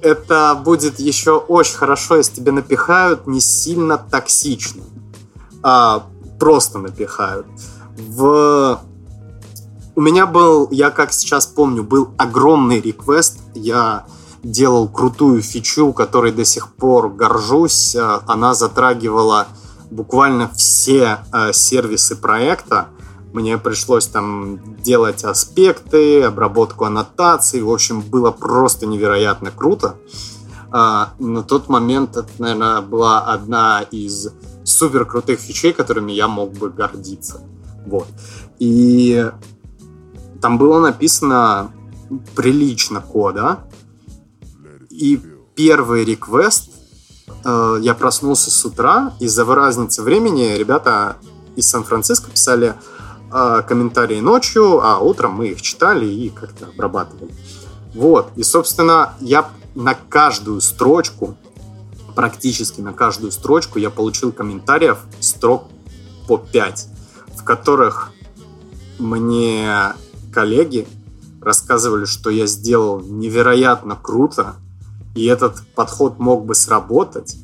это 0.00 0.60
будет 0.64 0.98
еще 0.98 1.36
очень 1.36 1.76
хорошо, 1.76 2.16
если 2.16 2.34
тебе 2.34 2.50
напихают 2.52 3.28
не 3.28 3.40
сильно 3.40 3.96
токсично, 3.96 4.82
а 5.62 6.06
просто 6.40 6.78
напихают. 6.78 7.46
В 7.96 8.80
у 9.96 10.00
меня 10.00 10.26
был, 10.26 10.68
я 10.70 10.90
как 10.90 11.12
сейчас 11.12 11.46
помню, 11.46 11.84
был 11.84 12.10
огромный 12.18 12.80
реквест. 12.80 13.38
Я 13.54 14.06
делал 14.42 14.88
крутую 14.88 15.42
фичу, 15.42 15.92
которой 15.92 16.32
до 16.32 16.44
сих 16.44 16.74
пор 16.74 17.10
горжусь. 17.10 17.94
Э, 17.94 18.20
она 18.26 18.54
затрагивала 18.54 19.46
буквально 19.90 20.50
все 20.54 21.18
э, 21.32 21.52
сервисы 21.52 22.16
проекта. 22.16 22.88
Мне 23.32 23.58
пришлось 23.58 24.06
там 24.06 24.60
делать 24.82 25.24
аспекты, 25.24 26.22
обработку 26.22 26.84
аннотаций. 26.84 27.62
В 27.62 27.70
общем, 27.70 28.00
было 28.00 28.30
просто 28.30 28.86
невероятно 28.86 29.50
круто. 29.50 29.96
Э, 30.72 31.06
на 31.18 31.42
тот 31.42 31.68
момент 31.68 32.16
это, 32.16 32.28
наверное, 32.38 32.80
была 32.80 33.20
одна 33.20 33.82
из 33.82 34.28
супер 34.64 35.04
крутых 35.04 35.38
фичей, 35.38 35.72
которыми 35.72 36.10
я 36.12 36.26
мог 36.26 36.52
бы 36.52 36.68
гордиться. 36.68 37.40
Вот. 37.86 38.08
И 38.58 39.30
там 40.40 40.58
было 40.58 40.80
написано 40.80 41.72
прилично 42.34 43.00
кода. 43.00 43.64
И 44.90 45.20
первый 45.54 46.04
реквест, 46.04 46.70
э, 47.44 47.78
я 47.80 47.94
проснулся 47.94 48.50
с 48.50 48.64
утра, 48.64 49.14
из-за 49.20 49.44
разницы 49.44 50.02
времени 50.02 50.56
ребята 50.56 51.16
из 51.56 51.68
Сан-Франциско 51.68 52.30
писали 52.30 52.74
э, 53.32 53.62
комментарии 53.66 54.20
ночью, 54.20 54.84
а 54.84 54.98
утром 54.98 55.32
мы 55.32 55.48
их 55.48 55.62
читали 55.62 56.06
и 56.06 56.30
как-то 56.30 56.66
обрабатывали. 56.66 57.32
Вот. 57.94 58.30
И, 58.36 58.42
собственно, 58.42 59.14
я 59.20 59.48
на 59.74 59.94
каждую 59.94 60.60
строчку, 60.60 61.36
практически 62.14 62.80
на 62.80 62.92
каждую 62.92 63.32
строчку 63.32 63.78
я 63.78 63.90
получил 63.90 64.32
комментариев 64.32 64.98
строк 65.20 65.64
по 66.28 66.38
5, 66.38 66.88
в 67.36 67.44
которых 67.44 68.12
мне 68.98 69.94
коллеги 70.34 70.86
рассказывали, 71.40 72.04
что 72.04 72.30
я 72.30 72.46
сделал 72.46 73.00
невероятно 73.00 73.96
круто, 73.96 74.56
и 75.14 75.24
этот 75.26 75.62
подход 75.74 76.18
мог 76.18 76.44
бы 76.44 76.54
сработать. 76.54 77.36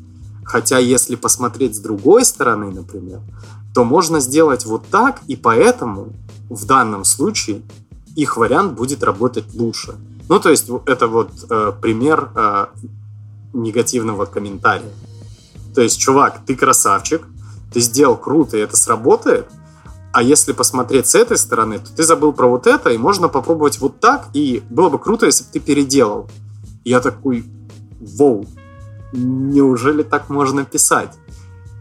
Хотя 0.45 0.79
если 0.79 1.15
посмотреть 1.15 1.77
с 1.77 1.79
другой 1.79 2.25
стороны, 2.25 2.73
например, 2.73 3.21
то 3.73 3.85
можно 3.85 4.19
сделать 4.19 4.67
вот 4.67 4.87
так, 4.91 5.21
и 5.29 5.37
поэтому 5.37 6.09
в 6.49 6.67
данном 6.67 7.05
случае 7.05 7.63
их 8.17 8.37
вариант 8.37 8.73
будет 8.73 9.05
работать 9.05 9.55
лучше. 9.55 9.95
Ну, 10.29 10.41
то 10.41 10.51
есть 10.51 10.69
это 10.87 11.07
вот 11.07 11.31
э, 11.49 11.73
пример 11.81 12.31
э, 12.35 12.67
негативного 13.53 14.25
комментария. 14.25 14.91
То 15.75 15.83
есть, 15.83 16.01
чувак, 16.01 16.41
ты 16.45 16.57
красавчик, 16.57 17.23
ты 17.73 17.81
сделал 17.81 18.17
круто, 18.17 18.57
и 18.57 18.61
это 18.61 18.77
сработает, 18.77 19.47
а 20.13 20.23
если 20.23 20.53
посмотреть 20.53 21.07
с 21.07 21.15
этой 21.15 21.37
стороны, 21.37 21.79
то 21.79 21.95
ты 21.95 22.03
забыл 22.03 22.33
про 22.33 22.49
вот 22.49 22.67
это, 22.67 22.91
и 22.91 22.99
можно 22.99 23.29
попробовать 23.29 23.79
вот 23.81 24.01
так, 24.01 24.29
и 24.33 24.63
было 24.69 24.89
бы 24.89 24.99
круто, 24.99 25.27
если 25.27 25.45
бы 25.45 25.51
ты 25.53 25.61
переделал. 25.61 26.29
я 26.85 27.01
такой, 27.01 27.45
воу, 28.01 28.47
неужели 29.13 30.03
так 30.03 30.29
можно 30.29 30.65
писать? 30.65 31.17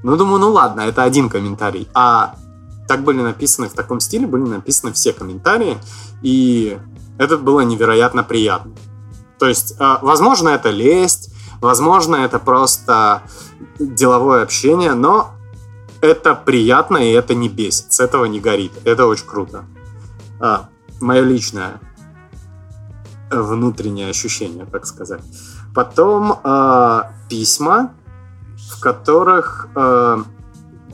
Ну, 0.03 0.15
думаю, 0.15 0.39
ну 0.39 0.51
ладно, 0.51 0.82
это 0.82 1.03
один 1.03 1.30
комментарий. 1.30 1.88
А 1.93 2.36
так 2.88 3.03
были 3.03 3.21
написаны, 3.21 3.67
в 3.69 3.73
таком 3.73 3.99
стиле 3.99 4.27
были 4.27 4.43
написаны 4.43 4.93
все 4.93 5.11
комментарии, 5.11 5.77
и 6.21 6.77
это 7.17 7.38
было 7.38 7.61
невероятно 7.61 8.23
приятно. 8.23 8.73
То 9.39 9.47
есть, 9.47 9.75
а, 9.80 9.99
возможно, 10.01 10.49
это 10.49 10.69
лесть, 10.69 11.34
возможно, 11.61 12.17
это 12.17 12.39
просто 12.39 13.23
деловое 13.80 14.43
общение, 14.43 14.93
но 14.93 15.32
это 16.01 16.35
приятно, 16.35 16.97
и 16.97 17.11
это 17.11 17.35
не 17.35 17.49
бесит. 17.49 17.93
С 17.93 17.99
этого 17.99 18.25
не 18.25 18.39
горит. 18.39 18.71
Это 18.85 19.05
очень 19.05 19.25
круто. 19.25 19.65
А, 20.39 20.69
мое 21.01 21.21
личное 21.21 21.79
внутреннее 23.31 24.09
ощущение, 24.09 24.65
так 24.65 24.85
сказать. 24.85 25.21
Потом 25.73 26.39
э, 26.43 27.01
письма, 27.29 27.93
в 28.71 28.79
которых 28.81 29.67
э, 29.75 30.23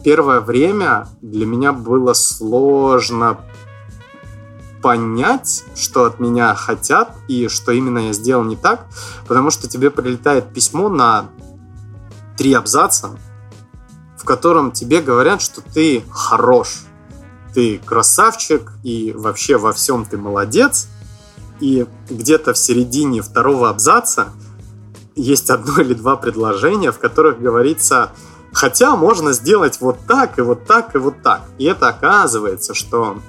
первое 0.03 0.41
время 0.41 1.07
для 1.21 1.45
меня 1.45 1.71
было 1.71 2.13
сложно 2.13 3.37
понять, 4.81 5.63
что 5.75 6.05
от 6.05 6.19
меня 6.19 6.53
хотят 6.53 7.15
и 7.27 7.47
что 7.47 7.71
именно 7.71 7.99
я 7.99 8.13
сделал 8.13 8.43
не 8.43 8.55
так, 8.55 8.85
потому 9.27 9.49
что 9.49 9.67
тебе 9.67 9.89
прилетает 9.89 10.53
письмо 10.53 10.89
на 10.89 11.29
три 12.37 12.53
абзаца, 12.53 13.17
в 14.26 14.28
котором 14.28 14.71
тебе 14.71 15.03
говорят, 15.03 15.39
что 15.39 15.61
ты 15.61 16.03
хорош, 16.09 16.86
ты 17.53 17.78
красавчик 17.78 18.71
и 18.82 19.13
вообще 19.15 19.55
во 19.55 19.71
всем 19.71 20.03
ты 20.03 20.17
молодец. 20.17 20.88
И 21.59 21.86
где-то 22.09 22.55
в 22.55 22.57
середине 22.57 23.21
второго 23.21 23.69
абзаца 23.69 24.30
есть 25.15 25.51
одно 25.51 25.80
или 25.80 25.93
два 25.93 26.15
предложения, 26.15 26.91
в 26.91 26.97
которых 26.97 27.39
говорится, 27.39 28.13
хотя 28.51 28.95
можно 28.95 29.32
сделать 29.32 29.80
вот 29.80 29.99
так 30.07 30.39
и 30.39 30.41
вот 30.41 30.65
так 30.65 30.95
и 30.95 30.97
вот 30.97 31.21
так. 31.21 31.43
И 31.59 31.65
это 31.65 31.89
оказывается, 31.89 32.73
что 32.73 33.19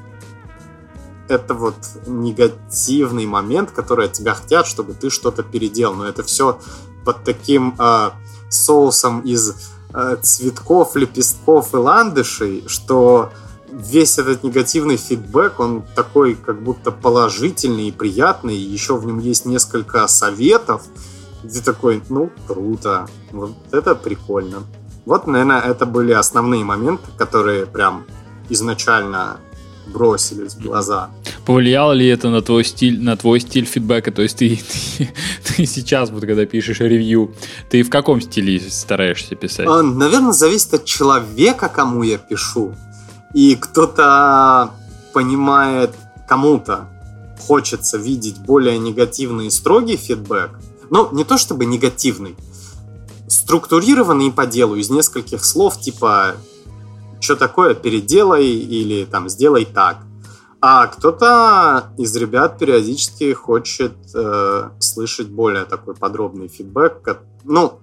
это 1.29 1.53
вот 1.53 1.77
негативный 2.07 3.27
момент, 3.27 3.71
который 3.71 4.07
от 4.07 4.15
тебя 4.15 4.33
хотят, 4.33 4.67
чтобы 4.67 4.95
ты 4.95 5.11
что-то 5.11 5.43
переделал. 5.43 5.93
Но 5.93 6.07
это 6.07 6.23
все 6.23 6.59
под 7.05 7.23
таким 7.23 7.77
э, 7.79 8.11
соусом 8.49 9.21
из 9.21 9.76
цветков, 10.23 10.97
лепестков 10.97 11.75
и 11.75 11.77
ландышей, 11.77 12.65
что 12.67 13.31
весь 13.71 14.19
этот 14.19 14.43
негативный 14.43 14.97
фидбэк, 14.97 15.61
он 15.61 15.83
такой 15.95 16.35
как 16.35 16.63
будто 16.63 16.91
положительный 16.91 17.89
и 17.89 17.93
приятный, 17.93 18.57
еще 18.57 18.97
в 18.97 19.07
нем 19.07 19.19
есть 19.19 19.45
несколько 19.47 20.07
советов, 20.07 20.83
где 21.43 21.61
такой, 21.61 22.03
ну, 22.09 22.31
круто, 22.47 23.07
вот 23.33 23.53
это 23.73 23.95
прикольно. 23.95 24.63
Вот, 25.05 25.27
наверное, 25.27 25.61
это 25.61 25.87
были 25.87 26.13
основные 26.13 26.65
моменты, 26.65 27.05
которые 27.17 27.67
прям 27.67 28.07
изначально 28.49 29.39
бросились 29.87 30.55
в 30.55 30.63
глаза. 30.63 31.11
Повлияло 31.45 31.93
ли 31.93 32.07
это 32.07 32.29
на 32.31 32.43
твой 32.43 32.65
стиль, 32.65 33.03
на 33.03 33.17
твой 33.17 33.41
стиль 33.41 33.65
фидбэка? 33.65 34.13
То 34.13 34.23
есть 34.23 34.39
ты, 34.39 34.61
ты, 34.99 35.09
ты 35.45 35.67
сейчас, 35.67 36.11
вот 36.11 36.23
когда 36.23 36.47
пишешь 36.47 36.81
ревью, 36.81 37.35
ты 37.71 37.83
в 37.83 37.91
каком 37.91 38.21
стиле 38.21 38.61
стараешься 38.61 39.35
писать? 39.35 39.67
А, 39.69 39.83
наверное, 39.83 40.33
зависит 40.33 40.75
от 40.75 40.85
человека, 40.85 41.69
кому 41.69 42.03
я 42.03 42.19
пишу. 42.19 42.75
И 43.35 43.57
кто-то 43.57 44.71
понимает, 45.13 45.91
кому-то 46.29 46.89
хочется 47.47 47.97
видеть 47.97 48.39
более 48.39 48.79
негативный 48.79 49.47
и 49.47 49.51
строгий 49.51 49.97
фидбэк. 49.97 50.59
Но 50.91 51.09
не 51.13 51.25
то 51.25 51.39
чтобы 51.39 51.65
негативный, 51.65 52.37
структурированный 53.29 54.31
по 54.33 54.47
делу 54.47 54.77
из 54.77 54.91
нескольких 54.91 55.45
слов, 55.45 55.81
типа 55.81 56.37
что 57.27 57.37
такое, 57.37 57.75
переделай 57.75 58.47
или 58.47 59.05
там 59.05 59.29
сделай 59.29 59.65
так. 59.65 59.99
А 60.61 60.87
кто-то 60.87 61.93
из 61.99 62.15
ребят 62.17 62.59
периодически 62.59 63.33
хочет 63.33 63.95
э, 64.15 64.71
слышать 64.79 65.29
более 65.29 65.65
такой 65.65 65.95
подробный 65.95 66.47
фидбэк. 66.47 67.19
Ну, 67.45 67.81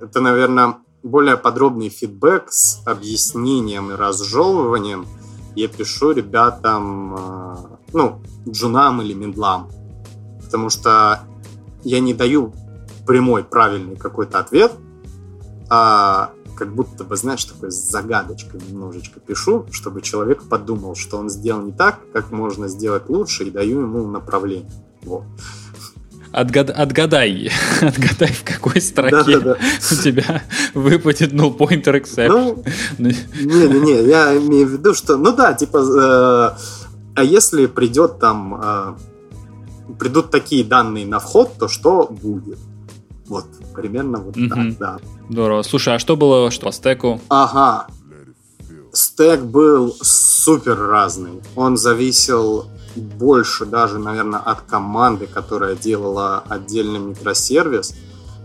это, 0.00 0.20
наверное, 0.20 0.76
более 1.02 1.36
подробный 1.36 1.90
фидбэк 1.90 2.46
с 2.48 2.82
объяснением 2.86 3.92
и 3.92 3.94
разжевыванием 3.94 5.06
я 5.54 5.68
пишу 5.68 6.12
ребятам, 6.12 7.14
э, 7.14 7.56
ну, 7.92 8.22
джунам 8.48 9.02
или 9.02 9.12
мендлам. 9.12 9.70
Потому 10.42 10.70
что 10.70 11.20
я 11.84 12.00
не 12.00 12.14
даю 12.14 12.54
прямой 13.06 13.44
правильный 13.44 13.96
какой-то 13.96 14.38
ответ, 14.38 14.72
а 15.68 16.32
как 16.56 16.74
будто 16.74 17.04
бы, 17.04 17.16
знаешь, 17.16 17.44
такой 17.44 17.70
с 17.70 17.90
загадочкой 17.90 18.60
немножечко 18.68 19.20
пишу, 19.20 19.66
чтобы 19.70 20.02
человек 20.02 20.44
подумал, 20.44 20.96
что 20.96 21.18
он 21.18 21.28
сделал 21.28 21.62
не 21.62 21.72
так, 21.72 22.00
как 22.12 22.32
можно 22.32 22.68
сделать 22.68 23.08
лучше, 23.08 23.44
и 23.44 23.50
даю 23.50 23.82
ему 23.82 24.06
направление. 24.06 24.70
Вот. 25.02 25.24
Отгад, 26.32 26.70
отгадай, 26.70 27.50
отгадай, 27.80 28.32
в 28.32 28.44
какой 28.44 28.80
строке 28.80 29.10
да, 29.10 29.24
да, 29.24 29.40
да. 29.40 29.58
у 29.90 29.94
тебя 29.94 30.42
выпадет 30.74 31.32
null 31.32 31.56
pointer 31.56 32.00
exception. 32.00 32.64
Ну, 32.98 33.12
не-не-не, 33.40 34.08
я 34.08 34.36
имею 34.36 34.66
в 34.66 34.72
виду, 34.72 34.94
что, 34.94 35.16
ну 35.16 35.34
да, 35.34 35.54
типа, 35.54 35.78
э, 35.78 36.58
а 37.14 37.24
если 37.24 37.66
придет 37.66 38.18
там, 38.18 38.60
э, 38.62 38.94
придут 39.98 40.30
такие 40.30 40.64
данные 40.64 41.06
на 41.06 41.20
вход, 41.20 41.54
то 41.58 41.68
что 41.68 42.06
будет? 42.06 42.58
Вот, 43.28 43.46
примерно 43.74 44.18
вот 44.18 44.36
угу. 44.36 44.48
так, 44.48 44.78
да. 44.78 44.98
Здорово. 45.28 45.62
Слушай, 45.62 45.96
а 45.96 45.98
что 45.98 46.16
было 46.16 46.50
что 46.50 46.66
по 46.66 46.72
стеку? 46.72 47.20
Ага. 47.28 47.86
Стек 48.92 49.42
был 49.42 49.94
супер 50.00 50.78
разный. 50.78 51.42
Он 51.54 51.76
зависел 51.76 52.66
больше 52.94 53.66
даже, 53.66 53.98
наверное, 53.98 54.40
от 54.40 54.62
команды, 54.62 55.26
которая 55.26 55.74
делала 55.74 56.42
отдельный 56.48 56.98
микросервис. 56.98 57.94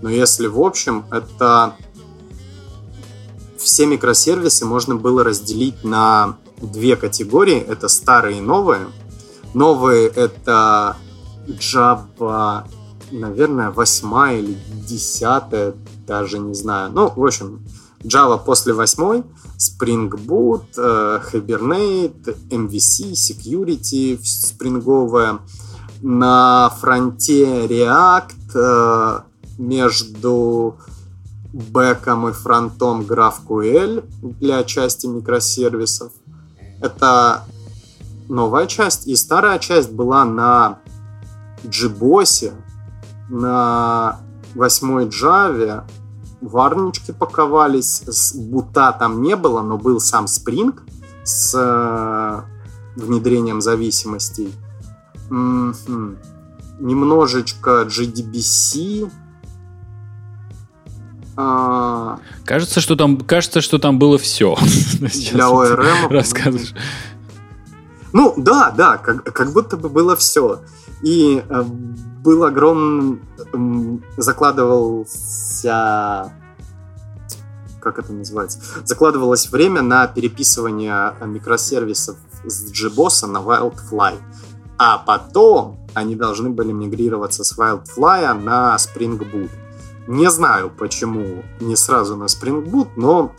Но 0.02 0.10
если 0.10 0.48
в 0.48 0.60
общем, 0.60 1.06
это 1.12 1.76
все 3.58 3.86
микросервисы 3.86 4.66
можно 4.66 4.96
было 4.96 5.24
разделить 5.24 5.84
на 5.84 6.38
две 6.58 6.96
категории. 6.96 7.60
Это 7.60 7.88
старые 7.88 8.40
и 8.40 8.42
новые. 8.42 8.88
Новые— 9.54 10.08
это 10.16 10.98
Java 11.48 12.66
наверное, 13.12 13.72
восьмая 13.72 14.40
или 14.40 14.58
десятая, 14.88 15.74
даже 16.12 16.40
не 16.40 16.54
знаю. 16.54 16.92
Ну, 16.92 17.10
в 17.16 17.26
общем, 17.26 17.62
Java 18.04 18.38
после 18.38 18.74
восьмой, 18.74 19.24
Spring 19.58 20.10
Boot, 20.10 20.66
э, 20.76 21.22
Hibernate, 21.32 22.36
MVC, 22.50 23.14
Security 23.14 24.20
спринговая. 24.22 25.40
На 26.02 26.70
фронте 26.82 27.66
React 27.66 28.56
э, 28.56 29.20
между 29.58 30.76
бэком 31.54 32.28
и 32.28 32.34
фронтом 32.34 33.02
GraphQL 33.04 34.04
для 34.22 34.64
части 34.66 35.08
микросервисов. 35.08 36.12
Это 36.82 37.46
новая 38.28 38.68
часть. 38.68 39.08
И 39.08 39.16
старая 39.16 39.60
часть 39.60 39.92
была 39.94 40.26
на 40.26 40.80
JBoss, 41.64 42.52
на 43.30 44.20
восьмой 44.56 45.06
Java 45.06 45.86
варнички 46.42 47.12
паковались, 47.12 48.04
с 48.08 48.34
бута 48.34 48.92
там 48.92 49.22
не 49.22 49.36
было, 49.36 49.62
но 49.62 49.78
был 49.78 50.00
сам 50.00 50.26
Spring 50.26 50.78
с 51.24 51.54
э, 51.56 52.42
внедрением 52.96 53.62
зависимостей. 53.62 54.54
М-м-м. 55.30 56.18
Немножечко 56.80 57.84
GDBC. 57.88 59.12
А... 61.38 62.20
Кажется, 62.44 62.82
что 62.82 62.96
там, 62.96 63.18
кажется, 63.18 63.62
что 63.62 63.78
там 63.78 64.00
было 64.00 64.18
все. 64.18 64.56
Для 65.00 65.46
ORM. 65.46 66.10
Рассказываешь. 66.10 66.74
Ну, 68.14 68.34
да, 68.36 68.72
да, 68.72 68.98
как, 68.98 69.24
как 69.24 69.54
будто 69.54 69.78
бы 69.78 69.90
было 69.90 70.16
все. 70.16 70.62
И 71.02 71.44
э, 71.48 71.64
был 72.24 72.44
огромным... 72.44 73.22
Закладывался... 74.18 76.32
Как 77.80 77.98
это 77.98 78.14
называется? 78.14 78.60
Закладывалось 78.86 79.50
время 79.50 79.82
на 79.82 80.06
переписывание 80.08 81.16
микросервисов 81.26 82.18
с 82.46 82.72
JBoss 82.72 83.26
на 83.26 83.40
Wildfly. 83.40 84.20
А 84.78 85.00
потом 85.00 85.80
они 85.94 86.16
должны 86.16 86.50
были 86.50 86.72
мигрироваться 86.72 87.44
с 87.44 87.58
Wildfly 87.58 88.34
на 88.34 88.78
Spring 88.78 89.18
Boot. 89.18 89.50
Не 90.08 90.30
знаю, 90.30 90.72
почему 90.78 91.44
не 91.60 91.76
сразу 91.76 92.16
на 92.16 92.26
Spring 92.26 92.64
Boot, 92.64 92.90
но 92.96 93.34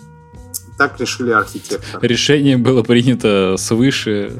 так 0.76 0.98
решили 1.00 1.30
архитекторы. 1.30 2.06
Решение 2.06 2.56
было 2.56 2.82
принято 2.82 3.56
свыше. 3.58 4.38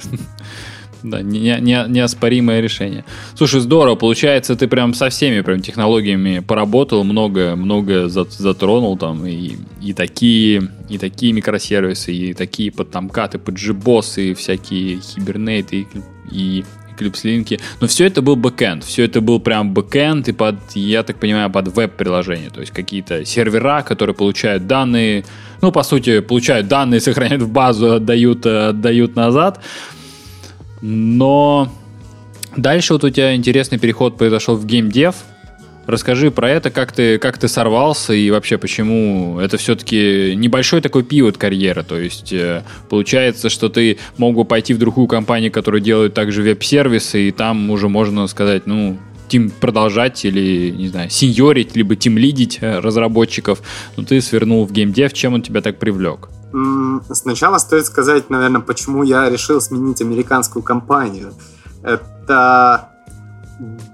Да, 1.02 1.20
не, 1.22 1.58
не, 1.60 1.84
неоспоримое 1.88 2.60
решение. 2.60 3.04
Слушай, 3.34 3.60
здорово, 3.60 3.96
получается, 3.96 4.54
ты 4.56 4.68
прям 4.68 4.94
со 4.94 5.08
всеми 5.08 5.40
прям 5.40 5.60
технологиями 5.60 6.38
поработал, 6.40 7.04
много, 7.04 7.56
много 7.56 8.08
затронул 8.08 8.96
там, 8.96 9.26
и, 9.26 9.56
и 9.80 9.92
такие, 9.92 10.70
и 10.88 10.98
такие 10.98 11.32
микросервисы, 11.32 12.12
и 12.12 12.34
такие 12.34 12.70
под 12.70 12.90
там 12.90 13.08
каты, 13.08 13.38
под 13.38 13.58
и 14.16 14.34
всякие 14.34 15.00
Hibernate 15.00 15.71
ы, 15.71 15.86
и, 16.30 16.58
и 16.58 16.64
Eclipse 16.96 17.24
Link 17.24 17.48
и. 17.48 17.60
Но 17.80 17.86
все 17.86 18.06
это 18.06 18.22
был 18.22 18.36
бэкэнд. 18.36 18.84
Все 18.84 19.04
это 19.04 19.20
был 19.20 19.40
прям 19.40 19.72
бэкэнд 19.72 20.28
и 20.28 20.32
под, 20.32 20.56
я 20.74 21.02
так 21.02 21.18
понимаю, 21.18 21.50
под 21.50 21.68
веб-приложение. 21.68 22.50
То 22.50 22.60
есть 22.60 22.72
какие-то 22.72 23.24
сервера, 23.24 23.82
которые 23.82 24.14
получают 24.14 24.66
данные, 24.66 25.24
ну, 25.60 25.72
по 25.72 25.82
сути, 25.82 26.20
получают 26.20 26.68
данные, 26.68 27.00
сохраняют 27.00 27.42
в 27.42 27.50
базу, 27.50 27.94
отдают, 27.94 28.46
отдают 28.46 29.16
назад. 29.16 29.60
Но 30.82 31.72
дальше 32.56 32.92
вот 32.92 33.04
у 33.04 33.10
тебя 33.10 33.34
интересный 33.34 33.78
переход 33.78 34.18
произошел 34.18 34.56
в 34.56 34.66
геймдев. 34.66 35.14
Расскажи 35.86 36.30
про 36.30 36.48
это, 36.48 36.70
как 36.70 36.92
ты, 36.92 37.18
как 37.18 37.38
ты 37.38 37.48
сорвался 37.48 38.12
и 38.12 38.30
вообще 38.30 38.56
почему 38.56 39.40
это 39.40 39.56
все-таки 39.56 40.34
небольшой 40.36 40.80
такой 40.80 41.02
pivot 41.02 41.38
карьеры. 41.38 41.82
То 41.82 41.98
есть 41.98 42.32
э, 42.32 42.62
получается, 42.88 43.48
что 43.48 43.68
ты 43.68 43.98
мог 44.16 44.36
бы 44.36 44.44
пойти 44.44 44.74
в 44.74 44.78
другую 44.78 45.08
компанию, 45.08 45.50
которая 45.50 45.80
делает 45.80 46.14
также 46.14 46.42
веб-сервисы, 46.42 47.28
и 47.28 47.30
там 47.32 47.70
уже 47.70 47.88
можно 47.88 48.28
сказать, 48.28 48.66
ну, 48.66 48.96
тим 49.26 49.50
продолжать 49.50 50.24
или, 50.24 50.70
не 50.70 50.88
знаю, 50.88 51.10
сеньорить, 51.10 51.74
либо 51.74 51.96
тим 51.96 52.16
лидить 52.16 52.58
э, 52.60 52.78
разработчиков. 52.78 53.60
Но 53.96 54.04
ты 54.04 54.20
свернул 54.20 54.64
в 54.64 54.72
геймдев, 54.72 55.12
чем 55.12 55.34
он 55.34 55.42
тебя 55.42 55.62
так 55.62 55.78
привлек? 55.78 56.28
Сначала 57.10 57.58
стоит 57.58 57.86
сказать, 57.86 58.28
наверное, 58.30 58.60
почему 58.60 59.02
я 59.02 59.28
решил 59.30 59.60
сменить 59.60 60.02
американскую 60.02 60.62
компанию. 60.62 61.32
Это 61.82 62.90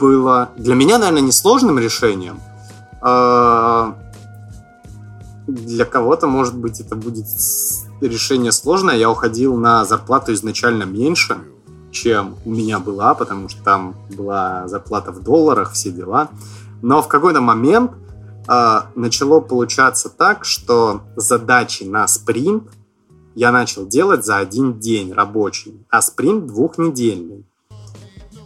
было 0.00 0.50
для 0.56 0.74
меня, 0.74 0.98
наверное, 0.98 1.22
несложным 1.22 1.78
решением. 1.78 2.40
А, 3.00 3.94
для 5.46 5.84
кого-то, 5.84 6.26
может 6.26 6.56
быть, 6.56 6.80
это 6.80 6.96
будет 6.96 7.26
решение 8.00 8.52
сложное. 8.52 8.96
Я 8.96 9.10
уходил 9.10 9.56
на 9.56 9.84
зарплату 9.84 10.32
изначально 10.32 10.84
меньше, 10.84 11.38
чем 11.90 12.36
у 12.44 12.50
меня 12.50 12.78
была, 12.78 13.14
потому 13.14 13.48
что 13.48 13.62
там 13.62 13.94
была 14.16 14.68
зарплата 14.68 15.12
в 15.12 15.22
долларах, 15.22 15.72
все 15.72 15.90
дела. 15.90 16.28
Но 16.82 17.02
в 17.02 17.08
какой-то 17.08 17.40
момент 17.40 17.92
э, 18.48 18.80
начало 18.94 19.40
получаться 19.40 20.08
так, 20.08 20.44
что 20.44 21.02
задачи 21.16 21.84
на 21.84 22.06
спринт 22.08 22.70
я 23.34 23.52
начал 23.52 23.86
делать 23.86 24.24
за 24.24 24.38
один 24.38 24.80
день 24.80 25.12
рабочий, 25.12 25.86
а 25.90 26.02
спринт 26.02 26.46
двухнедельный. 26.46 27.46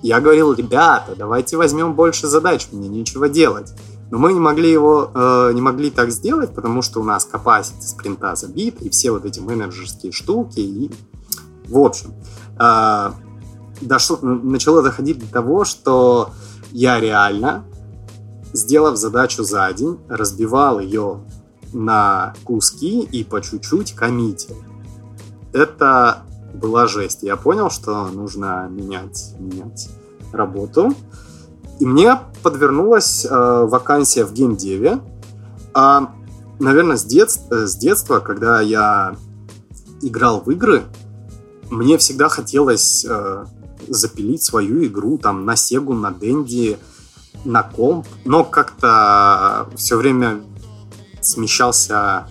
Я 0.02 0.20
говорил, 0.20 0.52
ребята, 0.52 1.14
давайте 1.16 1.56
возьмем 1.56 1.94
больше 1.94 2.26
задач, 2.26 2.68
мне 2.72 2.88
нечего 2.88 3.28
делать. 3.28 3.72
Но 4.10 4.18
мы 4.18 4.34
не 4.34 4.40
могли 4.40 4.70
его, 4.70 5.10
э, 5.14 5.52
не 5.54 5.62
могли 5.62 5.90
так 5.90 6.10
сделать, 6.10 6.54
потому 6.54 6.82
что 6.82 7.00
у 7.00 7.04
нас 7.04 7.26
capacity 7.32 7.80
спринта 7.80 8.34
забит, 8.34 8.82
и 8.82 8.90
все 8.90 9.12
вот 9.12 9.24
эти 9.24 9.40
менеджерские 9.40 10.12
штуки. 10.12 10.60
И, 10.60 10.90
в 11.66 11.78
общем, 11.78 12.12
э, 12.58 13.12
дошло, 13.80 14.18
начало 14.20 14.82
доходить 14.82 15.18
до 15.18 15.32
того, 15.32 15.64
что 15.64 16.32
я 16.72 17.00
реально, 17.00 17.64
сделав 18.52 18.96
задачу 18.96 19.44
за 19.44 19.72
день, 19.72 19.98
разбивал 20.08 20.80
ее 20.80 21.20
на 21.72 22.34
куски 22.44 23.00
и 23.00 23.24
по 23.24 23.40
чуть-чуть 23.40 23.94
коммитил. 23.94 24.56
Это 25.52 26.22
была 26.54 26.86
жесть. 26.86 27.22
Я 27.22 27.36
понял, 27.36 27.70
что 27.70 28.06
нужно 28.08 28.68
менять, 28.70 29.34
менять 29.38 29.88
работу. 30.32 30.94
И 31.78 31.86
мне 31.86 32.18
подвернулась 32.42 33.26
э, 33.28 33.28
вакансия 33.30 34.24
в 34.24 34.32
геймдеве. 34.32 35.00
А, 35.74 36.12
наверное, 36.60 36.96
с, 36.96 37.04
детств, 37.04 37.50
э, 37.50 37.66
с 37.66 37.76
детства, 37.76 38.20
когда 38.20 38.60
я 38.60 39.16
играл 40.00 40.40
в 40.40 40.50
игры, 40.50 40.84
мне 41.70 41.96
всегда 41.96 42.28
хотелось 42.28 43.04
э, 43.08 43.44
запилить 43.88 44.42
свою 44.42 44.84
игру 44.84 45.18
там 45.18 45.44
на 45.44 45.56
Сегу, 45.56 45.94
на 45.94 46.12
Денди, 46.12 46.78
на 47.44 47.62
комп, 47.62 48.06
но 48.24 48.44
как-то 48.44 49.68
все 49.76 49.96
время 49.96 50.42
смещался 51.20 52.26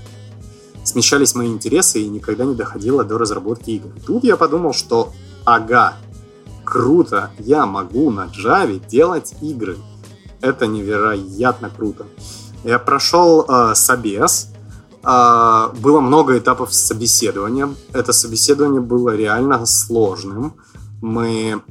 смещались 0.84 1.36
мои 1.36 1.47
интересы 1.47 2.01
и 2.01 2.09
никогда 2.09 2.43
не 2.43 2.55
доходило 2.55 3.03
до 3.03 3.18
разработки 3.18 3.72
игр. 3.72 3.89
Тут 4.05 4.24
я 4.24 4.36
подумал, 4.36 4.74
что 4.74 5.14
ага, 5.45 5.93
круто, 6.64 7.32
я 7.39 7.66
могу 7.66 8.09
на 8.12 8.26
Java 8.26 8.82
делать 8.88 9.36
игры. 9.41 9.78
Это 10.41 10.68
невероятно 10.68 11.70
круто. 11.70 12.05
Я 12.64 12.80
прошел 12.80 13.45
э, 13.47 13.76
собес, 13.76 14.49
э, 15.03 15.68
было 15.80 16.01
много 16.01 16.38
этапов 16.38 16.74
собеседования. 16.74 17.70
Это 17.93 18.12
собеседование 18.12 18.82
было 18.82 19.16
реально 19.16 19.66
сложным. 19.66 20.55
Мы 21.01 21.62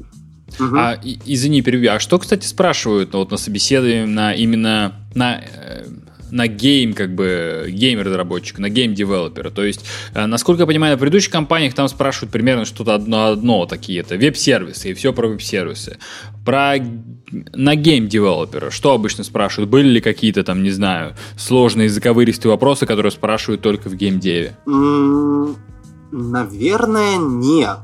Угу. 0.61 0.77
А, 0.77 0.99
извини, 1.03 1.63
перебью. 1.63 1.93
А 1.93 1.99
что, 1.99 2.19
кстати, 2.19 2.47
спрашивают 2.47 3.13
ну, 3.13 3.21
вот 3.21 3.31
на 3.31 3.37
собеседовании 3.37 4.05
на 4.05 4.35
именно 4.35 4.93
на 5.15 5.41
э, 5.41 5.85
на 6.31 6.47
game, 6.47 6.95
как 6.95 7.15
бы, 7.15 7.67
game-разработчика, 7.69 8.61
на 8.61 8.69
game-девелопера. 8.69 9.51
То 9.51 9.65
есть, 9.65 9.85
э, 10.15 10.27
насколько 10.27 10.63
я 10.63 10.67
понимаю, 10.67 10.95
на 10.95 10.99
предыдущих 10.99 11.31
компаниях 11.31 11.75
там 11.75 11.89
спрашивают 11.89 12.33
примерно 12.33 12.65
что-то 12.65 12.95
одно-одно 12.95 13.67
такие 13.67 14.01
это 14.01 14.17
веб-сервисы 14.17 14.91
и 14.91 14.95
все 14.95 15.13
про 15.13 15.29
веб-сервисы. 15.29 15.99
Про 16.45 16.77
на 17.31 17.77
game-девелопера 17.77 18.71
что 18.71 18.93
обычно 18.93 19.25
спрашивают? 19.25 19.71
Были 19.71 19.89
ли 19.89 20.01
какие-то 20.01 20.43
там, 20.43 20.63
не 20.63 20.71
знаю, 20.71 21.15
сложные 21.37 21.87
заковыристые 21.87 22.51
вопросы, 22.51 22.87
которые 22.87 23.13
спрашивают 23.13 23.61
только 23.61 23.89
в 23.89 23.95
гейм-деве? 23.95 24.57
Наверное, 26.13 27.19
нет. 27.19 27.79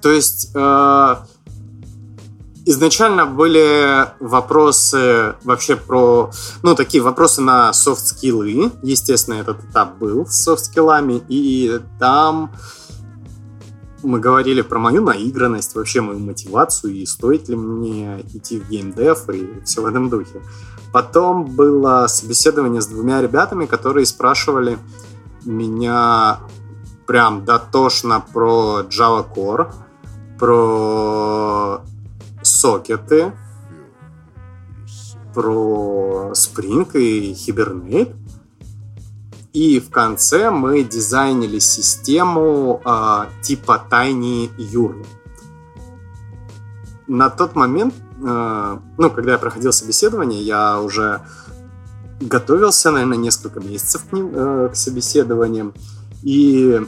То 0.00 0.12
есть, 0.12 0.52
э, 0.54 1.16
изначально 2.70 3.26
были 3.26 4.06
вопросы 4.20 5.34
вообще 5.44 5.76
про, 5.76 6.30
ну, 6.62 6.74
такие 6.74 7.02
вопросы 7.02 7.42
на 7.42 7.72
софт-скиллы. 7.72 8.70
Естественно, 8.82 9.34
этот 9.34 9.64
этап 9.64 9.98
был 9.98 10.26
с 10.26 10.42
софт-скиллами, 10.42 11.22
и 11.28 11.80
там 11.98 12.52
мы 14.02 14.18
говорили 14.18 14.62
про 14.62 14.78
мою 14.78 15.02
наигранность, 15.02 15.74
вообще 15.74 16.00
мою 16.00 16.18
мотивацию, 16.20 16.94
и 16.94 17.04
стоит 17.06 17.48
ли 17.48 17.56
мне 17.56 18.24
идти 18.32 18.58
в 18.58 18.68
геймдев, 18.68 19.28
и 19.30 19.62
все 19.64 19.82
в 19.82 19.86
этом 19.86 20.08
духе. 20.08 20.40
Потом 20.92 21.44
было 21.44 22.06
собеседование 22.06 22.80
с 22.80 22.86
двумя 22.86 23.20
ребятами, 23.20 23.66
которые 23.66 24.06
спрашивали 24.06 24.78
меня 25.44 26.40
прям 27.06 27.44
дотошно 27.44 28.24
про 28.32 28.82
Java 28.88 29.26
Core, 29.28 29.72
про 30.38 31.82
сокеты, 32.50 33.32
про 35.34 36.32
Spring 36.34 36.90
и 36.94 37.32
Hibernate. 37.32 38.14
И 39.52 39.80
в 39.80 39.90
конце 39.90 40.50
мы 40.50 40.84
дизайнили 40.84 41.58
систему 41.58 42.80
э, 42.84 43.24
типа 43.42 43.84
Tiny 43.90 44.48
URL. 44.56 45.06
На 47.08 47.30
тот 47.30 47.56
момент, 47.56 47.94
э, 48.22 48.78
ну, 48.96 49.10
когда 49.10 49.32
я 49.32 49.38
проходил 49.38 49.72
собеседование, 49.72 50.40
я 50.40 50.80
уже 50.80 51.20
готовился, 52.20 52.92
наверное, 52.92 53.18
несколько 53.18 53.58
месяцев 53.58 54.04
к, 54.08 54.12
ним, 54.12 54.30
э, 54.32 54.68
к 54.72 54.76
собеседованиям. 54.76 55.74
И 56.22 56.80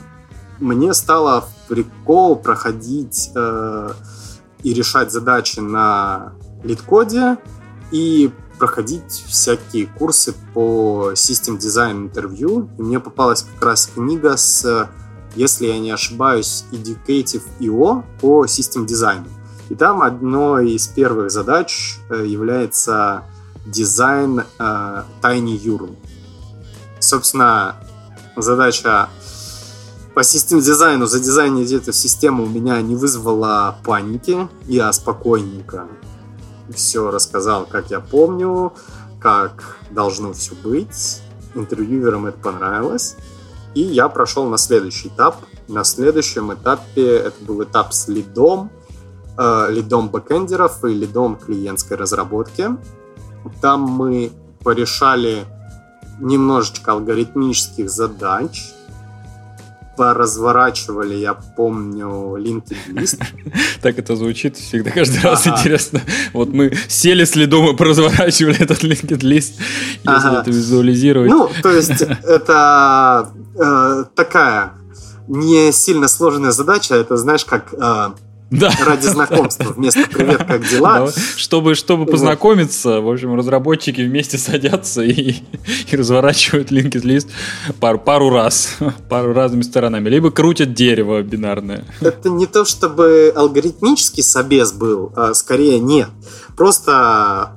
мне 0.59 0.93
стало 0.93 1.45
прикол 1.67 2.37
проходить 2.37 3.31
э, 3.35 3.91
и 4.63 4.73
решать 4.73 5.11
задачи 5.11 5.59
на 5.59 6.33
лид-коде 6.63 7.37
и 7.91 8.31
проходить 8.57 9.25
всякие 9.27 9.87
курсы 9.87 10.33
по 10.53 11.11
System 11.13 11.57
Design 11.57 12.03
интервью. 12.03 12.69
Мне 12.77 12.99
попалась 12.99 13.43
как 13.43 13.63
раз 13.63 13.89
книга 13.93 14.37
с, 14.37 14.89
если 15.35 15.67
я 15.67 15.79
не 15.79 15.91
ошибаюсь, 15.91 16.65
Educative.io 16.71 18.03
по 18.21 18.45
System 18.45 18.85
Design. 18.85 19.27
И 19.69 19.75
там 19.75 20.01
одной 20.01 20.71
из 20.71 20.87
первых 20.87 21.31
задач 21.31 21.97
э, 22.09 22.25
является 22.25 23.23
дизайн 23.65 24.43
э, 24.59 25.03
Tiny 25.21 25.61
URL. 25.61 25.95
Собственно, 26.99 27.75
задача 28.35 29.09
по 30.13 30.23
систем 30.23 30.59
дизайну 30.59 31.07
задизайнить 31.07 31.71
эту 31.71 31.91
систему 31.91 32.43
у 32.43 32.47
меня 32.47 32.81
не 32.81 32.95
вызвало 32.95 33.75
паники. 33.83 34.47
Я 34.65 34.93
спокойненько 34.93 35.87
все 36.73 37.09
рассказал, 37.09 37.65
как 37.65 37.89
я 37.89 37.99
помню, 37.99 38.73
как 39.19 39.77
должно 39.89 40.33
все 40.33 40.53
быть. 40.55 41.21
Интервьюерам 41.55 42.27
это 42.27 42.37
понравилось. 42.37 43.15
И 43.73 43.81
я 43.81 44.07
прошел 44.07 44.47
на 44.49 44.57
следующий 44.57 45.07
этап. 45.07 45.37
На 45.67 45.83
следующем 45.83 46.53
этапе 46.53 47.17
это 47.17 47.43
был 47.43 47.63
этап 47.63 47.93
с 47.93 48.07
лидом, 48.07 48.69
э, 49.37 49.67
лидом 49.71 50.09
бэкэндеров 50.09 50.83
и 50.85 50.89
лидом 50.89 51.37
клиентской 51.37 51.97
разработки. 51.97 52.69
Там 53.61 53.81
мы 53.81 54.31
порешали 54.63 55.45
немножечко 56.19 56.91
алгоритмических 56.91 57.89
задач, 57.89 58.73
поразворачивали, 59.97 61.15
я 61.15 61.33
помню, 61.33 62.37
LinkedIn. 62.37 63.23
Так 63.81 63.99
это 63.99 64.15
звучит 64.15 64.57
всегда, 64.57 64.91
каждый 64.91 65.21
раз 65.21 65.45
интересно. 65.45 66.01
Вот 66.31 66.49
мы 66.49 66.73
сели 66.87 67.25
следом 67.25 67.69
и 67.69 67.75
поразворачивали 67.75 68.61
этот 68.61 68.83
LinkedIn 68.83 69.19
лист, 69.25 69.59
если 70.03 70.39
это 70.39 70.49
визуализировать. 70.49 71.29
Ну, 71.29 71.49
то 71.61 71.71
есть 71.75 72.01
это 72.01 73.29
э, 73.59 74.05
такая 74.15 74.73
не 75.27 75.71
сильно 75.71 76.07
сложная 76.07 76.51
задача, 76.51 76.95
это 76.95 77.17
знаешь, 77.17 77.45
как 77.45 77.73
э, 77.73 78.11
да. 78.59 78.71
ради 78.85 79.07
знакомства 79.07 79.73
вместо 79.73 80.07
«Привет, 80.09 80.45
как 80.45 80.67
дела?». 80.67 81.05
Да, 81.05 81.11
чтобы, 81.35 81.75
чтобы 81.75 82.05
познакомиться, 82.05 83.01
в 83.01 83.09
общем, 83.09 83.35
разработчики 83.35 84.01
вместе 84.01 84.37
садятся 84.37 85.01
и, 85.01 85.35
и 85.91 85.95
разворачивают 85.95 86.71
linked 86.71 87.01
лист 87.01 87.29
пару, 87.79 87.99
пару 87.99 88.29
раз, 88.29 88.77
пару 89.09 89.33
разными 89.33 89.61
сторонами. 89.61 90.09
Либо 90.09 90.31
крутят 90.31 90.73
дерево 90.73 91.21
бинарное. 91.21 91.85
Это 92.01 92.29
не 92.29 92.45
то, 92.45 92.65
чтобы 92.65 93.33
алгоритмический 93.35 94.23
собес 94.23 94.71
был, 94.71 95.11
а 95.15 95.33
скорее 95.33 95.79
нет. 95.79 96.09
Просто 96.55 97.55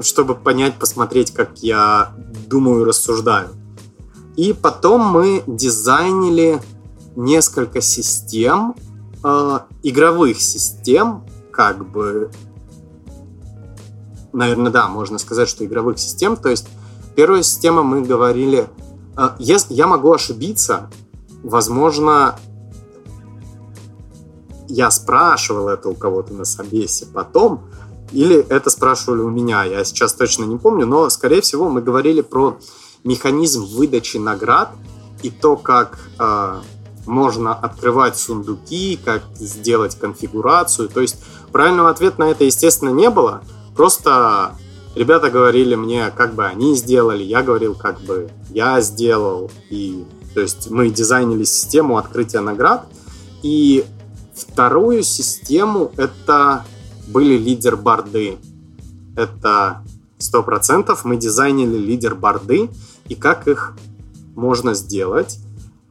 чтобы 0.00 0.34
понять, 0.34 0.74
посмотреть, 0.78 1.32
как 1.32 1.58
я 1.58 2.12
думаю, 2.46 2.84
рассуждаю. 2.84 3.50
И 4.36 4.52
потом 4.52 5.02
мы 5.02 5.42
дизайнили 5.46 6.60
несколько 7.16 7.80
систем, 7.80 8.74
э, 9.24 9.58
игровых 9.82 10.40
систем, 10.40 11.24
как 11.52 11.88
бы, 11.88 12.30
наверное, 14.32 14.72
да, 14.72 14.88
можно 14.88 15.18
сказать, 15.18 15.48
что 15.48 15.64
игровых 15.64 15.98
систем. 15.98 16.36
То 16.36 16.48
есть 16.48 16.68
первая 17.14 17.42
система 17.42 17.82
мы 17.82 18.02
говорили, 18.02 18.68
э, 19.16 19.30
если 19.38 19.74
я 19.74 19.86
могу 19.86 20.12
ошибиться, 20.12 20.90
возможно, 21.42 22.36
я 24.68 24.90
спрашивал 24.90 25.68
это 25.68 25.88
у 25.88 25.94
кого-то 25.94 26.32
на 26.32 26.44
собесе 26.44 27.06
потом, 27.06 27.64
или 28.12 28.36
это 28.36 28.70
спрашивали 28.70 29.20
у 29.20 29.30
меня, 29.30 29.64
я 29.64 29.84
сейчас 29.84 30.12
точно 30.14 30.44
не 30.44 30.56
помню, 30.56 30.86
но, 30.86 31.08
скорее 31.08 31.40
всего, 31.40 31.68
мы 31.68 31.80
говорили 31.80 32.20
про 32.20 32.58
механизм 33.04 33.64
выдачи 33.64 34.18
наград 34.18 34.70
и 35.22 35.30
то, 35.30 35.56
как 35.56 35.98
э, 36.18 36.60
можно 37.06 37.54
открывать 37.54 38.18
сундуки, 38.18 38.98
как 39.02 39.22
сделать 39.34 39.96
конфигурацию. 39.98 40.88
То 40.88 41.00
есть 41.00 41.22
правильного 41.50 41.90
ответа 41.90 42.20
на 42.20 42.24
это, 42.30 42.44
естественно, 42.44 42.90
не 42.90 43.10
было. 43.10 43.42
Просто 43.76 44.56
ребята 44.94 45.30
говорили 45.30 45.74
мне, 45.74 46.10
как 46.10 46.34
бы 46.34 46.44
они 46.46 46.74
сделали, 46.76 47.22
я 47.22 47.42
говорил, 47.42 47.74
как 47.74 48.00
бы 48.02 48.30
я 48.50 48.80
сделал. 48.80 49.50
И, 49.70 50.04
то 50.34 50.40
есть 50.40 50.70
мы 50.70 50.90
дизайнили 50.90 51.44
систему 51.44 51.98
открытия 51.98 52.40
наград. 52.40 52.86
И 53.42 53.84
вторую 54.34 55.02
систему 55.02 55.92
это 55.96 56.64
были 57.08 57.36
лидер-борды. 57.36 58.38
Это 59.16 59.82
сто 60.18 60.42
процентов 60.42 61.04
мы 61.04 61.16
дизайнили 61.16 61.76
лидер-борды 61.76 62.70
и 63.08 63.14
как 63.14 63.48
их 63.48 63.74
можно 64.34 64.74
сделать. 64.74 65.38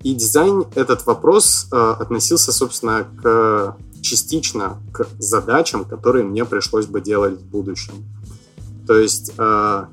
И 0.03 0.13
дизайн 0.13 0.65
этот 0.75 1.05
вопрос 1.05 1.67
э, 1.71 1.95
относился, 1.99 2.51
собственно, 2.51 3.05
к 3.21 3.77
частично 4.01 4.77
к 4.91 5.07
задачам, 5.19 5.85
которые 5.85 6.23
мне 6.25 6.43
пришлось 6.43 6.87
бы 6.87 7.01
делать 7.01 7.39
в 7.39 7.45
будущем. 7.45 7.93
То 8.87 8.97
есть 8.97 9.33
э, 9.37 9.85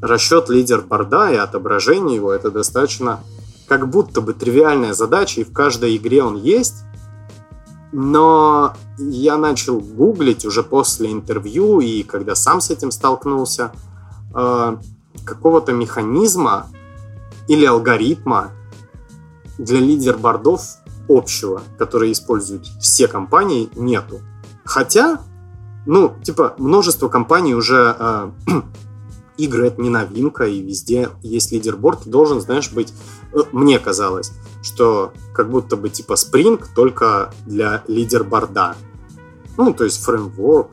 расчет 0.00 0.48
лидер-борда 0.48 1.32
и 1.32 1.36
отображение 1.36 2.16
его 2.16 2.32
это 2.32 2.50
достаточно 2.50 3.20
как 3.66 3.88
будто 3.88 4.20
бы 4.20 4.34
тривиальная 4.34 4.94
задача, 4.94 5.40
и 5.40 5.44
в 5.44 5.52
каждой 5.52 5.96
игре 5.96 6.22
он 6.22 6.36
есть, 6.36 6.84
но 7.92 8.74
я 8.98 9.38
начал 9.38 9.80
гуглить 9.80 10.44
уже 10.44 10.62
после 10.62 11.12
интервью 11.12 11.80
и 11.80 12.02
когда 12.02 12.34
сам 12.34 12.60
с 12.60 12.70
этим 12.70 12.90
столкнулся, 12.90 13.72
э, 14.34 14.76
какого-то 15.24 15.72
механизма 15.72 16.66
или 17.48 17.64
алгоритма 17.64 18.50
для 19.58 19.80
лидер-бордов 19.80 20.62
общего, 21.08 21.62
который 21.78 22.12
используют 22.12 22.66
все 22.80 23.08
компании, 23.08 23.70
нету. 23.74 24.20
Хотя, 24.64 25.20
ну, 25.86 26.14
типа, 26.22 26.54
множество 26.58 27.08
компаний 27.08 27.54
уже 27.54 27.94
э, 27.98 28.30
игры 29.36 29.66
это 29.66 29.80
не 29.82 29.90
новинка, 29.90 30.46
и 30.46 30.60
везде 30.60 31.10
есть 31.22 31.52
лидерборд, 31.52 32.06
должен, 32.06 32.40
знаешь, 32.40 32.70
быть, 32.72 32.92
э, 33.32 33.38
мне 33.52 33.78
казалось, 33.78 34.32
что 34.62 35.12
как 35.34 35.50
будто 35.50 35.76
бы 35.76 35.90
типа 35.90 36.14
Spring 36.14 36.64
только 36.74 37.32
для 37.46 37.82
лидерборда. 37.86 38.76
Ну, 39.56 39.72
то 39.74 39.84
есть 39.84 40.02
фреймворк, 40.02 40.70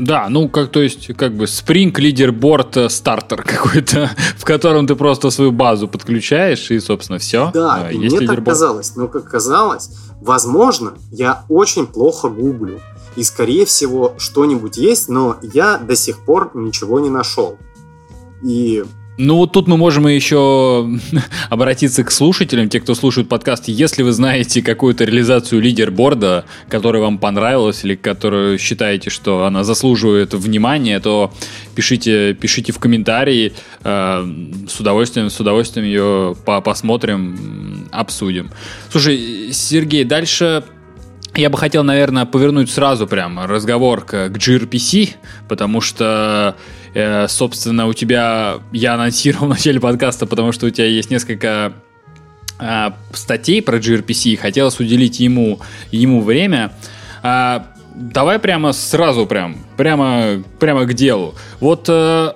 да, 0.00 0.28
ну 0.30 0.48
как 0.48 0.70
то 0.70 0.80
есть 0.80 1.14
как 1.14 1.34
бы 1.34 1.44
Spring 1.44 1.92
Leaderboard 1.92 2.88
стартер 2.88 3.42
какой-то, 3.46 4.10
в 4.36 4.44
котором 4.44 4.86
ты 4.86 4.96
просто 4.96 5.30
свою 5.30 5.52
базу 5.52 5.88
подключаешь 5.88 6.70
и, 6.70 6.80
собственно, 6.80 7.18
все. 7.18 7.50
Да, 7.52 7.74
а, 7.74 7.90
и 7.90 7.98
есть 7.98 8.16
мне 8.16 8.20
лидерборд. 8.20 8.44
так 8.44 8.54
казалось. 8.54 8.96
Но 8.96 9.08
как 9.08 9.24
казалось, 9.24 9.90
возможно, 10.20 10.94
я 11.10 11.44
очень 11.48 11.86
плохо 11.86 12.28
гуглю. 12.28 12.80
И, 13.16 13.24
скорее 13.24 13.66
всего, 13.66 14.14
что-нибудь 14.18 14.78
есть, 14.78 15.08
но 15.08 15.36
я 15.42 15.76
до 15.76 15.96
сих 15.96 16.20
пор 16.20 16.52
ничего 16.54 16.98
не 17.00 17.10
нашел. 17.10 17.58
И 18.42 18.84
ну 19.20 19.36
вот 19.36 19.52
тут 19.52 19.68
мы 19.68 19.76
можем 19.76 20.06
еще 20.06 20.88
обратиться 21.50 22.04
к 22.04 22.10
слушателям, 22.10 22.68
те, 22.68 22.80
кто 22.80 22.94
слушает 22.94 23.28
подкаст. 23.28 23.68
Если 23.68 24.02
вы 24.02 24.12
знаете 24.12 24.62
какую-то 24.62 25.04
реализацию 25.04 25.60
лидерборда, 25.60 26.46
которая 26.68 27.02
вам 27.02 27.18
понравилась 27.18 27.84
или 27.84 27.96
которую 27.96 28.58
считаете, 28.58 29.10
что 29.10 29.44
она 29.44 29.62
заслуживает 29.62 30.32
внимания, 30.32 30.98
то 31.00 31.32
пишите, 31.74 32.34
пишите 32.34 32.72
в 32.72 32.78
комментарии. 32.78 33.52
Э, 33.84 34.26
с 34.66 34.80
удовольствием, 34.80 35.28
с 35.28 35.38
удовольствием 35.38 35.86
ее 35.86 36.34
посмотрим, 36.44 37.88
обсудим. 37.92 38.50
Слушай, 38.90 39.50
Сергей, 39.52 40.04
дальше 40.04 40.64
я 41.34 41.50
бы 41.50 41.58
хотел, 41.58 41.84
наверное, 41.84 42.24
повернуть 42.24 42.70
сразу 42.70 43.06
прям 43.06 43.38
разговор 43.40 44.04
к, 44.04 44.28
к 44.28 44.36
gRPC, 44.36 45.14
потому 45.48 45.80
что 45.80 46.56
Э, 46.94 47.28
собственно, 47.28 47.86
у 47.86 47.92
тебя, 47.92 48.58
я 48.72 48.94
анонсировал 48.94 49.46
в 49.46 49.50
начале 49.50 49.80
подкаста, 49.80 50.26
потому 50.26 50.52
что 50.52 50.66
у 50.66 50.70
тебя 50.70 50.86
есть 50.86 51.10
несколько 51.10 51.72
э, 52.58 52.90
статей 53.12 53.62
про 53.62 53.78
gRPC, 53.78 54.36
хотелось 54.36 54.80
уделить 54.80 55.20
ему, 55.20 55.60
ему 55.92 56.22
время. 56.22 56.72
А, 57.22 57.66
давай 57.94 58.38
прямо 58.38 58.72
сразу 58.72 59.26
прям, 59.26 59.58
прямо, 59.76 60.42
прямо 60.58 60.84
к 60.84 60.94
делу. 60.94 61.34
Вот 61.60 61.86
э, 61.88 62.32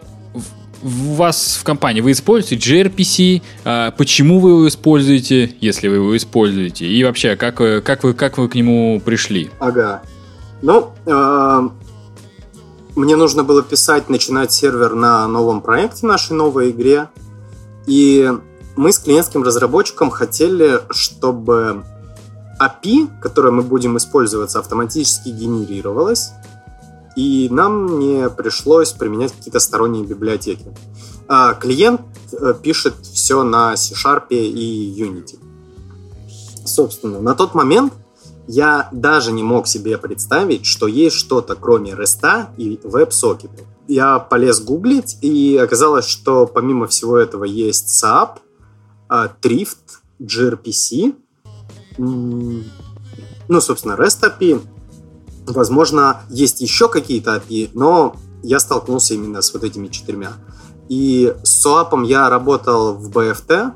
у 0.84 1.14
вас 1.14 1.58
в 1.60 1.64
компании 1.64 2.00
вы 2.00 2.12
используете 2.12 2.56
gRPC, 2.56 3.42
э, 3.64 3.92
почему 3.96 4.38
вы 4.38 4.50
его 4.50 4.68
используете, 4.68 5.56
если 5.60 5.88
вы 5.88 5.96
его 5.96 6.16
используете, 6.16 6.86
и 6.86 7.02
вообще, 7.02 7.36
как, 7.36 7.56
как, 7.56 8.04
вы, 8.04 8.14
как 8.14 8.38
вы 8.38 8.48
к 8.48 8.54
нему 8.54 9.00
пришли? 9.04 9.50
Ага. 9.58 10.02
Ну, 10.62 10.92
э, 11.06 11.68
мне 12.96 13.16
нужно 13.16 13.42
было 13.42 13.62
писать, 13.62 14.08
начинать 14.08 14.52
сервер 14.52 14.94
на 14.94 15.26
новом 15.26 15.62
проекте, 15.62 16.06
нашей 16.06 16.32
новой 16.32 16.70
игре. 16.70 17.08
И 17.86 18.30
мы 18.76 18.92
с 18.92 18.98
клиентским 18.98 19.42
разработчиком 19.42 20.10
хотели, 20.10 20.80
чтобы 20.90 21.84
API, 22.60 23.08
которое 23.20 23.50
мы 23.50 23.62
будем 23.62 23.96
использовать, 23.96 24.54
автоматически 24.54 25.30
генерировалось, 25.30 26.32
и 27.16 27.48
нам 27.50 27.98
не 27.98 28.28
пришлось 28.28 28.92
применять 28.92 29.32
какие-то 29.32 29.60
сторонние 29.60 30.04
библиотеки. 30.04 30.66
А 31.28 31.54
клиент 31.54 32.02
э, 32.32 32.54
пишет 32.60 32.94
все 33.02 33.42
на 33.42 33.76
C-Sharp 33.76 34.28
и 34.30 35.02
Unity. 35.02 35.38
Собственно, 36.64 37.20
на 37.20 37.34
тот 37.34 37.54
момент 37.54 37.92
я 38.46 38.88
даже 38.92 39.32
не 39.32 39.42
мог 39.42 39.66
себе 39.66 39.96
представить, 39.96 40.66
что 40.66 40.86
есть 40.86 41.16
что-то 41.16 41.54
кроме 41.54 41.92
REST 41.92 42.46
и 42.56 42.78
веб-сокета. 42.84 43.64
Я 43.86 44.18
полез 44.18 44.60
гуглить, 44.60 45.18
и 45.20 45.56
оказалось, 45.56 46.06
что 46.06 46.46
помимо 46.46 46.86
всего 46.86 47.18
этого 47.18 47.44
есть 47.44 48.02
SAP, 48.02 48.38
Thrift, 49.08 50.00
gRPC, 50.20 51.14
ну, 51.98 53.60
собственно, 53.60 53.92
REST 53.92 54.22
API. 54.22 54.60
Возможно, 55.46 56.22
есть 56.30 56.60
еще 56.60 56.88
какие-то 56.88 57.36
API, 57.36 57.70
но 57.74 58.16
я 58.42 58.60
столкнулся 58.60 59.14
именно 59.14 59.42
с 59.42 59.52
вот 59.52 59.64
этими 59.64 59.88
четырьмя. 59.88 60.32
И 60.88 61.34
с 61.42 61.66
SOAP 61.66 62.06
я 62.06 62.28
работал 62.28 62.94
в 62.94 63.10
BFT, 63.10 63.72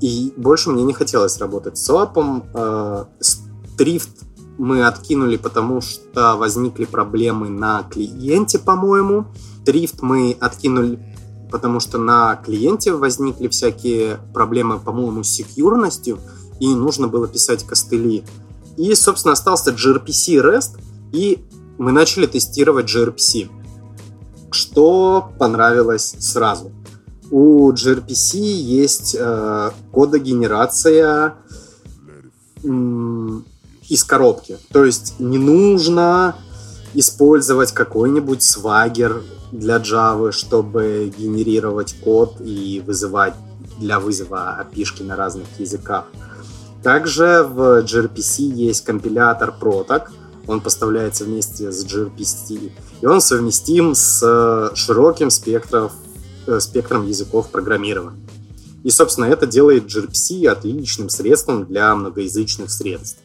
и 0.00 0.32
больше 0.36 0.70
мне 0.70 0.82
не 0.82 0.94
хотелось 0.94 1.38
работать 1.38 1.76
с 1.78 1.88
SOAP. 1.88 2.44
Э, 2.54 3.04
Трифт 3.76 4.10
мы 4.58 4.86
откинули, 4.86 5.36
потому 5.36 5.80
что 5.80 6.36
возникли 6.36 6.84
проблемы 6.84 7.48
на 7.48 7.82
клиенте, 7.84 8.58
по-моему. 8.58 9.26
Трифт 9.64 10.02
мы 10.02 10.36
откинули, 10.38 10.98
потому 11.50 11.80
что 11.80 11.96
на 11.98 12.36
клиенте 12.36 12.92
возникли 12.92 13.48
всякие 13.48 14.18
проблемы, 14.34 14.78
по-моему, 14.78 15.22
с 15.22 15.28
секьюрностью, 15.28 16.18
и 16.60 16.74
нужно 16.74 17.08
было 17.08 17.26
писать 17.26 17.64
костыли. 17.64 18.24
И, 18.80 18.94
собственно, 18.94 19.34
остался 19.34 19.72
gRPC 19.72 20.40
REST, 20.40 20.80
и 21.12 21.44
мы 21.76 21.92
начали 21.92 22.24
тестировать 22.24 22.86
gRPC. 22.86 23.50
Что 24.50 25.30
понравилось 25.38 26.16
сразу? 26.18 26.72
У 27.30 27.70
gRPC 27.72 28.38
есть 28.38 29.14
э, 29.18 29.70
кодогенерация 29.92 31.34
из 32.62 34.04
коробки. 34.04 34.56
То 34.72 34.86
есть 34.86 35.20
не 35.20 35.36
нужно 35.36 36.36
использовать 36.94 37.72
какой-нибудь 37.72 38.42
свагер 38.42 39.22
для 39.52 39.76
Java, 39.76 40.32
чтобы 40.32 41.12
генерировать 41.18 41.96
код 42.02 42.40
и 42.40 42.82
вызывать 42.86 43.34
для 43.78 44.00
вызова 44.00 44.58
api 44.64 45.04
на 45.04 45.16
разных 45.16 45.46
языках. 45.58 46.06
Также 46.82 47.42
в 47.42 47.82
gRPC 47.84 48.42
есть 48.42 48.84
компилятор 48.84 49.54
Protag, 49.60 50.08
он 50.46 50.60
поставляется 50.60 51.24
вместе 51.24 51.70
с 51.70 51.84
gRPC, 51.84 52.72
и 53.02 53.06
он 53.06 53.20
совместим 53.20 53.94
с 53.94 54.72
широким 54.74 55.30
спектром, 55.30 55.90
э, 56.46 56.58
спектром 56.60 57.06
языков 57.06 57.50
программирования. 57.50 58.18
И, 58.82 58.90
собственно, 58.90 59.26
это 59.26 59.46
делает 59.46 59.86
gRPC 59.86 60.46
отличным 60.46 61.10
средством 61.10 61.66
для 61.66 61.94
многоязычных 61.94 62.70
средств. 62.70 63.20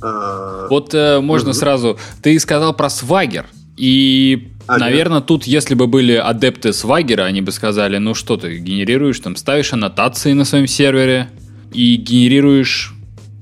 А, 0.00 0.68
вот 0.70 0.94
э, 0.94 1.20
можно 1.20 1.52
сразу. 1.52 1.98
Ты 2.22 2.38
сказал 2.38 2.74
про 2.74 2.88
свагер. 2.88 3.46
И, 3.76 4.52
а, 4.66 4.78
наверное, 4.78 5.20
тут, 5.20 5.44
если 5.44 5.74
бы 5.74 5.86
были 5.86 6.14
адепты 6.14 6.72
свагера, 6.72 7.24
они 7.24 7.42
бы 7.42 7.50
сказали, 7.50 7.98
ну 7.98 8.14
что 8.14 8.36
ты 8.36 8.58
генерируешь, 8.58 9.18
там 9.18 9.36
ставишь 9.36 9.72
аннотации 9.72 10.32
на 10.32 10.44
своем 10.44 10.66
сервере 10.66 11.30
и 11.72 11.96
генерируешь 11.96 12.94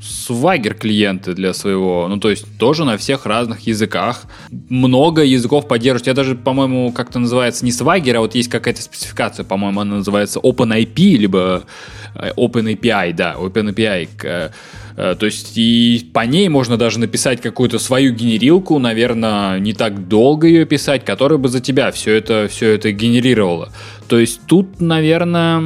Swagger 0.08 0.74
клиенты 0.74 1.34
для 1.34 1.52
своего, 1.52 2.06
ну 2.08 2.18
то 2.18 2.30
есть 2.30 2.46
тоже 2.58 2.84
на 2.84 2.96
всех 2.96 3.26
разных 3.26 3.60
языках. 3.60 4.24
Много 4.68 5.22
языков 5.22 5.68
поддерживают. 5.68 6.06
Я 6.06 6.14
даже, 6.14 6.34
по-моему, 6.34 6.92
как-то 6.92 7.18
называется 7.18 7.64
не 7.64 7.70
Swagger, 7.70 8.14
а 8.16 8.20
вот 8.20 8.34
есть 8.34 8.48
какая-то 8.48 8.82
спецификация, 8.82 9.44
по-моему, 9.44 9.80
она 9.80 9.96
называется 9.96 10.40
OpenIP, 10.40 11.16
либо 11.16 11.64
э, 12.14 12.32
OpenAPI, 12.36 13.12
да, 13.12 13.34
OpenAPI. 13.38 14.08
Э, 14.98 15.14
то 15.14 15.26
есть 15.26 15.52
и 15.56 16.10
по 16.12 16.26
ней 16.26 16.48
можно 16.48 16.76
даже 16.76 16.98
написать 16.98 17.40
какую-то 17.40 17.78
свою 17.78 18.12
генерилку, 18.12 18.80
наверное, 18.80 19.60
не 19.60 19.72
так 19.72 20.08
долго 20.08 20.48
ее 20.48 20.64
писать, 20.64 21.04
которая 21.04 21.38
бы 21.38 21.48
за 21.48 21.60
тебя 21.60 21.92
все 21.92 22.14
это, 22.14 22.48
все 22.50 22.72
это 22.72 22.90
генерировала. 22.90 23.70
То 24.08 24.18
есть 24.18 24.40
тут, 24.46 24.80
наверное, 24.80 25.62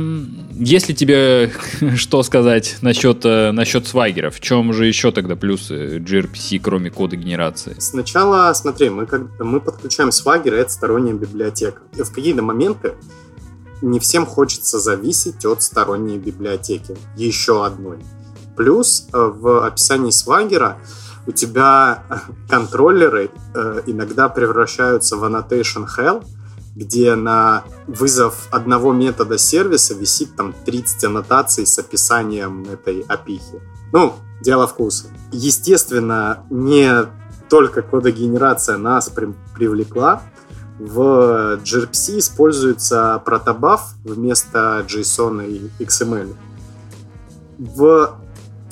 если 0.59 0.93
тебе 0.93 1.53
что 1.97 2.23
сказать 2.23 2.77
насчет, 2.81 3.25
э, 3.25 3.53
насчет 3.53 3.87
свайгера, 3.87 4.31
в 4.31 4.41
чем 4.41 4.73
же 4.73 4.87
еще 4.87 5.13
тогда 5.13 5.37
плюсы 5.37 5.99
gRPC, 5.99 6.61
кроме 6.61 6.91
кода 6.91 7.17
генерации? 7.17 7.77
Сначала, 7.79 8.53
смотри, 8.55 8.91
мы, 8.91 9.07
как, 9.07 9.23
мы 9.41 9.61
подключаем 9.61 10.13
свайгер, 10.13 10.55
это 10.55 10.71
сторонняя 10.71 11.15
библиотека. 11.15 11.83
И 11.97 12.03
в 12.03 12.13
какие-то 12.13 12.43
моменты 12.43 12.95
не 13.81 13.99
всем 13.99 14.27
хочется 14.27 14.79
зависеть 14.79 15.45
от 15.45 15.63
сторонней 15.63 16.19
библиотеки, 16.19 16.97
еще 17.17 17.67
одной. 17.67 17.99
Плюс 18.57 19.09
э, 19.13 19.19
в 19.19 19.67
описании 19.67 20.11
свагера 20.11 20.79
у 21.27 21.33
тебя 21.33 22.05
контроллеры 22.49 23.31
э, 23.55 23.83
иногда 23.87 24.29
превращаются 24.29 25.17
в 25.17 25.25
annotation 25.25 25.87
hell, 25.87 26.25
где 26.75 27.15
на 27.15 27.65
вызов 27.87 28.49
одного 28.51 28.93
метода 28.93 29.39
сервиса 29.39 29.95
висит 29.95 30.35
там 30.37 30.55
30 30.65 31.05
аннотаций 31.05 31.67
с 31.67 31.79
описанием 31.79 32.65
этой 32.65 33.01
опихи. 33.09 33.61
Ну, 33.93 34.15
дело 34.41 34.67
вкуса. 34.67 35.07
Естественно, 35.33 36.45
не 36.51 37.07
только 37.49 37.83
кодогенерация 37.83 38.79
нас 38.79 39.11
при- 39.11 39.35
привлекла. 39.55 40.23
В 40.79 41.59
gRPC 41.63 42.19
используется 42.19 43.23
протобаф 43.25 43.93
вместо 44.05 44.85
JSON 44.89 45.47
и 45.47 45.85
XML. 45.85 46.35
В... 47.59 48.17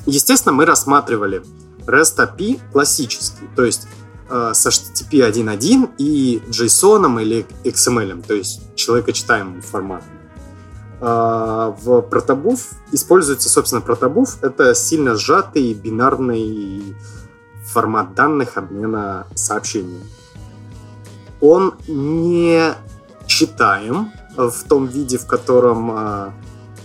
Естественно, 0.06 0.54
мы 0.54 0.64
рассматривали 0.64 1.42
REST 1.86 2.16
API 2.16 2.60
классический, 2.72 3.48
то 3.54 3.64
есть 3.64 3.86
с 4.30 4.66
HTTP 4.66 5.28
1.1 5.28 5.90
и 5.98 6.42
JSON 6.48 7.20
или 7.22 7.46
XML, 7.64 8.24
то 8.26 8.34
есть 8.34 8.74
человекочитаемым 8.76 9.60
форматом. 9.62 10.20
Э, 11.00 11.72
в 11.80 12.02
протобуф 12.02 12.72
используется, 12.92 13.48
собственно, 13.48 13.80
протобуф. 13.80 14.42
Это 14.42 14.74
сильно 14.74 15.14
сжатый 15.16 15.72
бинарный 15.72 16.94
формат 17.64 18.14
данных 18.14 18.56
обмена 18.56 19.26
сообщениями. 19.34 20.04
Он 21.40 21.74
не 21.88 22.74
читаем 23.26 24.12
в 24.36 24.64
том 24.68 24.86
виде, 24.86 25.16
в 25.16 25.26
котором 25.26 25.90
э, 25.90 26.30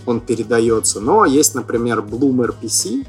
он 0.06 0.20
передается, 0.20 1.00
но 1.00 1.26
есть, 1.26 1.54
например, 1.54 1.98
Bloom 1.98 2.46
RPC. 2.46 3.06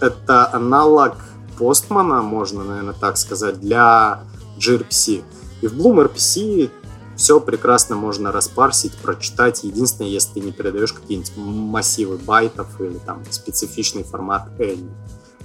Это 0.00 0.52
аналог 0.52 1.16
постмана, 1.58 2.22
можно, 2.22 2.64
наверное, 2.64 2.94
так 2.94 3.16
сказать, 3.16 3.60
для 3.60 4.20
gRPC. 4.58 5.22
И 5.62 5.66
в 5.66 5.74
Bloom 5.74 6.10
RPC 6.10 6.70
все 7.16 7.40
прекрасно 7.40 7.96
можно 7.96 8.32
распарсить, 8.32 8.92
прочитать. 8.96 9.64
Единственное, 9.64 10.10
если 10.10 10.34
ты 10.34 10.40
не 10.40 10.52
передаешь 10.52 10.92
какие-нибудь 10.92 11.32
массивы 11.36 12.18
байтов 12.18 12.68
или 12.80 12.98
там 13.04 13.22
специфичный 13.30 14.04
формат 14.04 14.48
any. 14.58 14.90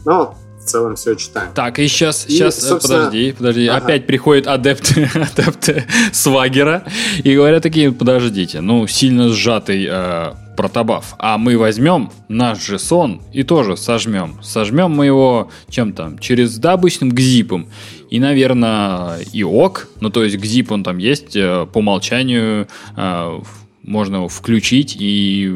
Но 0.05 0.36
в 0.60 0.66
целом 0.66 0.95
все 0.95 1.16
читаем. 1.16 1.51
Так, 1.53 1.80
и 1.80 1.88
сейчас, 1.88 2.26
и, 2.28 2.32
сейчас 2.32 2.60
собственно... 2.60 3.05
подожди, 3.05 3.32
подожди. 3.32 3.68
Ага. 3.68 3.86
Опять 3.86 4.07
приходят 4.07 4.47
адепты, 4.47 5.10
адепты 5.14 5.86
свагера 6.12 6.84
и 7.24 7.36
говорят 7.36 7.64
такие, 7.64 7.91
подождите, 7.91 8.62
ну, 8.62 8.88
сильно 8.88 9.30
сжатый 9.30 9.88
э, 9.89 10.34
протобаф. 10.60 11.16
А 11.20 11.38
мы 11.38 11.57
возьмем 11.57 12.12
наш 12.28 12.68
же 12.68 12.80
сон 12.80 13.22
и 13.32 13.43
тоже 13.43 13.78
сожмем. 13.78 14.39
Сожмем 14.43 14.91
мы 14.91 15.05
его 15.05 15.49
чем 15.70 15.93
там? 15.93 16.20
Через 16.20 16.57
да, 16.57 16.74
обычным 16.74 17.12
гзипом. 17.12 17.70
И, 18.10 18.20
наверное, 18.20 19.20
и 19.32 19.41
ок. 19.41 19.88
Ну, 20.01 20.10
то 20.10 20.22
есть 20.22 20.36
гзип 20.36 20.74
он 20.74 20.84
там 20.84 20.97
есть 20.97 21.34
э, 21.38 21.66
по 21.72 21.78
умолчанию 21.78 22.68
э, 22.97 23.39
можно 23.84 24.18
его 24.18 24.28
включить, 24.28 24.97
и, 24.99 25.49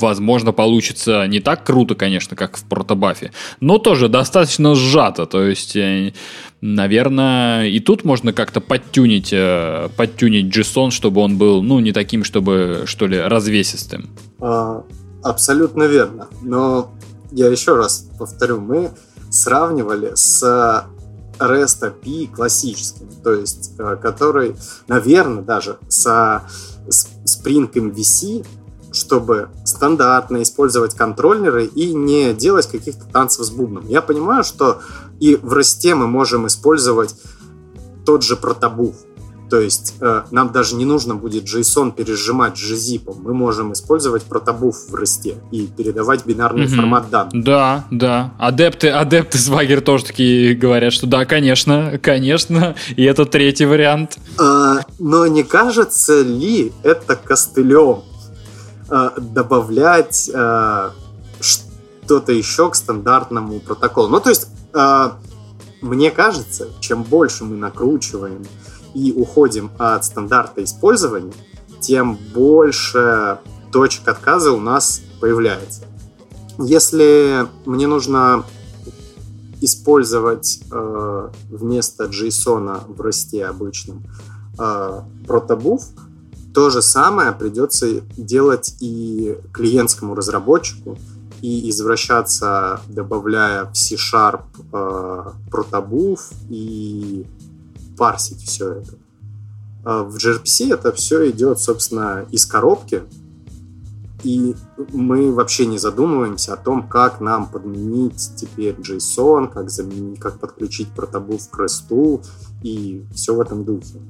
возможно, 0.00 0.52
получится 0.52 1.26
не 1.26 1.40
так 1.40 1.64
круто, 1.64 1.94
конечно, 1.94 2.34
как 2.34 2.56
в 2.56 2.64
протобафе, 2.64 3.32
но 3.60 3.76
тоже 3.78 4.08
достаточно 4.08 4.74
сжато. 4.74 5.26
То 5.26 5.44
есть, 5.44 5.76
э, 5.76 6.14
наверное, 6.60 7.66
и 7.66 7.80
тут 7.80 8.04
можно 8.04 8.32
как-то 8.32 8.60
подтюнить, 8.60 9.32
э, 9.32 9.88
подтюнить 9.96 10.56
JSON, 10.56 10.90
чтобы 10.90 11.20
он 11.20 11.38
был, 11.38 11.62
ну, 11.62 11.80
не 11.80 11.92
таким, 11.92 12.24
чтобы, 12.24 12.84
что 12.86 13.06
ли, 13.06 13.20
развесистым. 13.20 14.10
А, 14.40 14.82
абсолютно 15.22 15.84
верно. 15.84 16.28
Но 16.42 16.92
я 17.32 17.48
еще 17.48 17.76
раз 17.76 18.08
повторю, 18.18 18.60
мы 18.60 18.90
сравнивали 19.30 20.12
с 20.14 20.42
REST 21.38 21.94
API 22.02 22.34
классическим, 22.34 23.08
то 23.22 23.32
есть, 23.32 23.72
э, 23.78 23.96
который, 24.00 24.56
наверное, 24.88 25.42
даже 25.42 25.78
с 25.88 26.06
Spring 27.26 27.70
MVC, 27.72 28.46
чтобы 28.92 29.50
стандартно 29.64 30.42
использовать 30.42 30.94
контроллеры 30.94 31.66
и 31.66 31.92
не 31.92 32.32
делать 32.32 32.66
каких-то 32.66 33.04
танцев 33.04 33.44
с 33.44 33.50
бубном. 33.50 33.86
Я 33.88 34.00
понимаю, 34.00 34.42
что 34.42 34.80
и 35.20 35.36
в 35.36 35.52
росте 35.52 35.94
мы 35.94 36.06
можем 36.06 36.46
использовать 36.46 37.14
тот 38.04 38.22
же 38.22 38.36
протобуф, 38.36 38.96
то 39.48 39.60
есть 39.60 39.94
э, 40.00 40.22
нам 40.30 40.50
даже 40.50 40.74
не 40.74 40.84
нужно 40.84 41.14
будет 41.14 41.44
JSON 41.44 41.92
пережимать 41.92 42.54
gzip. 42.54 43.14
Мы 43.22 43.32
можем 43.32 43.72
использовать 43.72 44.24
протобуф 44.24 44.88
в 44.88 44.94
росте 44.94 45.36
и 45.52 45.66
передавать 45.66 46.26
бинарный 46.26 46.64
mm-hmm. 46.64 46.76
формат 46.76 47.10
данных. 47.10 47.44
Да, 47.44 47.84
да. 47.90 48.32
Адепты, 48.38 48.88
адепты 48.90 49.38
Swagger 49.38 49.80
тоже 49.80 50.06
такие 50.06 50.54
говорят, 50.54 50.92
что 50.92 51.06
да, 51.06 51.24
конечно, 51.24 51.98
конечно. 52.02 52.74
И 52.96 53.04
это 53.04 53.24
третий 53.24 53.66
вариант. 53.66 54.18
Э, 54.38 54.78
но 54.98 55.26
не 55.26 55.44
кажется 55.44 56.22
ли 56.22 56.72
это 56.82 57.14
костылем 57.14 58.02
э, 58.90 59.10
добавлять 59.16 60.28
э, 60.32 60.90
что-то 61.40 62.32
еще 62.32 62.70
к 62.70 62.74
стандартному 62.74 63.60
протоколу? 63.60 64.08
Ну, 64.08 64.18
то 64.18 64.30
есть, 64.30 64.48
мне 65.80 66.10
кажется, 66.10 66.68
чем 66.80 67.02
больше 67.02 67.44
мы 67.44 67.56
накручиваем 67.56 68.44
и 68.94 69.12
уходим 69.12 69.70
от 69.78 70.04
стандарта 70.04 70.64
использования, 70.64 71.32
тем 71.80 72.18
больше 72.34 73.38
точек 73.72 74.08
отказа 74.08 74.52
у 74.52 74.60
нас 74.60 75.02
появляется. 75.20 75.82
Если 76.58 77.46
мне 77.66 77.86
нужно 77.86 78.44
использовать 79.60 80.60
э, 80.70 81.28
вместо 81.50 82.04
JSON 82.04 82.92
в 82.94 83.00
росте 83.00 83.46
обычном 83.46 84.04
э, 84.58 85.00
протобуф, 85.26 85.82
то 86.54 86.70
же 86.70 86.80
самое 86.80 87.32
придется 87.32 88.00
делать 88.16 88.76
и 88.80 89.36
клиентскому 89.52 90.14
разработчику, 90.14 90.98
и 91.42 91.70
извращаться, 91.70 92.80
добавляя 92.88 93.64
в 93.66 93.76
C-Sharp 93.76 94.42
э, 94.72 95.30
протобуф 95.50 96.30
и 96.48 97.26
парсить 97.96 98.42
все 98.42 98.72
это. 98.74 98.94
А 99.84 100.02
в 100.02 100.16
gRPC 100.16 100.74
это 100.74 100.92
все 100.92 101.30
идет, 101.30 101.60
собственно, 101.60 102.26
из 102.30 102.44
коробки, 102.46 103.02
и 104.24 104.56
мы 104.92 105.32
вообще 105.32 105.66
не 105.66 105.78
задумываемся 105.78 106.54
о 106.54 106.56
том, 106.56 106.88
как 106.88 107.20
нам 107.20 107.46
подменить 107.46 108.32
теперь 108.36 108.74
JSON, 108.74 109.52
как, 109.52 109.70
заменить, 109.70 110.18
как 110.18 110.40
подключить 110.40 110.88
протобуф 110.88 111.48
к 111.48 111.60
REST 111.60 112.24
и 112.62 113.06
все 113.14 113.34
в 113.34 113.40
этом 113.40 113.64
духе. 113.64 114.00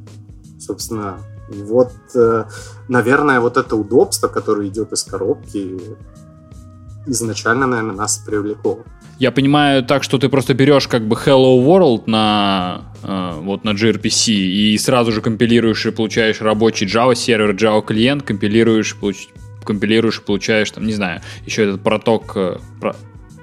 Собственно, 0.59 1.19
вот, 1.51 1.93
э, 2.15 2.45
наверное, 2.89 3.41
вот 3.41 3.59
это 3.59 3.77
удобство, 3.77 4.29
которое 4.29 4.69
идет 4.69 4.93
из 4.93 5.03
коробки, 5.03 5.79
изначально, 7.07 7.67
наверное, 7.67 7.95
нас 7.95 8.19
привлекло. 8.19 8.85
Я 9.19 9.31
понимаю 9.31 9.83
так, 9.83 10.03
что 10.03 10.19
ты 10.19 10.29
просто 10.29 10.53
берешь 10.53 10.89
как 10.89 11.07
бы 11.09 11.17
Hello 11.17 11.65
World 11.65 12.03
на 12.07 12.83
э, 13.03 13.33
вот 13.41 13.65
на 13.65 13.71
gRPC 13.71 14.33
и 14.33 14.79
сразу 14.79 15.11
же 15.11 15.23
компилируешь 15.23 15.87
и 15.87 15.91
получаешь 15.91 16.43
рабочий 16.43 16.87
Java 16.87 17.15
сервер, 17.15 17.55
Java 17.55 17.83
клиент, 17.83 18.25
компилируешь, 18.25 18.95
получ... 18.97 19.29
компилируешь, 19.65 20.23
получаешь 20.23 20.71
там, 20.71 20.87
не 20.87 20.93
знаю, 20.93 21.23
еще 21.47 21.63
этот 21.63 21.83
проток, 21.83 22.33
э, 22.37 22.59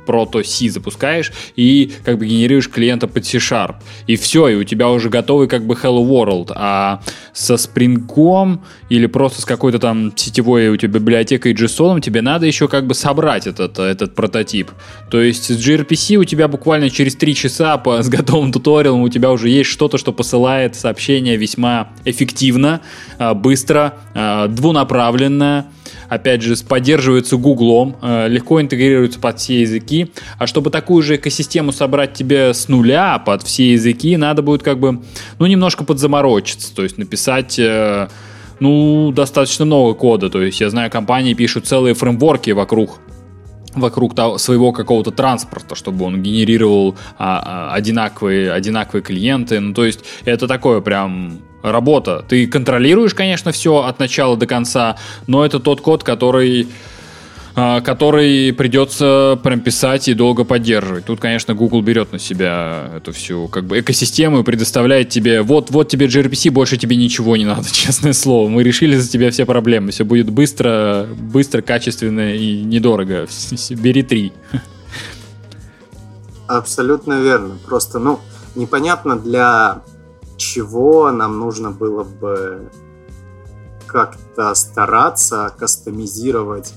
про... 0.05 0.23
прото-C 0.23 0.69
запускаешь 0.69 1.31
и 1.55 1.91
как 2.03 2.17
бы 2.17 2.25
генерируешь 2.25 2.69
клиента 2.69 3.07
под 3.07 3.25
C-Sharp. 3.25 3.75
И 4.07 4.15
все, 4.15 4.47
и 4.49 4.55
у 4.55 4.63
тебя 4.63 4.89
уже 4.89 5.09
готовый 5.09 5.47
как 5.47 5.65
бы 5.65 5.75
Hello 5.75 6.05
World. 6.05 6.51
А 6.55 7.01
со 7.34 7.55
Spring 7.55 8.59
или 8.89 9.07
просто 9.07 9.41
с 9.41 9.45
какой-то 9.45 9.80
там 9.80 10.15
сетевой 10.15 10.69
у 10.69 10.77
тебя 10.77 10.99
библиотекой 10.99 11.53
JSON 11.53 12.01
тебе 12.01 12.21
надо 12.21 12.45
еще 12.45 12.67
как 12.67 12.85
бы 12.85 12.93
собрать 12.93 13.47
этот, 13.47 13.80
этот 13.80 14.15
прототип. 14.15 14.71
То 15.09 15.21
есть 15.21 15.45
с 15.45 15.67
gRPC 15.67 16.15
у 16.15 16.23
тебя 16.23 16.47
буквально 16.47 16.89
через 16.89 17.15
3 17.15 17.35
часа 17.35 17.77
по, 17.77 18.01
с 18.01 18.09
готовым 18.09 18.51
туториалом 18.51 19.01
у 19.01 19.09
тебя 19.09 19.31
уже 19.31 19.49
есть 19.49 19.69
что-то, 19.69 19.97
что 19.97 20.13
посылает 20.13 20.75
сообщение 20.75 21.38
весьма 21.38 21.89
эффективно, 22.05 22.81
а, 23.17 23.34
быстро, 23.34 23.95
а, 24.13 24.47
двунаправленно, 24.47 25.67
опять 26.14 26.41
же, 26.41 26.56
поддерживается 26.68 27.38
Гуглом, 27.38 27.98
э, 28.02 28.27
легко 28.27 28.61
интегрируется 28.61 29.19
под 29.19 29.40
все 29.40 29.61
языки. 29.61 30.11
А 30.38 30.48
чтобы 30.48 30.69
такую 30.69 31.03
же 31.03 31.15
экосистему 31.15 31.72
собрать 31.72 32.14
тебе 32.14 32.53
с 32.53 32.68
нуля 32.68 33.19
под 33.19 33.44
все 33.44 33.73
языки, 33.73 34.18
надо 34.18 34.41
будет 34.41 34.64
как 34.64 34.80
бы, 34.80 35.02
ну, 35.40 35.45
немножко 35.45 35.84
подзаморочиться, 35.84 36.76
то 36.76 36.84
есть 36.84 36.98
написать 36.98 37.57
э, 37.60 38.07
ну, 38.60 39.11
достаточно 39.11 39.65
много 39.65 39.94
кода. 39.94 40.30
То 40.30 40.41
есть 40.41 40.61
я 40.61 40.69
знаю, 40.69 40.90
компании 40.90 41.34
пишут 41.34 41.68
целые 41.68 41.94
фреймворки 41.94 42.52
вокруг 42.52 42.99
вокруг 43.75 44.15
того, 44.15 44.37
своего 44.37 44.71
какого-то 44.71 45.11
транспорта, 45.11 45.75
чтобы 45.75 46.05
он 46.05 46.21
генерировал 46.21 46.95
а, 47.17 47.69
а, 47.71 47.73
одинаковые, 47.73 48.51
одинаковые 48.51 49.03
клиенты. 49.03 49.59
Ну, 49.59 49.73
то 49.73 49.85
есть 49.85 50.01
это 50.25 50.47
такое 50.47 50.81
прям 50.81 51.39
работа. 51.61 52.25
Ты 52.27 52.47
контролируешь, 52.47 53.13
конечно, 53.13 53.51
все 53.51 53.83
от 53.83 53.99
начала 53.99 54.37
до 54.37 54.45
конца, 54.45 54.97
но 55.27 55.45
это 55.45 55.59
тот 55.59 55.81
код, 55.81 56.03
который 56.03 56.67
который 57.55 58.51
придется 58.53 59.39
прям 59.43 59.59
писать 59.59 60.07
и 60.07 60.15
долго 60.15 60.43
поддерживать. 60.43 61.05
Тут, 61.05 61.19
конечно, 61.19 61.53
Google 61.53 61.81
берет 61.81 62.11
на 62.11 62.17
себя 62.17 62.89
эту 62.95 63.11
всю 63.11 63.47
как 63.47 63.65
бы 63.65 63.80
экосистему 63.80 64.39
и 64.39 64.43
предоставляет 64.43 65.09
тебе, 65.09 65.43
вот, 65.43 65.69
вот 65.69 65.88
тебе 65.88 66.07
gRPC, 66.07 66.49
больше 66.49 66.77
тебе 66.77 66.95
ничего 66.95 67.38
не 67.38 67.45
надо, 67.45 67.65
честное 67.71 68.13
слово. 68.13 68.49
Мы 68.49 68.63
решили 68.63 68.95
за 68.95 69.09
тебя 69.09 69.30
все 69.30 69.45
проблемы. 69.45 69.91
Все 69.91 70.03
будет 70.03 70.31
быстро, 70.31 71.07
быстро, 71.15 71.61
качественно 71.61 72.34
и 72.34 72.63
недорого. 72.63 73.27
Бери 73.69 74.01
три. 74.01 74.34
Абсолютно 76.47 77.21
верно. 77.21 77.57
Просто, 77.65 77.99
ну, 77.99 78.19
непонятно 78.55 79.15
для 79.15 79.84
чего 80.38 81.11
нам 81.11 81.39
нужно 81.39 81.69
было 81.69 82.03
бы 82.03 82.69
как-то 83.85 84.55
стараться 84.55 85.53
кастомизировать 85.57 86.73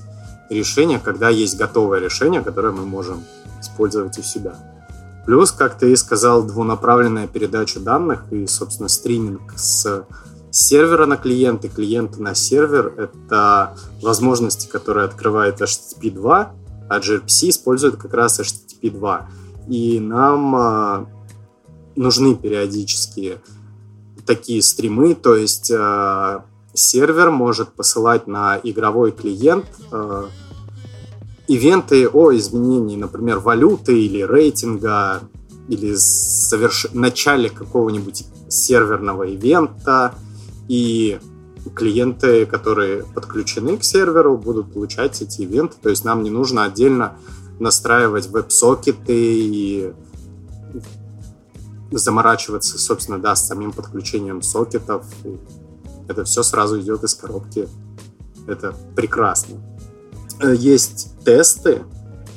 решение, 0.49 0.99
когда 0.99 1.29
есть 1.29 1.57
готовое 1.57 1.99
решение, 1.99 2.41
которое 2.41 2.73
мы 2.73 2.85
можем 2.85 3.23
использовать 3.59 4.17
у 4.17 4.23
себя. 4.23 4.55
Плюс, 5.25 5.51
как 5.51 5.77
ты 5.77 5.91
и 5.91 5.95
сказал, 5.95 6.43
двунаправленная 6.43 7.27
передача 7.27 7.79
данных 7.79 8.31
и, 8.31 8.47
собственно, 8.47 8.87
стриминг 8.87 9.53
с 9.57 10.05
сервера 10.51 11.05
на 11.05 11.17
клиент 11.17 11.65
и 11.65 11.69
клиента 11.69 12.21
на 12.21 12.33
сервер— 12.33 12.93
это 12.97 13.77
возможности, 14.01 14.67
которые 14.67 15.05
открывает 15.05 15.61
HTTP 15.61 16.11
2, 16.11 16.51
а 16.89 16.99
gRPC 16.99 17.49
использует 17.49 17.97
как 17.97 18.13
раз 18.13 18.39
HTTP 18.39 18.91
2. 18.91 19.29
И 19.67 19.99
нам 19.99 20.55
э, 20.55 21.05
нужны 21.97 22.35
периодически 22.35 23.39
такие 24.25 24.61
стримы, 24.61 25.13
то 25.15 25.35
есть 25.35 25.71
э, 25.71 26.39
сервер 26.77 27.31
может 27.31 27.69
посылать 27.73 28.27
на 28.27 28.59
игровой 28.63 29.11
клиент 29.11 29.65
э, 29.91 30.27
ивенты 31.47 32.07
о 32.07 32.31
изменении, 32.35 32.95
например, 32.95 33.39
валюты 33.39 33.99
или 33.99 34.21
рейтинга, 34.21 35.21
или 35.67 35.95
соверш... 35.95 36.87
начале 36.93 37.49
какого-нибудь 37.49 38.25
серверного 38.49 39.23
ивента, 39.23 40.13
и 40.67 41.19
клиенты, 41.75 42.45
которые 42.45 43.03
подключены 43.03 43.77
к 43.77 43.83
серверу, 43.83 44.37
будут 44.37 44.73
получать 44.73 45.21
эти 45.21 45.41
ивенты. 45.41 45.77
То 45.81 45.89
есть 45.89 46.05
нам 46.05 46.23
не 46.23 46.29
нужно 46.29 46.63
отдельно 46.63 47.17
настраивать 47.59 48.27
веб-сокеты 48.27 49.13
и 49.15 49.93
заморачиваться, 51.91 52.77
собственно, 52.77 53.17
да, 53.17 53.35
с 53.35 53.47
самим 53.47 53.71
подключением 53.71 54.41
сокетов. 54.41 55.05
Это 56.07 56.23
все 56.23 56.43
сразу 56.43 56.79
идет 56.79 57.03
из 57.03 57.13
коробки. 57.13 57.67
Это 58.47 58.73
прекрасно. 58.95 59.57
Э, 60.39 60.53
есть 60.55 61.09
тесты, 61.23 61.83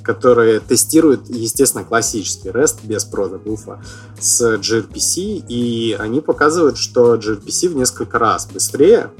которые 0.02 0.60
тестируют, 0.60 1.28
естественно, 1.28 1.84
классический 1.84 2.48
REST 2.48 2.78
без 2.84 3.04
продабуфа 3.04 3.82
с 4.18 4.56
gRPC, 4.56 5.44
и 5.48 5.96
они 5.98 6.20
показывают, 6.20 6.78
что 6.78 7.14
gRPC 7.14 7.68
в 7.68 7.76
несколько 7.76 8.18
раз 8.18 8.46
быстрее, 8.46 9.10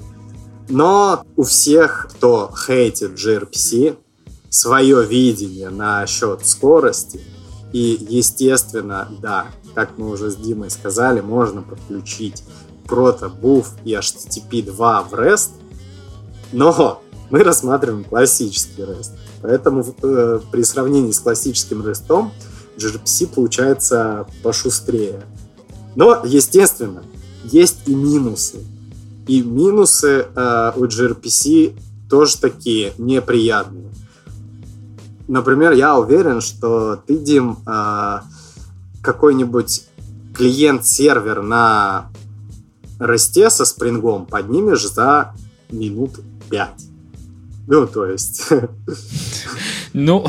но 0.68 1.24
у 1.36 1.42
всех, 1.42 2.08
кто 2.10 2.52
хейтит 2.54 3.12
gRPC, 3.12 3.96
свое 4.48 5.04
видение 5.04 5.70
насчет 5.70 6.46
скорости, 6.46 7.20
и, 7.72 8.04
естественно, 8.08 9.08
да, 9.20 9.46
как 9.74 9.96
мы 9.96 10.10
уже 10.10 10.30
с 10.30 10.36
Димой 10.36 10.70
сказали, 10.70 11.20
можно 11.20 11.62
подключить 11.62 12.42
Proto, 12.90 13.64
и 13.84 13.94
HTTP 13.94 14.64
2 14.64 15.02
в 15.02 15.14
REST, 15.14 15.50
но 16.52 17.02
мы 17.30 17.44
рассматриваем 17.44 18.04
классический 18.04 18.82
REST. 18.82 19.12
Поэтому 19.42 19.84
э, 20.02 20.40
при 20.50 20.62
сравнении 20.62 21.12
с 21.12 21.20
классическим 21.20 21.82
REST 21.82 22.30
gRPC 22.76 23.28
получается 23.28 24.26
пошустрее. 24.42 25.22
Но, 25.94 26.22
естественно, 26.24 27.02
есть 27.44 27.82
и 27.86 27.94
минусы. 27.94 28.58
И 29.26 29.42
минусы 29.42 30.26
э, 30.34 30.72
у 30.76 30.84
gRPC 30.84 31.78
тоже 32.08 32.38
такие 32.38 32.92
неприятные. 32.98 33.90
Например, 35.28 35.72
я 35.72 35.96
уверен, 35.96 36.40
что 36.40 36.96
ты, 37.06 37.16
Дим, 37.16 37.58
э, 37.66 38.20
какой-нибудь 39.02 39.86
клиент-сервер 40.34 41.42
на 41.42 42.10
расте 43.00 43.50
со 43.50 43.64
спрингом 43.64 44.26
поднимешь 44.26 44.86
за 44.86 45.34
минут 45.70 46.20
пять. 46.48 46.89
Ну, 47.70 47.86
то 47.86 48.04
есть... 48.04 48.48
Ну, 49.92 50.26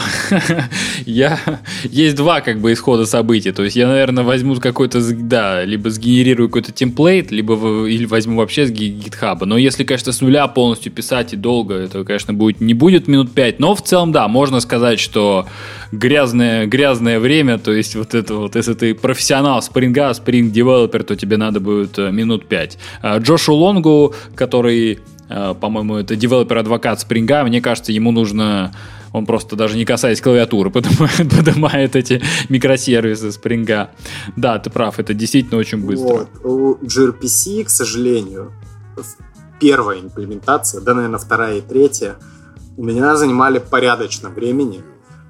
я... 1.07 1.39
Есть 1.83 2.15
два 2.15 2.41
как 2.41 2.59
бы 2.59 2.71
исхода 2.71 3.05
событий. 3.05 3.51
То 3.51 3.63
есть 3.63 3.75
я, 3.75 3.87
наверное, 3.87 4.23
возьму 4.23 4.55
какой-то, 4.57 5.01
да, 5.13 5.63
либо 5.63 5.89
сгенерирую 5.89 6.49
какой-то 6.49 6.71
темплейт, 6.71 7.31
либо 7.31 7.87
или 7.87 8.05
возьму 8.05 8.37
вообще 8.37 8.67
с 8.67 8.71
гитхаба. 8.71 9.47
Но 9.47 9.57
если, 9.57 9.83
конечно, 9.83 10.11
с 10.11 10.21
нуля 10.21 10.47
полностью 10.47 10.91
писать 10.91 11.33
и 11.33 11.35
долго, 11.35 11.73
это, 11.73 12.03
конечно, 12.03 12.33
будет 12.35 12.61
не 12.61 12.75
будет 12.75 13.07
минут 13.07 13.31
пять. 13.31 13.59
Но 13.59 13.73
в 13.73 13.81
целом, 13.81 14.11
да, 14.11 14.27
можно 14.27 14.59
сказать, 14.59 14.99
что 14.99 15.47
грязное, 15.91 16.67
грязное 16.67 17.19
время, 17.19 17.57
то 17.57 17.71
есть 17.71 17.95
вот 17.95 18.13
это 18.13 18.35
вот, 18.35 18.55
если 18.55 18.75
ты 18.75 18.93
профессионал 18.93 19.63
Spring 19.63 20.13
а, 20.13 20.23
Spring 20.23 20.51
developer, 20.51 21.03
то 21.03 21.15
тебе 21.15 21.37
надо 21.37 21.59
будет 21.59 21.97
э, 21.97 22.11
минут 22.11 22.47
пять. 22.47 22.77
А 23.01 23.17
Джошу 23.17 23.55
Лонгу, 23.55 24.13
который 24.35 24.99
по-моему, 25.59 25.97
это 25.97 26.15
developer-advocate 26.15 27.01
Spring 27.01 27.33
а, 27.33 27.43
мне 27.43 27.61
кажется, 27.61 27.91
ему 27.91 28.11
нужно 28.11 28.71
он 29.13 29.25
просто 29.25 29.55
даже 29.55 29.75
не 29.75 29.85
касаясь 29.85 30.21
клавиатуры 30.21 30.69
поднимает, 30.71 31.29
поднимает 31.29 31.95
эти 31.95 32.21
микросервисы 32.49 33.31
Spring 33.31 33.76
а. 33.76 33.91
Да, 34.35 34.59
ты 34.59 34.69
прав, 34.69 34.99
это 34.99 35.13
действительно 35.13 35.59
очень 35.59 35.85
быстро. 35.85 36.27
Вот. 36.43 36.45
У 36.45 36.75
gRPC, 36.77 37.65
к 37.65 37.69
сожалению, 37.69 38.53
первая 39.59 39.99
имплементация, 39.99 40.81
да, 40.81 40.93
наверное, 40.93 41.19
вторая 41.19 41.57
и 41.57 41.61
третья, 41.61 42.15
у 42.77 42.83
меня 42.83 43.15
занимали 43.15 43.59
порядочно 43.59 44.29
времени, 44.29 44.81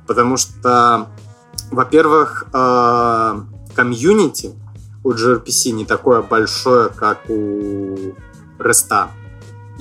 потому 0.07 0.37
что, 0.37 1.07
во-первых, 1.71 2.45
э, 2.53 3.41
комьюнити 3.75 4.51
у 5.03 5.11
gRPC 5.11 5.71
не 5.71 5.85
такое 5.85 6.21
большое, 6.21 6.89
как 6.89 7.29
у 7.29 8.13
REST 8.59 9.09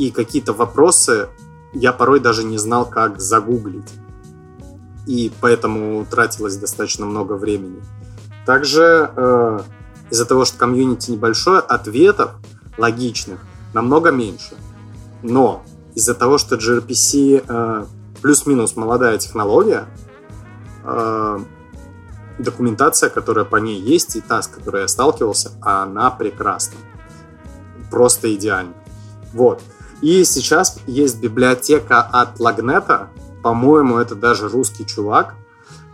и 0.00 0.10
какие-то 0.10 0.54
вопросы 0.54 1.28
я 1.74 1.92
порой 1.92 2.20
даже 2.20 2.42
не 2.42 2.56
знал, 2.56 2.88
как 2.88 3.20
загуглить. 3.20 3.92
И 5.06 5.30
поэтому 5.42 6.06
тратилось 6.06 6.56
достаточно 6.56 7.04
много 7.04 7.34
времени. 7.34 7.82
Также 8.46 9.10
э, 9.14 9.60
из-за 10.10 10.24
того, 10.24 10.46
что 10.46 10.56
комьюнити 10.56 11.10
небольшое, 11.10 11.60
ответов 11.60 12.30
логичных 12.78 13.40
намного 13.74 14.10
меньше. 14.10 14.54
Но 15.22 15.62
из-за 15.94 16.14
того, 16.14 16.38
что 16.38 16.56
gRPC 16.56 17.44
э, 17.46 17.84
плюс-минус 18.22 18.76
молодая 18.76 19.18
технология, 19.18 19.84
э, 20.82 21.38
документация, 22.38 23.10
которая 23.10 23.44
по 23.44 23.56
ней 23.56 23.78
есть, 23.78 24.16
и 24.16 24.22
та, 24.22 24.40
с 24.40 24.48
которой 24.48 24.80
я 24.80 24.88
сталкивался, 24.88 25.50
она 25.60 26.10
прекрасна. 26.10 26.78
Просто 27.90 28.34
идеально. 28.34 28.72
Вот. 29.34 29.62
И 30.02 30.24
сейчас 30.24 30.78
есть 30.86 31.20
библиотека 31.20 32.00
от 32.00 32.40
Лагнета, 32.40 33.10
по-моему, 33.42 33.98
это 33.98 34.14
даже 34.14 34.48
русский 34.48 34.86
чувак, 34.86 35.34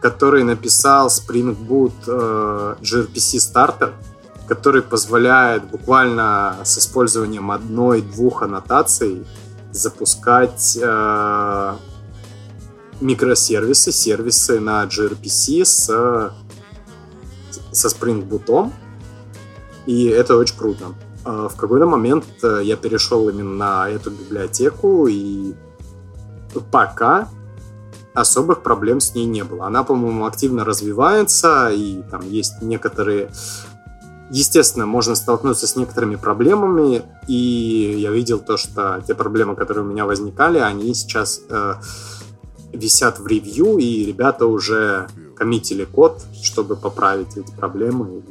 который 0.01 0.43
написал 0.43 1.09
Spring 1.09 1.57
Boot 1.57 1.93
э, 2.07 2.77
gRPC 2.81 3.39
Starter, 3.39 3.93
который 4.49 4.83
позволяет 4.83 5.65
буквально 5.65 6.57
с 6.65 6.79
использованием 6.79 7.51
одной-двух 7.51 8.43
аннотаций 8.43 9.27
запускать 9.73 10.79
э, 10.81 11.77
микросервисы, 13.01 13.93
сервисы 13.93 14.61
на 14.61 14.85
gRPC 14.85 15.65
с, 15.65 15.87
со 17.73 17.89
Spring 17.89 18.27
Boot. 18.27 18.73
И 19.87 20.07
это 20.07 20.37
очень 20.37 20.57
круто. 20.57 20.95
Э, 21.27 21.49
в 21.53 21.57
какой-то 21.57 21.87
момент 21.87 22.25
э, 22.43 22.61
я 22.63 22.77
перешел 22.77 23.29
именно 23.29 23.55
на 23.55 23.89
эту 23.89 24.11
библиотеку, 24.11 25.09
и 25.09 25.55
пока 26.71 27.29
особых 28.15 28.63
проблем 28.63 29.01
с 29.01 29.15
ней 29.15 29.27
не 29.27 29.43
было. 29.43 29.67
Она, 29.67 29.83
по-моему, 29.83 30.25
активно 30.25 30.65
развивается, 30.65 31.71
и 31.71 32.03
там 32.11 32.23
есть 32.23 32.63
некоторые 32.63 33.31
Естественно, 34.29 34.87
можно 34.87 35.15
столкнуться 35.15 35.69
с 35.69 35.77
некоторыми 35.77 36.17
проблемами, 36.17 37.05
и 37.29 37.95
я 37.97 38.11
видел 38.11 38.41
то, 38.41 38.57
что 38.57 39.01
те 39.07 39.15
проблемы, 39.15 39.55
которые 39.55 39.85
у 39.85 39.87
меня 39.87 40.05
возникали, 40.05 40.59
они 40.59 40.93
сейчас 40.95 41.43
э, 41.49 41.75
висят 42.73 43.21
в 43.21 43.27
ревью, 43.29 43.79
и 43.79 44.05
ребята 44.05 44.47
уже 44.47 45.07
коммитили 45.37 45.85
код, 45.85 46.25
чтобы 46.43 46.75
поправить 46.75 47.37
эти 47.37 47.53
проблемы 47.53 48.25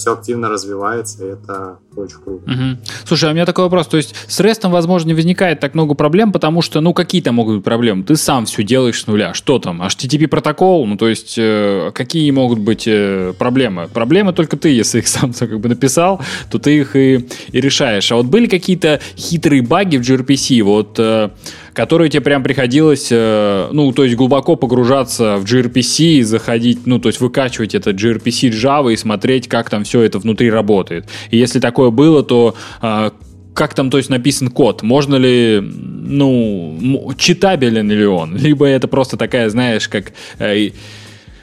все 0.00 0.14
активно 0.14 0.48
развивается, 0.48 1.24
и 1.24 1.28
это 1.28 1.78
очень 1.96 2.18
круто. 2.18 2.50
Угу. 2.50 2.78
Слушай, 3.04 3.28
а 3.28 3.32
у 3.32 3.34
меня 3.34 3.46
такой 3.46 3.64
вопрос. 3.64 3.88
То 3.88 3.96
есть 3.96 4.14
с 4.28 4.40
рестом, 4.40 4.72
возможно, 4.72 5.08
не 5.08 5.14
возникает 5.14 5.60
так 5.60 5.74
много 5.74 5.94
проблем, 5.94 6.32
потому 6.32 6.62
что, 6.62 6.80
ну, 6.80 6.94
какие 6.94 7.20
то 7.20 7.32
могут 7.32 7.56
быть 7.56 7.64
проблемы? 7.64 8.04
Ты 8.04 8.16
сам 8.16 8.46
все 8.46 8.62
делаешь 8.62 9.02
с 9.02 9.06
нуля. 9.06 9.34
Что 9.34 9.58
там? 9.58 9.82
HTTP 9.82 10.28
протокол? 10.28 10.86
Ну, 10.86 10.96
то 10.96 11.08
есть 11.08 11.34
э, 11.38 11.90
какие 11.94 12.30
могут 12.30 12.60
быть 12.60 12.84
э, 12.86 13.32
проблемы? 13.38 13.88
Проблемы 13.92 14.32
только 14.32 14.56
ты, 14.56 14.70
если 14.70 15.00
их 15.00 15.08
сам 15.08 15.32
как 15.32 15.58
бы 15.58 15.68
написал, 15.68 16.20
то 16.50 16.58
ты 16.58 16.78
их 16.78 16.96
и, 16.96 17.26
и 17.52 17.60
решаешь. 17.60 18.10
А 18.12 18.16
вот 18.16 18.26
были 18.26 18.46
какие-то 18.46 19.00
хитрые 19.16 19.62
баги 19.62 19.96
в 19.96 20.02
gRPC? 20.02 20.62
Вот... 20.62 20.98
Э, 20.98 21.30
которые 21.72 22.10
тебе 22.10 22.20
прям 22.20 22.42
приходилось, 22.42 23.08
э, 23.10 23.68
ну, 23.72 23.92
то 23.92 24.04
есть 24.04 24.16
глубоко 24.16 24.56
погружаться 24.56 25.36
в 25.36 25.44
gRPC 25.44 26.22
заходить, 26.22 26.80
ну, 26.86 26.98
то 26.98 27.08
есть 27.08 27.20
выкачивать 27.20 27.74
этот 27.74 27.96
gRPC 27.96 28.50
Java 28.50 28.92
и 28.92 28.96
смотреть, 28.96 29.48
как 29.48 29.70
там 29.70 29.84
все 29.84 30.02
это 30.02 30.18
внутри 30.18 30.50
работает. 30.50 31.06
И 31.30 31.38
если 31.38 31.60
такое 31.80 31.90
было, 31.90 32.22
то 32.22 32.54
э, 32.82 33.10
как 33.54 33.74
там, 33.74 33.90
то 33.90 33.96
есть, 33.96 34.10
написан 34.10 34.48
код? 34.48 34.82
Можно 34.82 35.16
ли, 35.16 35.60
ну, 35.62 37.12
читабелен 37.16 37.90
ли 37.90 38.04
он? 38.04 38.36
Либо 38.44 38.66
это 38.66 38.88
просто 38.88 39.16
такая, 39.16 39.48
знаешь, 39.48 39.88
как... 39.88 40.12
Э, 40.38 40.70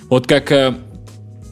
вот 0.10 0.28
как 0.28 0.52
э, 0.52 0.76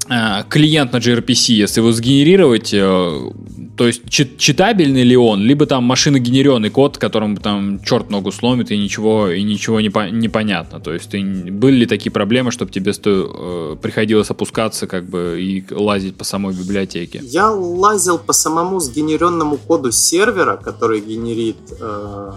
э 0.10 0.44
клиент 0.50 0.94
на 0.94 0.98
gRPC, 0.98 1.54
если 1.54 1.82
его 1.82 1.92
сгенерировать, 1.92 2.74
э, 2.74 3.32
то 3.78 3.88
есть 3.88 4.10
читабельный 4.10 5.04
ли 5.04 5.18
он, 5.18 5.42
либо 5.42 5.66
там 5.66 5.84
машиногенеренный 5.84 6.70
код, 6.70 6.98
которым 6.98 7.36
там 7.36 7.84
черт 7.84 8.10
ногу 8.10 8.32
сломит 8.32 8.72
и 8.72 8.78
ничего, 8.78 9.30
и 9.30 9.44
ничего 9.44 9.82
не, 9.82 9.90
по, 9.90 10.10
не 10.10 10.30
понятно. 10.30 10.80
То 10.80 10.94
есть 10.94 11.10
ты, 11.10 11.22
были 11.22 11.76
ли 11.76 11.86
такие 11.86 12.12
проблемы, 12.12 12.52
чтобы 12.52 12.72
тебе 12.72 12.94
сто, 12.94 13.10
э, 13.12 13.76
приходилось 13.82 14.30
опускаться 14.30 14.88
как 14.88 15.10
бы 15.10 15.42
и 15.42 15.66
лазить 15.72 16.16
по 16.16 16.24
самой 16.24 16.54
библиотеке? 16.54 17.20
Я 17.24 17.52
лазил 17.52 18.18
по 18.18 18.32
самому 18.32 18.80
сгенеренному 18.80 19.58
коду 19.58 19.92
сервера, 19.92 20.56
который 20.56 21.02
генерит 21.02 21.58
э, 21.78 22.32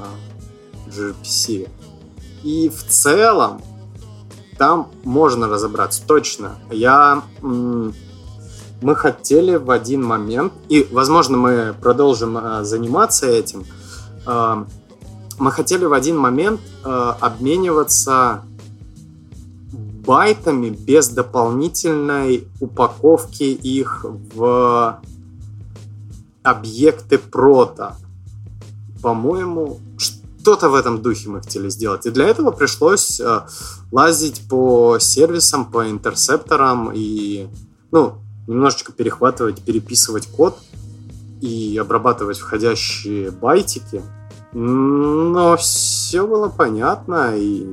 gRPC. 0.89 1.69
И 2.43 2.69
в 2.69 2.83
целом 2.85 3.61
там 4.59 4.91
можно 5.05 5.49
разобраться 5.49 6.03
точно. 6.07 6.59
Я... 6.71 7.23
Мы 8.81 8.95
хотели 8.95 9.57
в 9.57 9.71
один 9.71 10.05
момент, 10.05 10.53
и, 10.69 10.87
возможно, 10.93 11.37
мы 11.37 11.75
продолжим 11.81 12.39
э, 12.39 12.65
заниматься 12.65 13.27
этим, 13.27 13.65
э, 14.25 14.65
мы 15.39 15.51
хотели 15.51 15.85
в 15.85 15.93
один 15.93 16.17
момент 16.17 16.61
э, 16.85 16.89
обмениваться 17.21 18.45
байтами 20.07 20.71
без 20.71 21.09
дополнительной 21.09 22.47
упаковки 22.61 23.43
их 23.43 24.07
в 24.35 25.01
объекты 26.45 27.19
прото. 27.19 27.97
По-моему, 29.03 29.81
что-то 29.99 30.71
в 30.71 30.75
этом 30.75 31.03
духе 31.03 31.29
мы 31.29 31.43
хотели 31.43 31.69
сделать. 31.69 32.07
И 32.07 32.11
для 32.11 32.27
этого 32.27 32.53
пришлось 32.53 33.21
лазить 33.93 34.49
по 34.49 34.99
сервисам, 34.99 35.67
по 35.67 35.91
интерсепторам 35.91 36.91
и, 36.95 37.49
ну, 37.91 38.15
немножечко 38.49 38.93
перехватывать, 38.93 39.63
переписывать 39.63 40.27
код 40.27 40.59
и 41.41 41.79
обрабатывать 41.81 42.39
входящие 42.39 43.31
байтики. 43.31 44.03
Но 44.53 45.57
все 45.59 46.27
было 46.27 46.49
понятно 46.49 47.37
и 47.37 47.67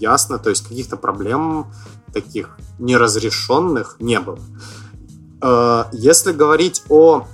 ясно, 0.00 0.38
то 0.38 0.50
есть 0.50 0.66
каких-то 0.66 0.96
проблем 0.96 1.66
таких 2.12 2.58
неразрешенных 2.78 3.96
не 4.00 4.18
было. 4.18 4.38
Э, 5.42 5.84
если 5.92 6.32
говорить 6.32 6.82
о 6.88 7.26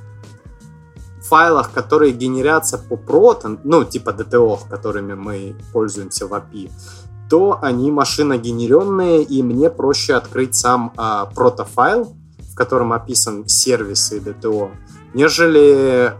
файлах, 1.23 1.71
которые 1.73 2.13
генерятся 2.13 2.79
по 2.79 2.95
Proton, 2.95 3.61
ну, 3.63 3.85
типа 3.85 4.11
DTO, 4.11 4.59
которыми 4.69 5.15
мы 5.15 5.55
пользуемся 5.73 6.27
в 6.27 6.33
API, 6.33 6.71
то 7.31 7.59
они 7.61 7.91
машиногенеренные, 7.91 9.23
и 9.23 9.43
мне 9.43 9.69
проще 9.69 10.15
открыть 10.15 10.55
сам 10.55 10.93
а, 10.97 11.27
протофайл, 11.27 12.17
котором 12.59 12.93
описан 12.93 13.49
сервис 13.49 14.13
и 14.13 14.21
ДТО, 14.21 14.71
нежели 15.15 16.13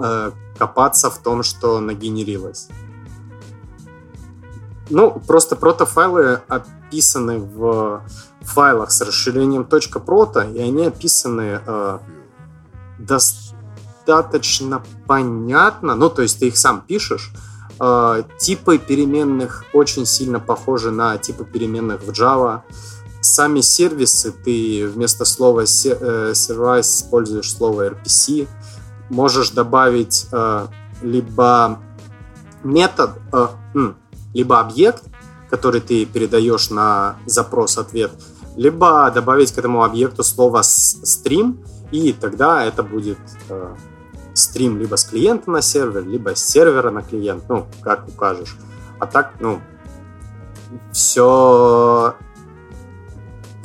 э, 0.00 0.30
копаться 0.58 1.10
в 1.10 1.18
том, 1.18 1.42
что 1.42 1.78
нагенерилось. 1.80 2.68
Ну, 4.88 5.20
просто 5.26 5.56
протофайлы 5.56 6.40
описаны 6.48 7.38
в 7.38 8.02
файлах 8.40 8.90
с 8.90 9.00
расширением 9.00 9.62
.proto, 9.62 10.52
и 10.52 10.60
они 10.60 10.86
описаны 10.86 11.60
э, 11.66 11.98
достаточно 12.98 14.82
понятно, 15.06 15.94
ну, 15.94 16.08
то 16.08 16.22
есть 16.22 16.38
ты 16.38 16.48
их 16.48 16.56
сам 16.56 16.80
пишешь, 16.80 17.32
э, 17.80 18.22
типы 18.38 18.78
переменных 18.78 19.64
очень 19.72 20.06
сильно 20.06 20.40
похожи 20.40 20.90
на 20.90 21.18
типы 21.18 21.44
переменных 21.44 22.02
в 22.02 22.10
Java, 22.10 22.62
сами 23.34 23.60
сервисы 23.60 24.32
ты 24.32 24.86
вместо 24.86 25.24
слова 25.24 25.60
э, 25.60 25.64
service 26.32 26.80
используешь 26.80 27.52
слово 27.52 27.90
RPC. 27.90 28.48
Можешь 29.10 29.50
добавить 29.50 30.26
э, 30.32 30.66
либо 31.02 31.78
метод, 32.64 33.10
э, 33.32 33.46
либо 34.34 34.60
объект, 34.60 35.04
который 35.50 35.80
ты 35.80 36.04
передаешь 36.06 36.70
на 36.70 37.16
запрос-ответ, 37.26 38.10
либо 38.56 39.10
добавить 39.10 39.52
к 39.52 39.58
этому 39.58 39.84
объекту 39.84 40.22
слово 40.22 40.60
stream, 40.60 41.64
и 41.92 42.12
тогда 42.12 42.64
это 42.64 42.82
будет 42.82 43.18
э, 43.48 43.74
стрим 44.34 44.78
либо 44.78 44.96
с 44.96 45.04
клиента 45.04 45.50
на 45.50 45.62
сервер, 45.62 46.04
либо 46.06 46.34
с 46.34 46.44
сервера 46.44 46.90
на 46.90 47.02
клиент, 47.02 47.44
ну, 47.48 47.66
как 47.80 48.08
укажешь. 48.08 48.56
А 48.98 49.06
так, 49.06 49.34
ну, 49.40 49.60
все 50.92 52.14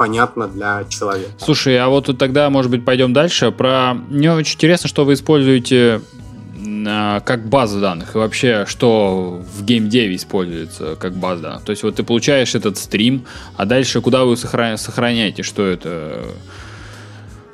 понятно 0.02 0.48
для 0.48 0.84
человека. 0.90 1.32
Слушай, 1.38 1.78
а 1.78 1.88
вот 1.88 2.10
тогда, 2.18 2.50
может 2.50 2.72
быть, 2.72 2.84
пойдем 2.84 3.14
дальше. 3.14 3.52
Про 3.52 3.94
мне 3.94 4.34
очень 4.34 4.56
интересно, 4.56 4.90
что 4.90 5.06
вы 5.06 5.14
используете 5.14 6.02
а, 6.88 7.20
как 7.20 7.48
база 7.48 7.80
данных 7.80 8.16
и 8.16 8.18
вообще, 8.18 8.66
что 8.68 9.44
в 9.56 9.64
геймдеве 9.64 10.16
используется 10.16 10.96
как 10.96 11.14
база 11.14 11.44
данных. 11.44 11.66
То 11.66 11.70
есть 11.70 11.84
вот 11.84 11.98
ты 11.98 12.04
получаешь 12.04 12.56
этот 12.56 12.80
стрим, 12.80 13.26
а 13.58 13.66
дальше 13.66 14.02
куда 14.02 14.26
вы 14.26 14.38
сохраняете, 14.38 15.44
что 15.44 15.68
это? 15.68 16.24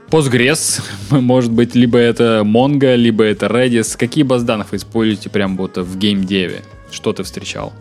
Postgres, 0.09 0.81
может 1.11 1.51
быть, 1.51 1.75
либо 1.75 1.97
это 1.97 2.43
Mongo, 2.45 2.95
либо 2.95 3.25
это 3.25 3.47
Redis. 3.47 3.97
Какие 3.97 4.23
базы 4.23 4.45
данных 4.45 4.71
вы 4.71 4.77
используете 4.77 5.29
прямо 5.29 5.57
вот 5.57 5.75
в 5.75 5.97
геймдеве? 5.97 6.63
Что 6.91 7.11
ты 7.11 7.23
встречал? 7.23 7.73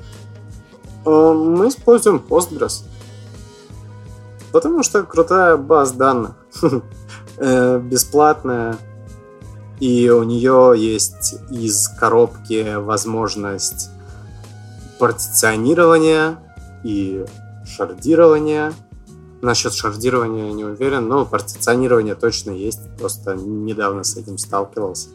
Э, 1.05 1.32
мы 1.32 1.68
используем 1.68 2.20
Postgres. 2.28 2.82
Потому 4.57 4.83
что 4.83 5.03
крутая 5.03 5.59
база 5.59 5.95
данных. 5.95 6.33
Э, 7.39 7.78
бесплатная. 7.78 8.78
И 9.78 10.09
у 10.09 10.23
нее 10.23 10.73
есть 10.74 11.35
из 11.51 11.89
коробки 11.89 12.77
возможность 12.77 13.91
партиционирования 14.99 16.39
и 16.83 17.27
шардирования. 17.66 18.73
Насчет 19.43 19.74
шардирования 19.74 20.51
не 20.53 20.65
уверен, 20.65 21.07
но 21.07 21.27
партиционирование 21.27 22.15
точно 22.15 22.53
есть. 22.53 22.81
Просто 22.99 23.35
недавно 23.35 24.03
с 24.03 24.16
этим 24.16 24.39
сталкивался. 24.39 25.11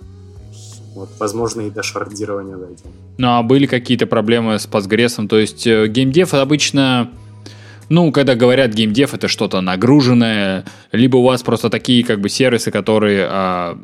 Вот, 0.94 1.10
возможно, 1.18 1.62
и 1.62 1.72
до 1.72 1.82
шардирования 1.82 2.56
дойдем. 2.56 2.92
Ну, 3.18 3.30
а 3.30 3.42
были 3.42 3.66
какие-то 3.66 4.06
проблемы 4.06 4.60
с 4.60 4.68
Postgres? 4.68 5.28
То 5.28 5.40
есть, 5.40 5.66
э, 5.66 5.88
геймдев 5.88 6.36
обычно 6.36 7.10
Ну, 7.92 8.14
когда 8.14 8.36
говорят 8.36 8.74
геймдев, 8.74 9.14
это 9.14 9.28
что-то 9.28 9.60
нагруженное, 9.60 10.64
либо 10.94 11.18
у 11.18 11.24
вас 11.24 11.44
просто 11.44 11.70
такие 11.70 12.06
как 12.06 12.22
бы 12.22 12.30
сервисы, 12.30 12.72
которые... 12.72 13.28
А, 13.30 13.78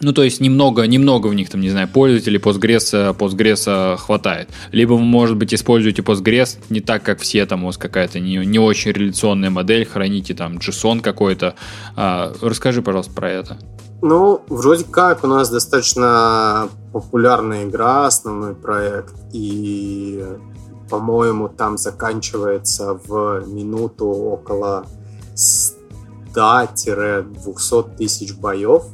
ну, 0.00 0.14
то 0.14 0.22
есть 0.22 0.40
немного, 0.40 0.84
немного 0.84 1.26
в 1.26 1.34
них, 1.34 1.50
там, 1.50 1.60
не 1.60 1.68
знаю, 1.68 1.86
пользователей 1.88 2.38
Postgres, 2.38 3.14
Postgres 3.14 3.98
хватает. 3.98 4.48
Либо 4.72 4.94
вы, 4.94 5.00
может 5.00 5.36
быть, 5.36 5.52
используете 5.52 6.00
Postgres 6.00 6.56
не 6.70 6.80
так, 6.80 7.02
как 7.02 7.20
все, 7.20 7.44
там 7.44 7.64
у 7.64 7.66
вас 7.66 7.76
какая-то 7.76 8.20
не, 8.20 8.36
не 8.46 8.58
очень 8.58 8.92
реляционная 8.92 9.50
модель, 9.50 9.84
храните 9.84 10.32
там 10.32 10.56
JSON 10.56 11.02
какой-то. 11.02 11.56
А, 11.94 12.32
расскажи, 12.40 12.80
пожалуйста, 12.80 13.12
про 13.12 13.30
это. 13.30 13.58
Ну, 14.00 14.40
вроде 14.48 14.84
как, 14.84 15.24
у 15.24 15.26
нас 15.26 15.50
достаточно 15.50 16.70
популярная 16.94 17.66
игра, 17.66 18.06
основной 18.06 18.54
проект, 18.54 19.14
и, 19.34 20.24
по-моему, 20.88 21.48
там 21.48 21.78
заканчивается 21.78 22.94
в 22.94 23.44
минуту 23.46 24.06
около 24.06 24.86
100-200 26.34 27.96
тысяч 27.96 28.34
боев, 28.36 28.84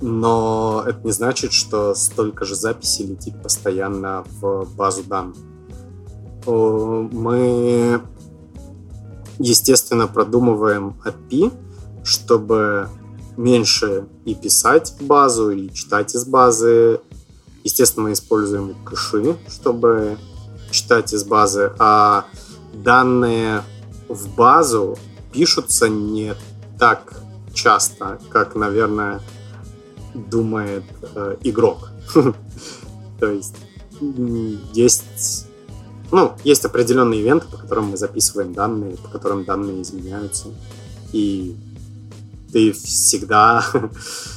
но 0.00 0.84
это 0.86 1.00
не 1.04 1.12
значит, 1.12 1.52
что 1.52 1.94
столько 1.94 2.44
же 2.44 2.54
записей 2.54 3.06
летит 3.06 3.42
постоянно 3.42 4.24
в 4.40 4.66
базу 4.76 5.02
данных. 5.04 5.36
Мы, 6.46 8.00
естественно, 9.38 10.06
продумываем 10.06 10.94
API, 11.04 11.52
чтобы 12.04 12.88
меньше 13.36 14.06
и 14.24 14.34
писать 14.34 14.94
в 14.98 15.04
базу, 15.06 15.50
и 15.50 15.70
читать 15.72 16.14
из 16.14 16.24
базы. 16.24 17.00
Естественно, 17.64 18.04
мы 18.04 18.12
используем 18.12 18.74
кэши, 18.84 19.36
чтобы 19.48 20.16
читать 20.76 21.12
из 21.12 21.24
базы, 21.24 21.72
а 21.78 22.26
данные 22.72 23.62
в 24.08 24.34
базу 24.34 24.98
пишутся 25.32 25.88
не 25.88 26.34
так 26.78 27.14
часто, 27.54 28.18
как, 28.30 28.54
наверное, 28.54 29.20
думает 30.14 30.84
э, 31.14 31.36
игрок. 31.42 31.90
То 33.20 33.30
есть 33.30 33.56
есть, 34.74 35.46
ну, 36.12 36.32
есть 36.44 36.64
определенные 36.66 37.20
ивенты, 37.20 37.46
по 37.46 37.56
которым 37.56 37.86
мы 37.86 37.96
записываем 37.96 38.52
данные, 38.52 38.96
по 38.96 39.08
которым 39.08 39.44
данные 39.44 39.80
изменяются. 39.80 40.48
И 41.12 41.56
ты 42.52 42.72
всегда 42.72 43.64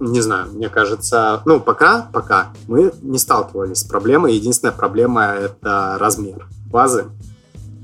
не 0.00 0.20
знаю, 0.20 0.52
мне 0.52 0.68
кажется, 0.68 1.42
ну, 1.44 1.60
пока, 1.60 2.02
пока 2.12 2.52
мы 2.68 2.92
не 3.02 3.18
сталкивались 3.18 3.78
с 3.78 3.84
проблемой. 3.84 4.34
Единственная 4.34 4.72
проблема— 4.72 5.24
это 5.26 5.96
размер 5.98 6.46
базы. 6.66 7.06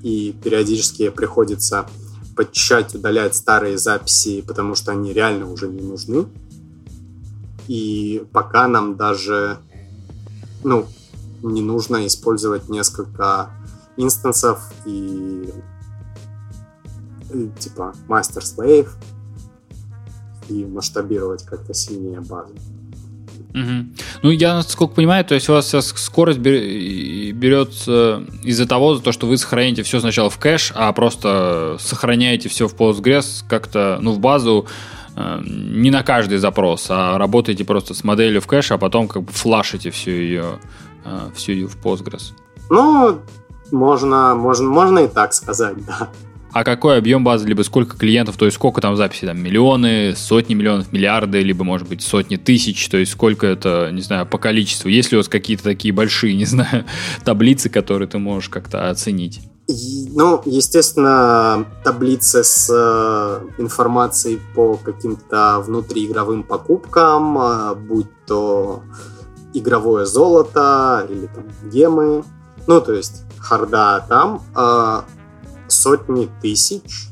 И 0.02 0.36
периодически 0.44 1.08
приходится 1.08 1.86
подчищать, 2.36 2.94
удалять 2.94 3.34
старые 3.34 3.78
записи, 3.78 4.42
потому 4.42 4.74
что 4.74 4.92
они 4.92 5.12
реально 5.12 5.50
уже 5.50 5.68
не 5.68 5.80
нужны. 5.80 6.26
И 7.66 8.24
пока 8.32 8.68
нам 8.68 8.96
даже, 8.96 9.58
ну, 10.62 10.86
не 11.42 11.62
нужно 11.62 12.06
использовать 12.06 12.68
несколько 12.68 13.50
инстансов 13.96 14.72
и, 14.84 15.52
и 17.32 17.50
типа 17.58 17.94
master-slave, 18.08 18.88
и 20.48 20.64
масштабировать 20.64 21.44
как-то 21.44 21.74
сильнее 21.74 22.20
базу. 22.20 22.54
Угу. 23.54 23.86
Ну, 24.22 24.30
я, 24.30 24.54
насколько 24.54 24.94
понимаю, 24.94 25.24
то 25.24 25.34
есть 25.36 25.48
у 25.48 25.52
вас 25.52 25.68
сейчас 25.68 25.86
скорость 25.86 26.40
берется 26.40 28.24
из-за 28.42 28.66
того, 28.66 28.96
то, 28.96 29.12
что 29.12 29.28
вы 29.28 29.36
сохраняете 29.36 29.84
все 29.84 30.00
сначала 30.00 30.28
в 30.28 30.38
кэш, 30.38 30.72
а 30.74 30.92
просто 30.92 31.76
сохраняете 31.78 32.48
все 32.48 32.66
в 32.66 32.74
Postgres 32.74 33.44
как-то, 33.48 33.98
ну, 34.00 34.12
в 34.12 34.18
базу, 34.18 34.66
э, 35.14 35.40
не 35.46 35.90
на 35.90 36.02
каждый 36.02 36.38
запрос, 36.38 36.86
а 36.88 37.16
работаете 37.16 37.64
просто 37.64 37.94
с 37.94 38.02
моделью 38.02 38.40
в 38.40 38.48
кэш, 38.48 38.72
а 38.72 38.78
потом 38.78 39.06
как 39.06 39.22
бы 39.22 39.32
флашите 39.32 39.90
всю 39.90 40.10
ее, 40.10 40.58
э, 41.04 41.30
всю 41.36 41.52
ее 41.52 41.68
в 41.68 41.76
Postgres. 41.76 42.32
Ну, 42.70 43.20
можно, 43.70 44.34
можно, 44.34 44.68
можно 44.68 44.98
и 44.98 45.06
так 45.06 45.32
сказать, 45.32 45.76
да 45.86 46.10
а 46.55 46.62
какой 46.62 46.98
объем 46.98 47.24
базы, 47.24 47.48
либо 47.48 47.62
сколько 47.62 47.98
клиентов, 47.98 48.36
то 48.36 48.44
есть 48.44 48.55
сколько 48.55 48.81
там 48.81 48.97
записей, 48.97 49.26
там 49.26 49.40
миллионы, 49.40 50.14
сотни 50.16 50.55
миллионов, 50.55 50.93
миллиарды, 50.93 51.40
либо, 51.40 51.64
может 51.64 51.89
быть, 51.89 52.01
сотни 52.01 52.36
тысяч, 52.36 52.89
то 52.89 52.97
есть 52.97 53.10
сколько 53.10 53.44
это, 53.48 53.90
не 53.90 54.02
знаю, 54.02 54.24
по 54.24 54.39
количеству. 54.39 54.89
Есть 54.89 55.10
ли 55.10 55.18
у 55.18 55.20
вас 55.20 55.28
какие-то 55.28 55.64
такие 55.64 55.93
большие, 55.93 56.35
не 56.36 56.44
знаю, 56.44 56.85
таблицы, 57.24 57.68
которые 57.68 58.06
ты 58.06 58.18
можешь 58.18 58.48
как-то 58.51 58.89
оценить? 58.89 59.40
Ну, 59.66 60.43
естественно, 60.44 61.66
таблицы 61.82 62.44
с 62.44 62.70
э, 62.70 63.40
информацией 63.59 64.39
по 64.55 64.76
каким-то 64.76 65.60
внутриигровым 65.66 66.44
покупкам, 66.44 67.36
э, 67.39 67.74
будь 67.74 68.06
то 68.26 68.82
игровое 69.55 70.06
золото 70.06 71.05
или 71.09 71.26
там 71.26 71.44
гемы, 71.68 72.22
ну, 72.68 72.81
то 72.81 72.93
есть 72.93 73.24
харда 73.39 74.05
там, 74.09 74.43
э, 74.55 75.01
сотни 75.74 76.30
тысяч, 76.40 77.09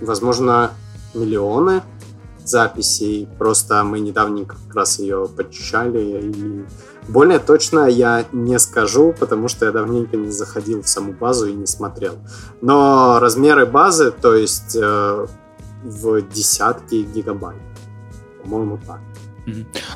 возможно, 0.00 0.70
миллионы 1.14 1.82
записей. 2.44 3.28
Просто 3.38 3.82
мы 3.84 4.00
недавненько 4.00 4.56
как 4.66 4.76
раз 4.76 4.98
ее 4.98 5.28
подчищали. 5.34 6.30
И 6.30 6.64
более 7.08 7.38
точно 7.38 7.86
я 7.86 8.24
не 8.32 8.58
скажу, 8.58 9.14
потому 9.18 9.48
что 9.48 9.66
я 9.66 9.72
давненько 9.72 10.16
не 10.16 10.30
заходил 10.30 10.82
в 10.82 10.88
саму 10.88 11.12
базу 11.12 11.46
и 11.46 11.52
не 11.52 11.66
смотрел. 11.66 12.14
Но 12.60 13.18
размеры 13.20 13.66
базы, 13.66 14.10
то 14.10 14.34
есть 14.34 14.76
э, 14.76 15.26
в 15.82 16.22
десятки 16.32 17.06
гигабайт. 17.14 17.60
По-моему, 18.42 18.78
так. 18.86 19.00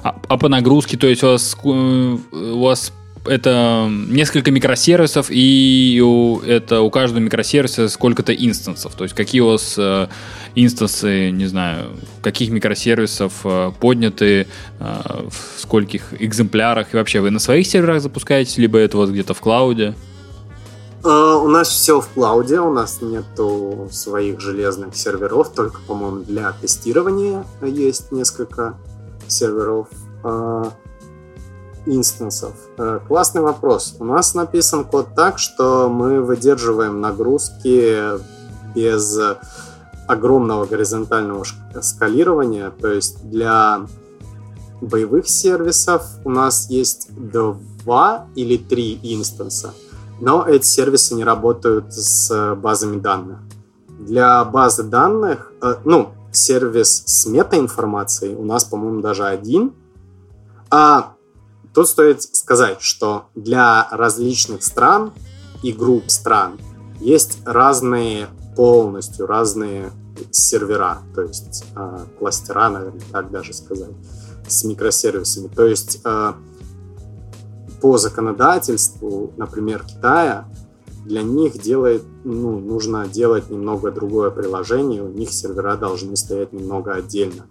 А, 0.02 0.20
а 0.28 0.36
по 0.36 0.48
нагрузке, 0.48 0.96
то 0.96 1.06
есть 1.06 1.22
у 1.22 1.28
вас, 1.28 1.56
э, 1.64 1.68
у 1.68 2.62
вас 2.62 2.92
это 3.24 3.88
несколько 3.90 4.50
микросервисов, 4.50 5.26
и 5.30 6.02
у, 6.04 6.40
это 6.40 6.80
у 6.80 6.90
каждого 6.90 7.20
микросервиса 7.20 7.88
сколько-то 7.88 8.32
инстансов. 8.32 8.94
То 8.94 9.04
есть 9.04 9.14
какие 9.14 9.40
у 9.40 9.48
вас 9.48 9.76
э, 9.78 10.08
инстансы, 10.54 11.30
не 11.30 11.46
знаю, 11.46 11.90
каких 12.22 12.50
микросервисов 12.50 13.32
э, 13.44 13.72
подняты, 13.80 14.46
э, 14.78 14.84
в 15.28 15.60
скольких 15.60 16.20
экземплярах, 16.20 16.94
и 16.94 16.96
вообще 16.96 17.20
вы 17.20 17.30
на 17.30 17.38
своих 17.38 17.66
серверах 17.66 18.02
запускаете, 18.02 18.60
либо 18.60 18.78
это 18.78 18.96
вот 18.96 19.10
где-то 19.10 19.34
в 19.34 19.40
клауде? 19.40 19.94
Uh, 21.02 21.44
у 21.44 21.48
нас 21.48 21.68
все 21.68 22.00
в 22.00 22.08
клауде, 22.08 22.58
у 22.58 22.72
нас 22.72 23.00
нету 23.00 23.88
своих 23.92 24.40
железных 24.40 24.96
серверов, 24.96 25.54
только, 25.54 25.80
по-моему, 25.86 26.24
для 26.24 26.52
тестирования 26.52 27.44
есть 27.62 28.10
несколько 28.10 28.76
серверов. 29.28 29.86
Uh, 30.24 30.72
инстансов? 31.86 32.54
Э, 32.76 33.00
классный 33.06 33.42
вопрос. 33.42 33.96
У 33.98 34.04
нас 34.04 34.34
написан 34.34 34.84
код 34.84 35.08
так, 35.14 35.38
что 35.38 35.88
мы 35.88 36.22
выдерживаем 36.22 37.00
нагрузки 37.00 38.18
без 38.74 39.18
огромного 40.06 40.64
горизонтального 40.64 41.44
скалирования. 41.80 42.70
То 42.70 42.88
есть 42.88 43.28
для 43.28 43.86
боевых 44.80 45.28
сервисов 45.28 46.06
у 46.24 46.30
нас 46.30 46.68
есть 46.70 47.10
два 47.14 48.26
или 48.34 48.56
три 48.56 48.98
инстанса, 49.02 49.74
но 50.20 50.46
эти 50.46 50.64
сервисы 50.64 51.14
не 51.14 51.24
работают 51.24 51.92
с 51.92 52.54
базами 52.56 52.98
данных. 52.98 53.38
Для 53.98 54.44
базы 54.44 54.84
данных, 54.84 55.52
э, 55.60 55.74
ну, 55.84 56.10
сервис 56.30 57.02
с 57.06 57.26
метаинформацией 57.26 58.34
у 58.34 58.44
нас, 58.44 58.64
по-моему, 58.64 59.00
даже 59.00 59.24
один, 59.24 59.72
а 60.70 61.14
Тут 61.78 61.88
стоит 61.88 62.24
сказать, 62.34 62.82
что 62.82 63.28
для 63.36 63.86
различных 63.92 64.64
стран 64.64 65.12
и 65.62 65.72
групп 65.72 66.10
стран 66.10 66.58
есть 66.98 67.38
разные 67.44 68.26
полностью 68.56 69.28
разные 69.28 69.92
сервера, 70.32 70.98
то 71.14 71.22
есть 71.22 71.66
э, 71.76 71.98
кластера, 72.18 72.68
наверное, 72.68 73.00
так 73.12 73.30
даже 73.30 73.54
сказать, 73.54 73.92
с 74.48 74.64
микросервисами. 74.64 75.46
То 75.46 75.68
есть 75.68 76.00
э, 76.04 76.32
по 77.80 77.96
законодательству, 77.96 79.32
например, 79.36 79.84
Китая, 79.84 80.48
для 81.08 81.22
них 81.22 81.58
делает, 81.58 82.04
ну, 82.24 82.58
нужно 82.60 83.08
делать 83.08 83.48
немного 83.48 83.90
другое 83.90 84.30
приложение, 84.30 85.02
у 85.02 85.08
них 85.08 85.30
сервера 85.32 85.76
должны 85.76 86.16
стоять 86.16 86.52
немного 86.52 86.92
отдельно. 86.92 87.46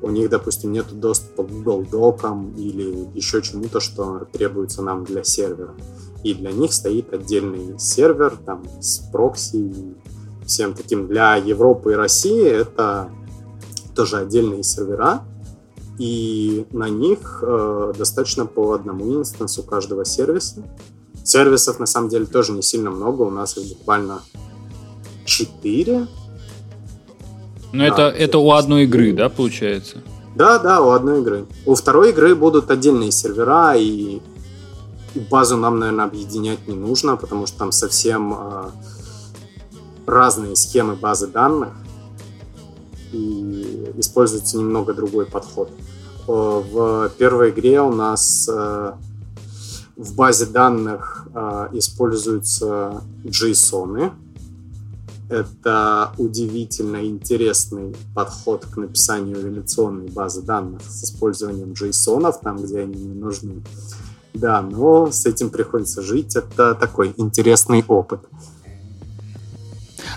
У 0.00 0.10
них, 0.10 0.30
допустим, 0.30 0.72
нет 0.72 0.86
доступа 0.98 1.44
к 1.44 1.50
Google 1.50 1.84
Докам 1.90 2.54
или 2.56 3.06
еще 3.14 3.42
чему-то, 3.42 3.80
что 3.80 4.26
требуется 4.32 4.82
нам 4.82 5.04
для 5.04 5.24
сервера. 5.24 5.74
И 6.24 6.32
для 6.32 6.52
них 6.52 6.72
стоит 6.72 7.12
отдельный 7.12 7.78
сервер 7.78 8.38
там 8.46 8.64
с 8.80 9.00
прокси 9.12 9.56
и 9.56 9.94
всем 10.46 10.72
таким. 10.72 11.06
Для 11.06 11.36
Европы 11.36 11.92
и 11.92 11.96
России 11.96 12.44
это 12.44 13.10
тоже 13.94 14.16
отдельные 14.16 14.62
сервера, 14.62 15.22
и 15.98 16.66
на 16.70 16.88
них 16.88 17.44
э, 17.46 17.92
достаточно 17.98 18.46
по 18.46 18.72
одному 18.72 19.14
инстансу 19.14 19.62
каждого 19.62 20.06
сервиса 20.06 20.64
Сервисов 21.24 21.78
на 21.78 21.86
самом 21.86 22.08
деле 22.08 22.26
тоже 22.26 22.52
не 22.52 22.62
сильно 22.62 22.90
много, 22.90 23.22
у 23.22 23.30
нас 23.30 23.56
их 23.56 23.68
буквально 23.76 24.22
4. 25.24 26.06
Ну, 27.72 27.82
это, 27.82 28.02
это 28.02 28.38
у 28.38 28.52
одной 28.52 28.84
игры, 28.84 29.12
да, 29.12 29.28
получается? 29.28 29.98
Да, 30.34 30.58
да, 30.58 30.80
у 30.80 30.90
одной 30.90 31.20
игры. 31.20 31.46
У 31.66 31.74
второй 31.74 32.10
игры 32.10 32.34
будут 32.34 32.70
отдельные 32.70 33.10
сервера, 33.10 33.74
и 33.76 34.20
базу 35.30 35.56
нам, 35.56 35.78
наверное, 35.78 36.06
объединять 36.06 36.66
не 36.68 36.74
нужно, 36.74 37.16
потому 37.16 37.46
что 37.46 37.58
там 37.58 37.72
совсем 37.72 38.34
э, 38.34 38.70
разные 40.06 40.56
схемы 40.56 40.96
базы 40.96 41.26
данных, 41.28 41.70
и 43.12 43.92
используется 43.96 44.56
немного 44.56 44.94
другой 44.94 45.26
подход. 45.26 45.70
В 46.26 47.10
первой 47.18 47.50
игре 47.50 47.80
у 47.80 47.92
нас 47.92 48.48
э, 48.50 48.92
в 50.02 50.14
базе 50.16 50.46
данных 50.46 51.28
э, 51.32 51.68
используются 51.72 53.02
JSON. 53.24 54.12
Это 55.28 56.12
удивительно 56.18 57.06
интересный 57.06 57.94
подход 58.14 58.66
к 58.66 58.76
написанию 58.76 59.42
реляционной 59.42 60.08
базы 60.08 60.42
данных 60.42 60.82
с 60.86 61.04
использованием 61.04 61.72
JSON, 61.72 62.34
там, 62.42 62.56
где 62.56 62.80
они 62.80 63.02
не 63.02 63.14
нужны. 63.14 63.62
Да, 64.34 64.60
но 64.60 65.10
с 65.10 65.24
этим 65.24 65.50
приходится 65.50 66.02
жить. 66.02 66.36
Это 66.36 66.74
такой 66.74 67.14
интересный 67.16 67.84
опыт. 67.86 68.20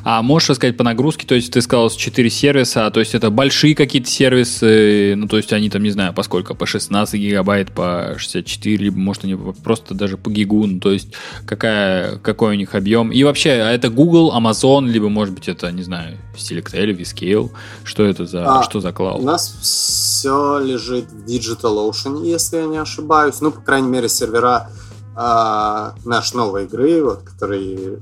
А 0.08 0.22
можешь 0.22 0.52
рассказать 0.52 0.78
по 0.78 0.84
нагрузке, 0.84 1.26
то 1.26 1.34
есть 1.34 1.52
ты 1.52 1.62
сказал 1.64 1.90
4 1.90 2.30
сервиса, 2.30 2.92
то 2.92 3.00
есть 3.00 3.16
это 3.16 3.32
большие 3.32 3.74
какие-то 3.74 4.08
сервисы, 4.08 5.16
ну 5.18 5.28
то 5.28 5.38
есть 5.38 5.52
они 5.52 5.68
там, 5.72 5.82
не 5.82 5.90
знаю, 5.90 6.14
по 6.14 6.22
сколько, 6.22 6.54
по 6.54 6.68
16 6.68 7.20
гигабайт, 7.20 7.72
по 7.72 8.14
64, 8.16 8.78
либо 8.78 8.96
может 9.00 9.24
они 9.24 9.36
просто 9.64 9.96
даже 9.96 10.18
по 10.18 10.30
гигу, 10.30 10.68
ну 10.68 10.80
то 10.80 10.92
есть 10.92 11.08
какая, 11.48 12.20
какой 12.20 12.54
у 12.54 12.56
них 12.56 12.76
объем. 12.76 13.12
И 13.12 13.24
вообще, 13.24 13.50
а 13.50 13.72
это 13.72 13.90
Google, 13.90 14.32
Amazon, 14.38 14.88
либо 14.88 15.10
может 15.10 15.34
быть 15.34 15.48
это, 15.48 15.72
не 15.72 15.82
знаю, 15.82 16.20
Selectel, 16.38 16.96
Vscale, 16.96 17.50
что 17.84 18.06
это 18.06 18.28
за, 18.28 18.60
а, 18.60 18.62
что 18.64 18.82
за 18.82 18.92
клауд? 18.92 19.24
У 19.24 19.26
нас 19.26 19.58
все 19.60 20.60
лежит 20.60 21.06
в 21.06 21.26
DigitalOcean, 21.28 22.24
если 22.24 22.58
я 22.58 22.66
не 22.68 22.78
ошибаюсь, 22.78 23.42
ну, 23.42 23.52
по 23.52 23.62
крайней 23.62 23.90
мере, 23.90 24.08
сервера 24.08 24.70
а, 25.16 25.96
наш 26.04 26.34
новой 26.34 26.66
игры, 26.66 27.04
вот, 27.04 27.22
которые 27.22 28.02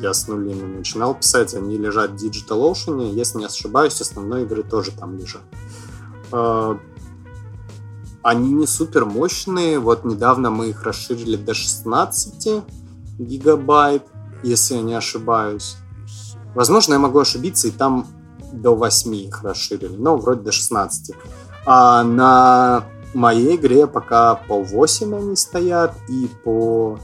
я 0.00 0.12
с 0.12 0.26
нулями 0.26 0.78
начинал 0.78 1.14
писать, 1.14 1.54
они 1.54 1.78
лежат 1.78 2.10
в 2.10 2.14
DigitalOcean. 2.14 3.12
Если 3.12 3.38
не 3.38 3.44
ошибаюсь, 3.44 4.00
основной 4.00 4.42
игры 4.42 4.64
тоже 4.64 4.90
там 4.90 5.16
лежат. 5.16 5.42
А, 6.32 6.76
они 8.22 8.52
не 8.52 8.66
супер 8.66 9.04
мощные. 9.04 9.78
Вот 9.78 10.04
недавно 10.04 10.50
мы 10.50 10.70
их 10.70 10.82
расширили 10.82 11.36
до 11.36 11.54
16 11.54 12.64
гигабайт, 13.18 14.04
если 14.42 14.74
я 14.74 14.82
не 14.82 14.94
ошибаюсь. 14.94 15.76
Возможно, 16.54 16.94
я 16.94 16.98
могу 16.98 17.20
ошибиться, 17.20 17.68
и 17.68 17.70
там 17.70 18.06
до 18.52 18.74
8 18.74 19.14
их 19.14 19.42
расширили, 19.42 19.96
но 19.96 20.16
вроде 20.16 20.42
до 20.42 20.52
16. 20.52 21.14
А 21.64 22.02
на 22.02 22.84
моей 23.14 23.56
игре 23.56 23.86
пока 23.86 24.34
по 24.34 24.62
8 24.62 25.14
они 25.16 25.36
стоят 25.36 25.94
и 26.08 26.28
по 26.44 26.98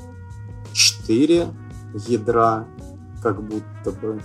4 0.73 1.47
ядра, 2.09 2.67
как 3.23 3.43
будто 3.43 3.91
бы. 3.93 4.21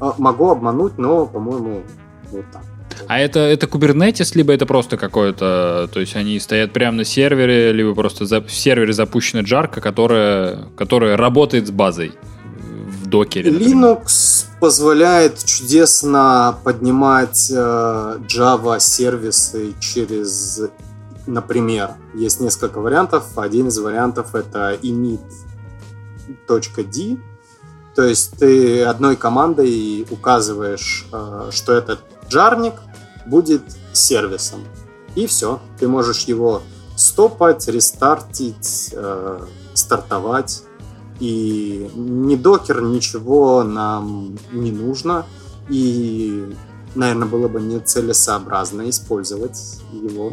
А, 0.00 0.14
могу 0.18 0.50
обмануть, 0.50 0.98
но, 0.98 1.26
по-моему, 1.26 1.82
вот 2.30 2.44
так. 2.52 2.62
А 3.06 3.18
это, 3.18 3.40
это 3.40 3.66
Kubernetes, 3.66 4.32
либо 4.34 4.52
это 4.52 4.66
просто 4.66 4.96
какое-то... 4.96 5.88
То 5.92 6.00
есть 6.00 6.16
они 6.16 6.38
стоят 6.38 6.72
прямо 6.72 6.98
на 6.98 7.04
сервере, 7.04 7.72
либо 7.72 7.94
просто 7.94 8.26
за, 8.26 8.40
в 8.40 8.50
сервере 8.50 8.92
запущена 8.92 9.42
джарка, 9.42 9.80
которая, 9.80 10.68
которая 10.76 11.16
работает 11.16 11.66
с 11.66 11.70
базой 11.70 12.12
в 12.62 13.06
докере. 13.06 13.50
Например. 13.50 13.98
Linux 13.98 14.49
позволяет 14.60 15.42
чудесно 15.42 16.58
поднимать 16.62 17.50
э, 17.50 17.54
Java 18.28 18.78
сервисы 18.78 19.74
через, 19.80 20.60
например, 21.26 21.92
есть 22.14 22.40
несколько 22.40 22.80
вариантов. 22.80 23.24
Один 23.36 23.68
из 23.68 23.78
вариантов 23.78 24.34
это 24.34 24.74
init.d, 24.74 25.16
то 27.96 28.04
есть 28.04 28.38
ты 28.38 28.84
одной 28.84 29.16
командой 29.16 30.06
указываешь, 30.10 31.06
э, 31.10 31.48
что 31.50 31.72
этот 31.72 32.00
джарник 32.28 32.74
будет 33.26 33.62
сервисом. 33.92 34.64
И 35.14 35.26
все. 35.26 35.60
Ты 35.78 35.88
можешь 35.88 36.24
его 36.24 36.62
стопать, 36.96 37.66
рестартить, 37.66 38.90
э, 38.92 39.40
стартовать 39.72 40.64
и 41.20 41.90
ни 41.94 42.34
докер, 42.34 42.82
ничего 42.82 43.62
нам 43.62 44.38
не 44.52 44.72
нужно. 44.72 45.26
И, 45.68 46.52
наверное, 46.94 47.28
было 47.28 47.48
бы 47.48 47.60
нецелесообразно 47.60 48.88
использовать 48.88 49.80
его. 49.92 50.32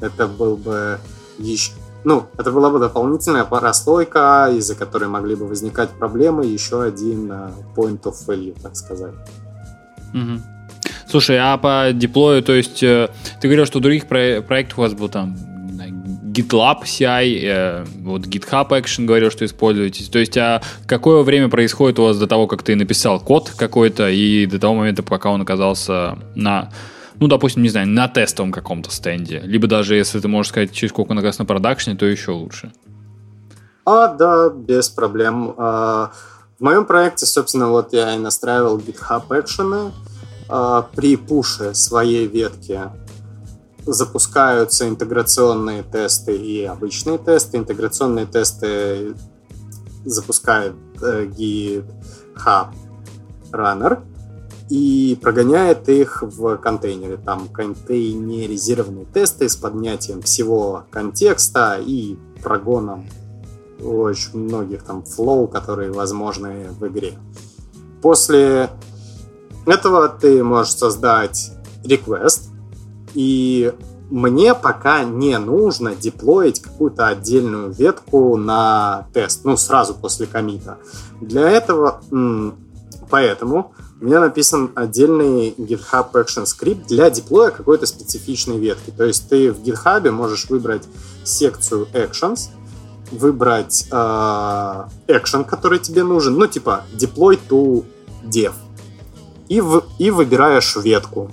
Это 0.00 0.26
был 0.26 0.56
бы 0.56 0.98
еще... 1.38 1.72
Ну, 2.04 2.26
это 2.38 2.52
была 2.52 2.70
бы 2.70 2.78
дополнительная 2.78 3.44
прослойка, 3.44 4.48
из-за 4.54 4.76
которой 4.76 5.08
могли 5.08 5.34
бы 5.34 5.46
возникать 5.46 5.90
проблемы, 5.90 6.46
еще 6.46 6.82
один 6.82 7.30
э, 7.30 7.50
point 7.76 8.02
of 8.02 8.14
value, 8.26 8.56
так 8.62 8.76
сказать. 8.76 9.14
Угу. 10.14 10.40
Слушай, 11.10 11.38
а 11.40 11.58
по 11.58 11.90
деплою, 11.92 12.42
то 12.42 12.52
есть 12.52 12.82
э, 12.82 13.10
ты 13.40 13.48
говорил, 13.48 13.66
что 13.66 13.80
в 13.80 13.82
других 13.82 14.06
проектах 14.06 14.78
у 14.78 14.82
вас 14.82 14.94
был 14.94 15.08
там 15.08 15.36
GitLab 16.38 16.84
CI, 16.84 17.40
э, 17.42 17.84
вот 18.02 18.22
GitHub 18.22 18.68
Action 18.68 19.06
говорил, 19.06 19.30
что 19.30 19.44
используете. 19.44 20.10
То 20.10 20.18
есть, 20.18 20.36
а 20.36 20.62
какое 20.86 21.22
время 21.22 21.48
происходит 21.48 21.98
у 21.98 22.04
вас 22.04 22.18
до 22.18 22.26
того, 22.26 22.46
как 22.46 22.62
ты 22.62 22.76
написал 22.76 23.20
код 23.20 23.50
какой-то, 23.56 24.08
и 24.08 24.46
до 24.46 24.58
того 24.58 24.74
момента, 24.74 25.02
пока 25.02 25.30
он 25.30 25.42
оказался 25.42 26.18
на, 26.34 26.70
ну, 27.18 27.26
допустим, 27.26 27.62
не 27.62 27.68
знаю, 27.68 27.88
на 27.88 28.08
тестовом 28.08 28.52
каком-то 28.52 28.90
стенде? 28.90 29.40
Либо 29.44 29.66
даже, 29.66 29.96
если 29.96 30.20
ты 30.20 30.28
можешь 30.28 30.50
сказать, 30.50 30.72
через 30.72 30.90
сколько 30.90 31.10
он 31.10 31.18
оказался 31.18 31.40
на 31.40 31.46
продакшне, 31.46 31.96
то 31.96 32.06
еще 32.06 32.30
лучше. 32.30 32.72
А, 33.84 34.08
да, 34.08 34.50
без 34.50 34.88
проблем. 34.88 35.54
А, 35.56 36.12
в 36.58 36.62
моем 36.62 36.84
проекте, 36.84 37.26
собственно, 37.26 37.68
вот 37.68 37.92
я 37.92 38.14
и 38.14 38.18
настраивал 38.18 38.78
GitHub 38.78 39.28
Action 39.28 39.92
а, 40.48 40.82
при 40.94 41.16
пуше 41.16 41.74
своей 41.74 42.26
ветки 42.26 42.80
запускаются 43.92 44.88
интеграционные 44.88 45.82
тесты 45.82 46.36
и 46.36 46.64
обычные 46.64 47.18
тесты. 47.18 47.56
Интеграционные 47.56 48.26
тесты 48.26 49.14
запускает 50.04 50.74
э, 51.02 51.26
GitHub 51.26 52.74
Runner 53.52 54.02
и 54.68 55.18
прогоняет 55.20 55.88
их 55.88 56.22
в 56.22 56.56
контейнере. 56.58 57.16
Там 57.16 57.48
контейнеризированные 57.48 59.06
тесты 59.06 59.48
с 59.48 59.56
поднятием 59.56 60.22
всего 60.22 60.84
контекста 60.90 61.78
и 61.80 62.16
прогоном 62.42 63.06
очень 63.82 64.38
многих 64.38 64.82
там 64.82 65.04
флоу, 65.04 65.46
которые 65.46 65.92
возможны 65.92 66.68
в 66.78 66.86
игре. 66.88 67.18
После 68.02 68.70
этого 69.66 70.08
ты 70.08 70.42
можешь 70.42 70.74
создать 70.74 71.52
request, 71.84 72.48
и 73.14 73.72
мне 74.10 74.54
пока 74.54 75.04
не 75.04 75.38
нужно 75.38 75.94
деплоить 75.94 76.60
какую-то 76.60 77.08
отдельную 77.08 77.70
ветку 77.72 78.36
на 78.36 79.06
тест, 79.12 79.44
ну, 79.44 79.56
сразу 79.56 79.94
после 79.94 80.26
комита. 80.26 80.78
Для 81.20 81.50
этого, 81.50 82.00
поэтому 83.10 83.72
у 84.00 84.04
меня 84.04 84.20
написан 84.20 84.70
отдельный 84.74 85.50
GitHub 85.58 86.12
Action 86.12 86.44
Script 86.44 86.86
для 86.86 87.10
деплоя 87.10 87.50
какой-то 87.50 87.84
специфичной 87.86 88.58
ветки. 88.58 88.90
То 88.96 89.04
есть 89.04 89.28
ты 89.28 89.52
в 89.52 89.60
GitHub 89.60 90.08
можешь 90.10 90.48
выбрать 90.48 90.84
секцию 91.24 91.88
Actions, 91.92 92.50
выбрать 93.10 93.86
э, 93.90 93.94
action, 93.94 95.44
который 95.44 95.78
тебе 95.78 96.04
нужен, 96.04 96.34
ну, 96.34 96.46
типа 96.46 96.84
deploy 96.94 97.38
to 97.48 97.84
dev, 98.24 98.52
и, 99.48 99.60
в, 99.60 99.84
и 99.98 100.10
выбираешь 100.10 100.76
ветку. 100.76 101.30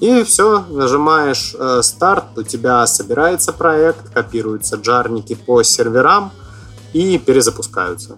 И 0.00 0.22
все, 0.24 0.64
нажимаешь 0.70 1.54
э, 1.58 1.80
старт, 1.82 2.36
у 2.36 2.42
тебя 2.42 2.86
собирается 2.86 3.52
проект, 3.52 4.12
копируются 4.12 4.76
джарники 4.76 5.34
по 5.34 5.62
серверам 5.62 6.32
и 6.92 7.18
перезапускаются. 7.18 8.16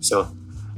Все. 0.00 0.26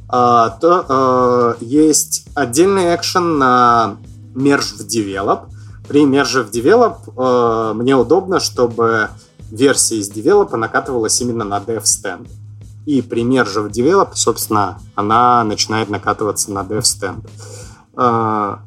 А, 0.09 0.51
то 0.51 1.57
э, 1.59 1.65
есть 1.65 2.27
отдельный 2.35 2.95
экшен 2.95 3.39
на 3.39 3.97
merge 4.35 4.77
в 4.77 4.87
develop. 4.87 5.49
При 5.89 6.05
merge 6.05 6.43
в 6.43 6.51
develop 6.51 6.99
э, 7.17 7.75
мне 7.75 7.97
удобно, 7.97 8.39
чтобы 8.39 9.09
версия 9.51 9.97
из 9.97 10.11
develop 10.11 10.55
накатывалась 10.57 11.21
именно 11.21 11.45
на 11.45 11.59
dev 11.59 11.83
stand. 11.83 12.29
И 12.87 13.01
при 13.01 13.23
merge 13.23 13.63
в 13.63 13.67
develop, 13.69 14.11
собственно, 14.15 14.79
она 14.95 15.43
начинает 15.45 15.89
накатываться 15.89 16.53
на 16.53 16.61
dev 16.61 16.83
stand. 16.83 17.29
Э, 17.97 18.59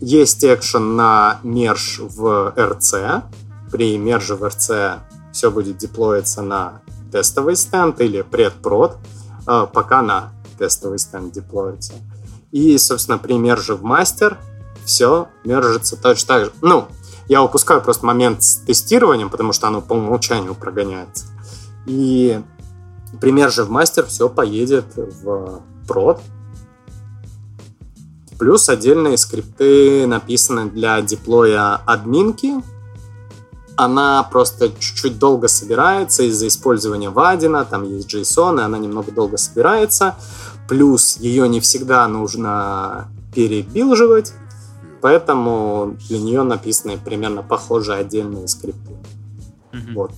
есть 0.00 0.44
экшен 0.44 0.96
на 0.96 1.40
мерж 1.42 2.00
в 2.00 2.52
RC. 2.56 3.22
При 3.70 3.98
мерже 3.98 4.36
в 4.36 4.44
RC 4.44 4.98
все 5.32 5.50
будет 5.50 5.78
деплоиться 5.78 6.42
на 6.42 6.80
тестовый 7.12 7.56
стенд 7.56 8.00
или 8.00 8.22
предпрод, 8.22 8.96
э, 9.46 9.66
пока 9.72 10.02
на 10.02 10.32
тестовый 10.58 10.98
стенд 10.98 11.32
деплоится. 11.32 11.94
И, 12.50 12.76
собственно, 12.78 13.18
при 13.18 13.34
мерже 13.34 13.74
в 13.74 13.82
мастер 13.82 14.38
все 14.84 15.28
мержится 15.44 15.96
точно 15.96 16.26
так 16.26 16.44
же. 16.46 16.52
Ну, 16.62 16.88
я 17.28 17.42
упускаю 17.42 17.82
просто 17.82 18.06
момент 18.06 18.42
с 18.42 18.56
тестированием, 18.56 19.28
потому 19.28 19.52
что 19.52 19.68
оно 19.68 19.82
по 19.82 19.92
умолчанию 19.92 20.54
прогоняется. 20.54 21.26
И 21.86 22.40
при 23.20 23.32
мерже 23.32 23.64
в 23.64 23.70
мастер 23.70 24.06
все 24.06 24.28
поедет 24.28 24.86
в 24.96 25.60
прод. 25.86 26.20
Плюс 28.38 28.68
отдельные 28.68 29.16
скрипты 29.16 30.06
написаны 30.06 30.70
для 30.70 31.00
деплоя 31.00 31.76
админки. 31.86 32.54
Она 33.76 34.22
просто 34.24 34.70
чуть-чуть 34.70 35.18
долго 35.18 35.48
собирается 35.48 36.22
из-за 36.24 36.48
использования 36.48 37.10
Вадина, 37.10 37.64
там 37.64 37.84
есть 37.84 38.12
JSON, 38.12 38.60
и 38.60 38.62
она 38.62 38.78
немного 38.78 39.12
долго 39.12 39.36
собирается. 39.36 40.16
Плюс 40.68 41.16
ее 41.18 41.48
не 41.48 41.60
всегда 41.60 42.06
нужно 42.08 43.08
перебилживать, 43.34 44.32
поэтому 45.00 45.96
для 46.08 46.18
нее 46.18 46.42
написаны 46.42 46.98
примерно 46.98 47.42
похожие 47.42 47.98
отдельные 47.98 48.48
скрипты. 48.48 48.92
Mm-hmm. 49.72 49.94
Вот. 49.94 50.12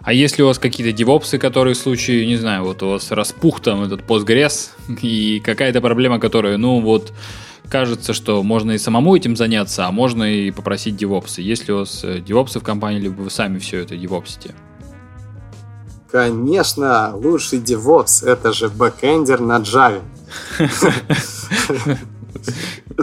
А 0.00 0.12
если 0.12 0.42
у 0.42 0.46
вас 0.46 0.58
какие-то 0.58 0.92
девопсы, 0.96 1.38
которые 1.38 1.74
в 1.74 1.78
случае, 1.78 2.26
не 2.26 2.36
знаю, 2.36 2.64
вот 2.64 2.82
у 2.82 2.88
вас 2.88 3.10
распух 3.12 3.60
там 3.60 3.82
этот 3.82 4.00
Postgres 4.00 4.70
и 5.02 5.40
какая-то 5.40 5.80
проблема, 5.80 6.18
которая, 6.18 6.56
ну 6.56 6.80
вот, 6.80 7.12
кажется, 7.72 8.12
что 8.12 8.42
можно 8.42 8.72
и 8.72 8.78
самому 8.78 9.16
этим 9.16 9.34
заняться, 9.34 9.86
а 9.86 9.90
можно 9.90 10.24
и 10.24 10.50
попросить 10.50 10.94
девопсы. 10.94 11.40
Есть 11.40 11.68
ли 11.68 11.74
у 11.74 11.78
вас 11.78 12.04
э, 12.04 12.20
девопсы 12.20 12.60
в 12.60 12.62
компании, 12.62 13.00
либо 13.00 13.22
вы 13.22 13.30
сами 13.30 13.58
все 13.58 13.78
это 13.78 13.96
девопсите? 13.96 14.54
Конечно, 16.10 17.12
лучший 17.14 17.60
DevOps— 17.60 18.26
это 18.26 18.52
же 18.52 18.68
бэкэндер 18.68 19.40
на 19.40 19.58
Java. 19.60 20.02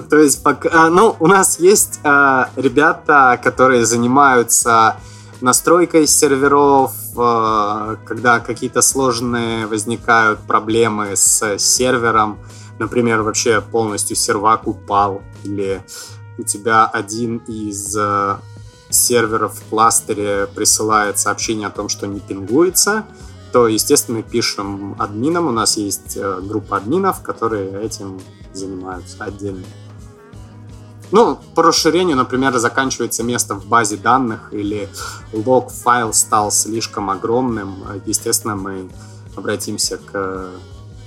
То 0.10 0.18
есть, 0.20 0.44
пока, 0.44 0.70
а, 0.72 0.90
ну, 0.92 1.16
у 1.20 1.26
нас 1.26 1.60
есть 1.60 2.00
а, 2.04 2.52
ребята, 2.56 3.40
которые 3.44 3.86
занимаются 3.86 4.98
настройкой 5.42 6.06
серверов, 6.06 6.92
а, 7.18 7.96
когда 8.06 8.40
какие-то 8.40 8.84
сложные 8.84 9.66
возникают 9.66 10.42
проблемы 10.42 11.16
с 11.16 11.58
сервером, 11.58 12.38
например, 12.80 13.22
вообще 13.22 13.62
полностью 13.62 14.16
сервак 14.16 14.68
упал, 14.68 15.22
или 15.44 15.84
у 16.38 16.44
тебя 16.44 16.86
один 16.86 17.38
из 17.48 17.96
серверов 18.90 19.56
в 19.56 19.70
кластере 19.70 20.48
присылает 20.54 21.20
сообщение 21.20 21.68
о 21.68 21.72
том, 21.72 21.90
что 21.90 22.08
не 22.08 22.20
пингуется, 22.20 23.06
то, 23.52 23.68
естественно, 23.68 24.22
пишем 24.22 24.96
админам. 25.00 25.48
У 25.48 25.52
нас 25.52 25.78
есть 25.78 26.18
э, 26.18 26.40
группа 26.42 26.78
админов, 26.78 27.22
которые 27.22 27.82
этим 27.84 28.20
занимаются 28.54 29.24
отдельно. 29.24 29.66
Ну, 31.12 31.40
по 31.56 31.64
расширению, 31.64 32.18
например, 32.18 32.56
заканчивается 32.60 33.24
место 33.24 33.56
в 33.56 33.66
базе 33.66 33.98
данных 33.98 34.54
или 34.54 34.88
лог-файл 35.34 36.14
стал 36.14 36.52
слишком 36.52 37.10
огромным. 37.10 37.84
Естественно, 38.06 38.56
мы 38.56 38.90
обратимся 39.36 39.98
к 39.98 40.52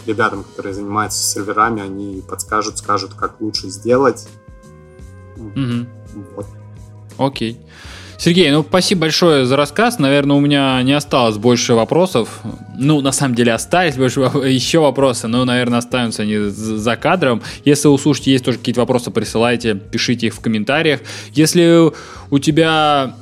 ребятам, 0.06 0.44
которые 0.44 0.74
занимаются 0.74 1.22
серверами, 1.22 1.82
они 1.82 2.22
подскажут, 2.28 2.78
скажут, 2.78 3.14
как 3.14 3.40
лучше 3.40 3.68
сделать. 3.68 4.28
Mm-hmm. 5.36 5.86
Вот. 6.36 6.46
Окей. 7.18 7.58
Сергей, 8.22 8.52
ну 8.52 8.62
спасибо 8.62 9.00
большое 9.00 9.46
за 9.46 9.56
рассказ. 9.56 9.98
Наверное, 9.98 10.36
у 10.36 10.40
меня 10.40 10.80
не 10.84 10.92
осталось 10.92 11.38
больше 11.38 11.74
вопросов. 11.74 12.40
Ну, 12.78 13.00
на 13.00 13.10
самом 13.10 13.34
деле 13.34 13.52
остались 13.52 13.96
больше 13.96 14.20
еще 14.46 14.78
вопросы, 14.78 15.26
но, 15.26 15.44
наверное, 15.44 15.80
останутся 15.80 16.22
они 16.22 16.38
за 16.38 16.94
кадром. 16.94 17.42
Если 17.64 17.88
у 17.88 17.98
слушателей 17.98 18.34
есть 18.34 18.44
тоже 18.44 18.58
какие-то 18.58 18.82
вопросы, 18.82 19.10
присылайте, 19.10 19.74
пишите 19.74 20.28
их 20.28 20.34
в 20.34 20.40
комментариях. 20.40 21.00
Если 21.32 21.90
у 22.30 22.38
тебя 22.38 23.16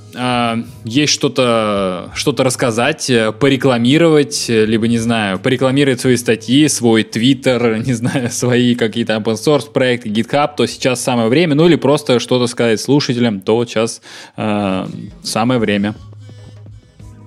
есть 0.84 1.12
что-то 1.12 2.10
что 2.14 2.34
рассказать, 2.38 3.10
э, 3.10 3.32
порекламировать, 3.32 4.46
либо, 4.48 4.88
не 4.88 4.98
знаю, 4.98 5.38
порекламировать 5.38 6.00
свои 6.00 6.16
статьи, 6.16 6.68
свой 6.68 7.04
твиттер, 7.04 7.78
не 7.86 7.92
знаю, 7.92 8.30
свои 8.30 8.74
какие-то 8.74 9.14
open 9.14 9.34
source 9.34 9.70
проекты, 9.70 10.08
GitHub, 10.08 10.50
то 10.56 10.66
сейчас 10.66 11.00
самое 11.00 11.28
время, 11.28 11.54
ну 11.54 11.66
или 11.66 11.76
просто 11.76 12.18
что-то 12.18 12.46
сказать 12.46 12.80
слушателям, 12.80 13.40
то 13.40 13.64
сейчас 13.64 14.00
э, 14.36 14.86
самое 15.22 15.60
время. 15.60 15.94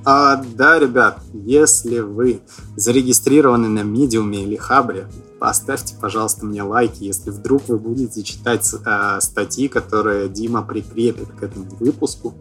А, 0.05 0.43
да, 0.55 0.79
ребят, 0.79 1.19
если 1.33 1.99
вы 1.99 2.41
зарегистрированы 2.75 3.69
на 3.69 3.79
Medium 3.79 4.35
или 4.35 4.57
Хабре, 4.57 5.07
поставьте, 5.43 5.93
пожалуйста, 5.99 6.45
мне 6.45 6.63
лайки, 6.63 7.03
если 7.03 7.29
вдруг 7.29 7.67
вы 7.67 7.77
будете 7.77 8.23
читать 8.23 8.73
э, 8.73 9.19
статьи, 9.19 9.67
которые 9.67 10.29
Дима 10.29 10.61
прикрепит 10.61 11.33
к 11.33 11.43
этому 11.43 11.65
выпуску. 11.81 12.33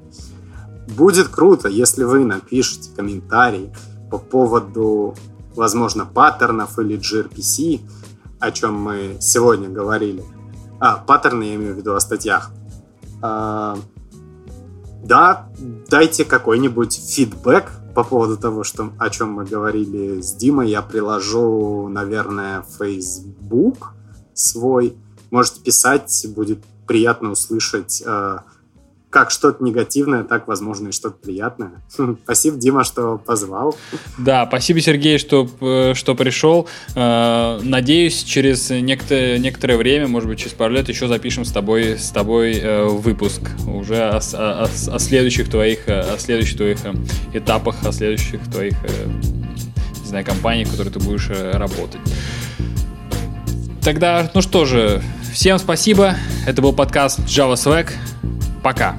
Будет 0.87 1.27
круто, 1.27 1.67
если 1.67 2.05
вы 2.05 2.25
напишите 2.25 2.91
комментарий 2.95 3.73
по 4.09 4.19
поводу, 4.19 5.17
возможно, 5.57 6.07
паттернов 6.07 6.79
или 6.79 6.97
gRPC, 6.97 7.81
о 8.39 8.53
чем 8.53 8.81
мы 8.81 9.17
сегодня 9.21 9.69
говорили. 9.69 10.23
А, 10.79 10.99
паттерны 10.99 11.43
я 11.43 11.55
имею 11.57 11.75
в 11.75 11.79
виду 11.79 11.97
о 11.97 12.01
статьях. 12.01 12.53
А, 13.21 13.79
да, 15.03 15.49
дайте 15.91 16.25
какой-нибудь 16.25 16.95
фидбэк 16.95 17.69
по 17.95 18.05
поводу 18.05 18.37
того, 18.37 18.65
что, 18.65 18.93
о 18.99 19.11
чем 19.11 19.33
мы 19.33 19.45
говорили 19.45 20.21
с 20.21 20.35
Димой, 20.35 20.71
я 20.71 20.83
приложу, 20.83 21.89
наверное, 21.89 22.65
Facebook 22.79 23.93
свой. 24.35 24.97
Можете 25.31 25.61
писать, 25.61 26.27
будет 26.35 26.59
приятно 26.87 27.31
услышать 27.31 28.03
э, 28.05 28.39
как 29.13 29.31
что-то 29.31 29.63
негативное, 29.63 30.25
так, 30.25 30.49
возможно, 30.49 30.89
и 30.89 30.93
что-то 30.93 31.17
приятное. 31.19 31.83
Спасибо, 32.25 32.57
Дима, 32.57 32.83
что 32.83 33.19
позвал. 33.19 33.77
Да, 34.17 34.47
спасибо, 34.49 34.81
Сергей, 34.81 35.19
что, 35.19 35.47
э, 35.61 35.93
что 35.95 36.15
пришел. 36.15 36.67
Э, 36.97 37.61
надеюсь, 37.63 38.23
через 38.23 38.71
некоторое, 38.71 39.39
некоторое 39.39 39.77
время, 39.77 40.09
может 40.09 40.31
быть, 40.31 40.39
через 40.39 40.55
пару 40.55 40.73
лет 40.73 40.89
еще 40.89 41.09
запишем 41.09 41.45
с 41.45 41.53
тобой, 41.53 41.99
с 41.99 42.09
тобой 42.11 42.55
э, 42.55 42.85
выпуск 42.85 43.43
уже 43.67 43.99
о, 43.99 44.21
о, 44.33 44.65
о 44.65 44.99
следующих 44.99 45.51
твоих, 45.51 45.87
о 45.89 46.17
следующих 46.19 46.57
твоих 46.57 46.79
этапах, 47.35 47.85
о 47.85 47.93
следующих 47.93 48.41
твоих, 48.51 48.77
не 50.01 50.09
знаю, 50.09 50.25
компаниях, 50.25 50.69
в 50.69 50.71
которых 50.71 50.95
ты 50.95 51.01
будешь 51.01 51.29
работать. 51.29 52.01
Тогда, 53.83 54.31
ну 54.33 54.41
что 54.41 54.65
же, 54.65 55.03
всем 55.35 55.59
спасибо. 55.59 56.15
Это 56.47 56.63
был 56.63 56.73
подкаст 56.73 57.19
Java 57.21 57.55
Swag. 57.55 57.91
Пока. 58.63 58.95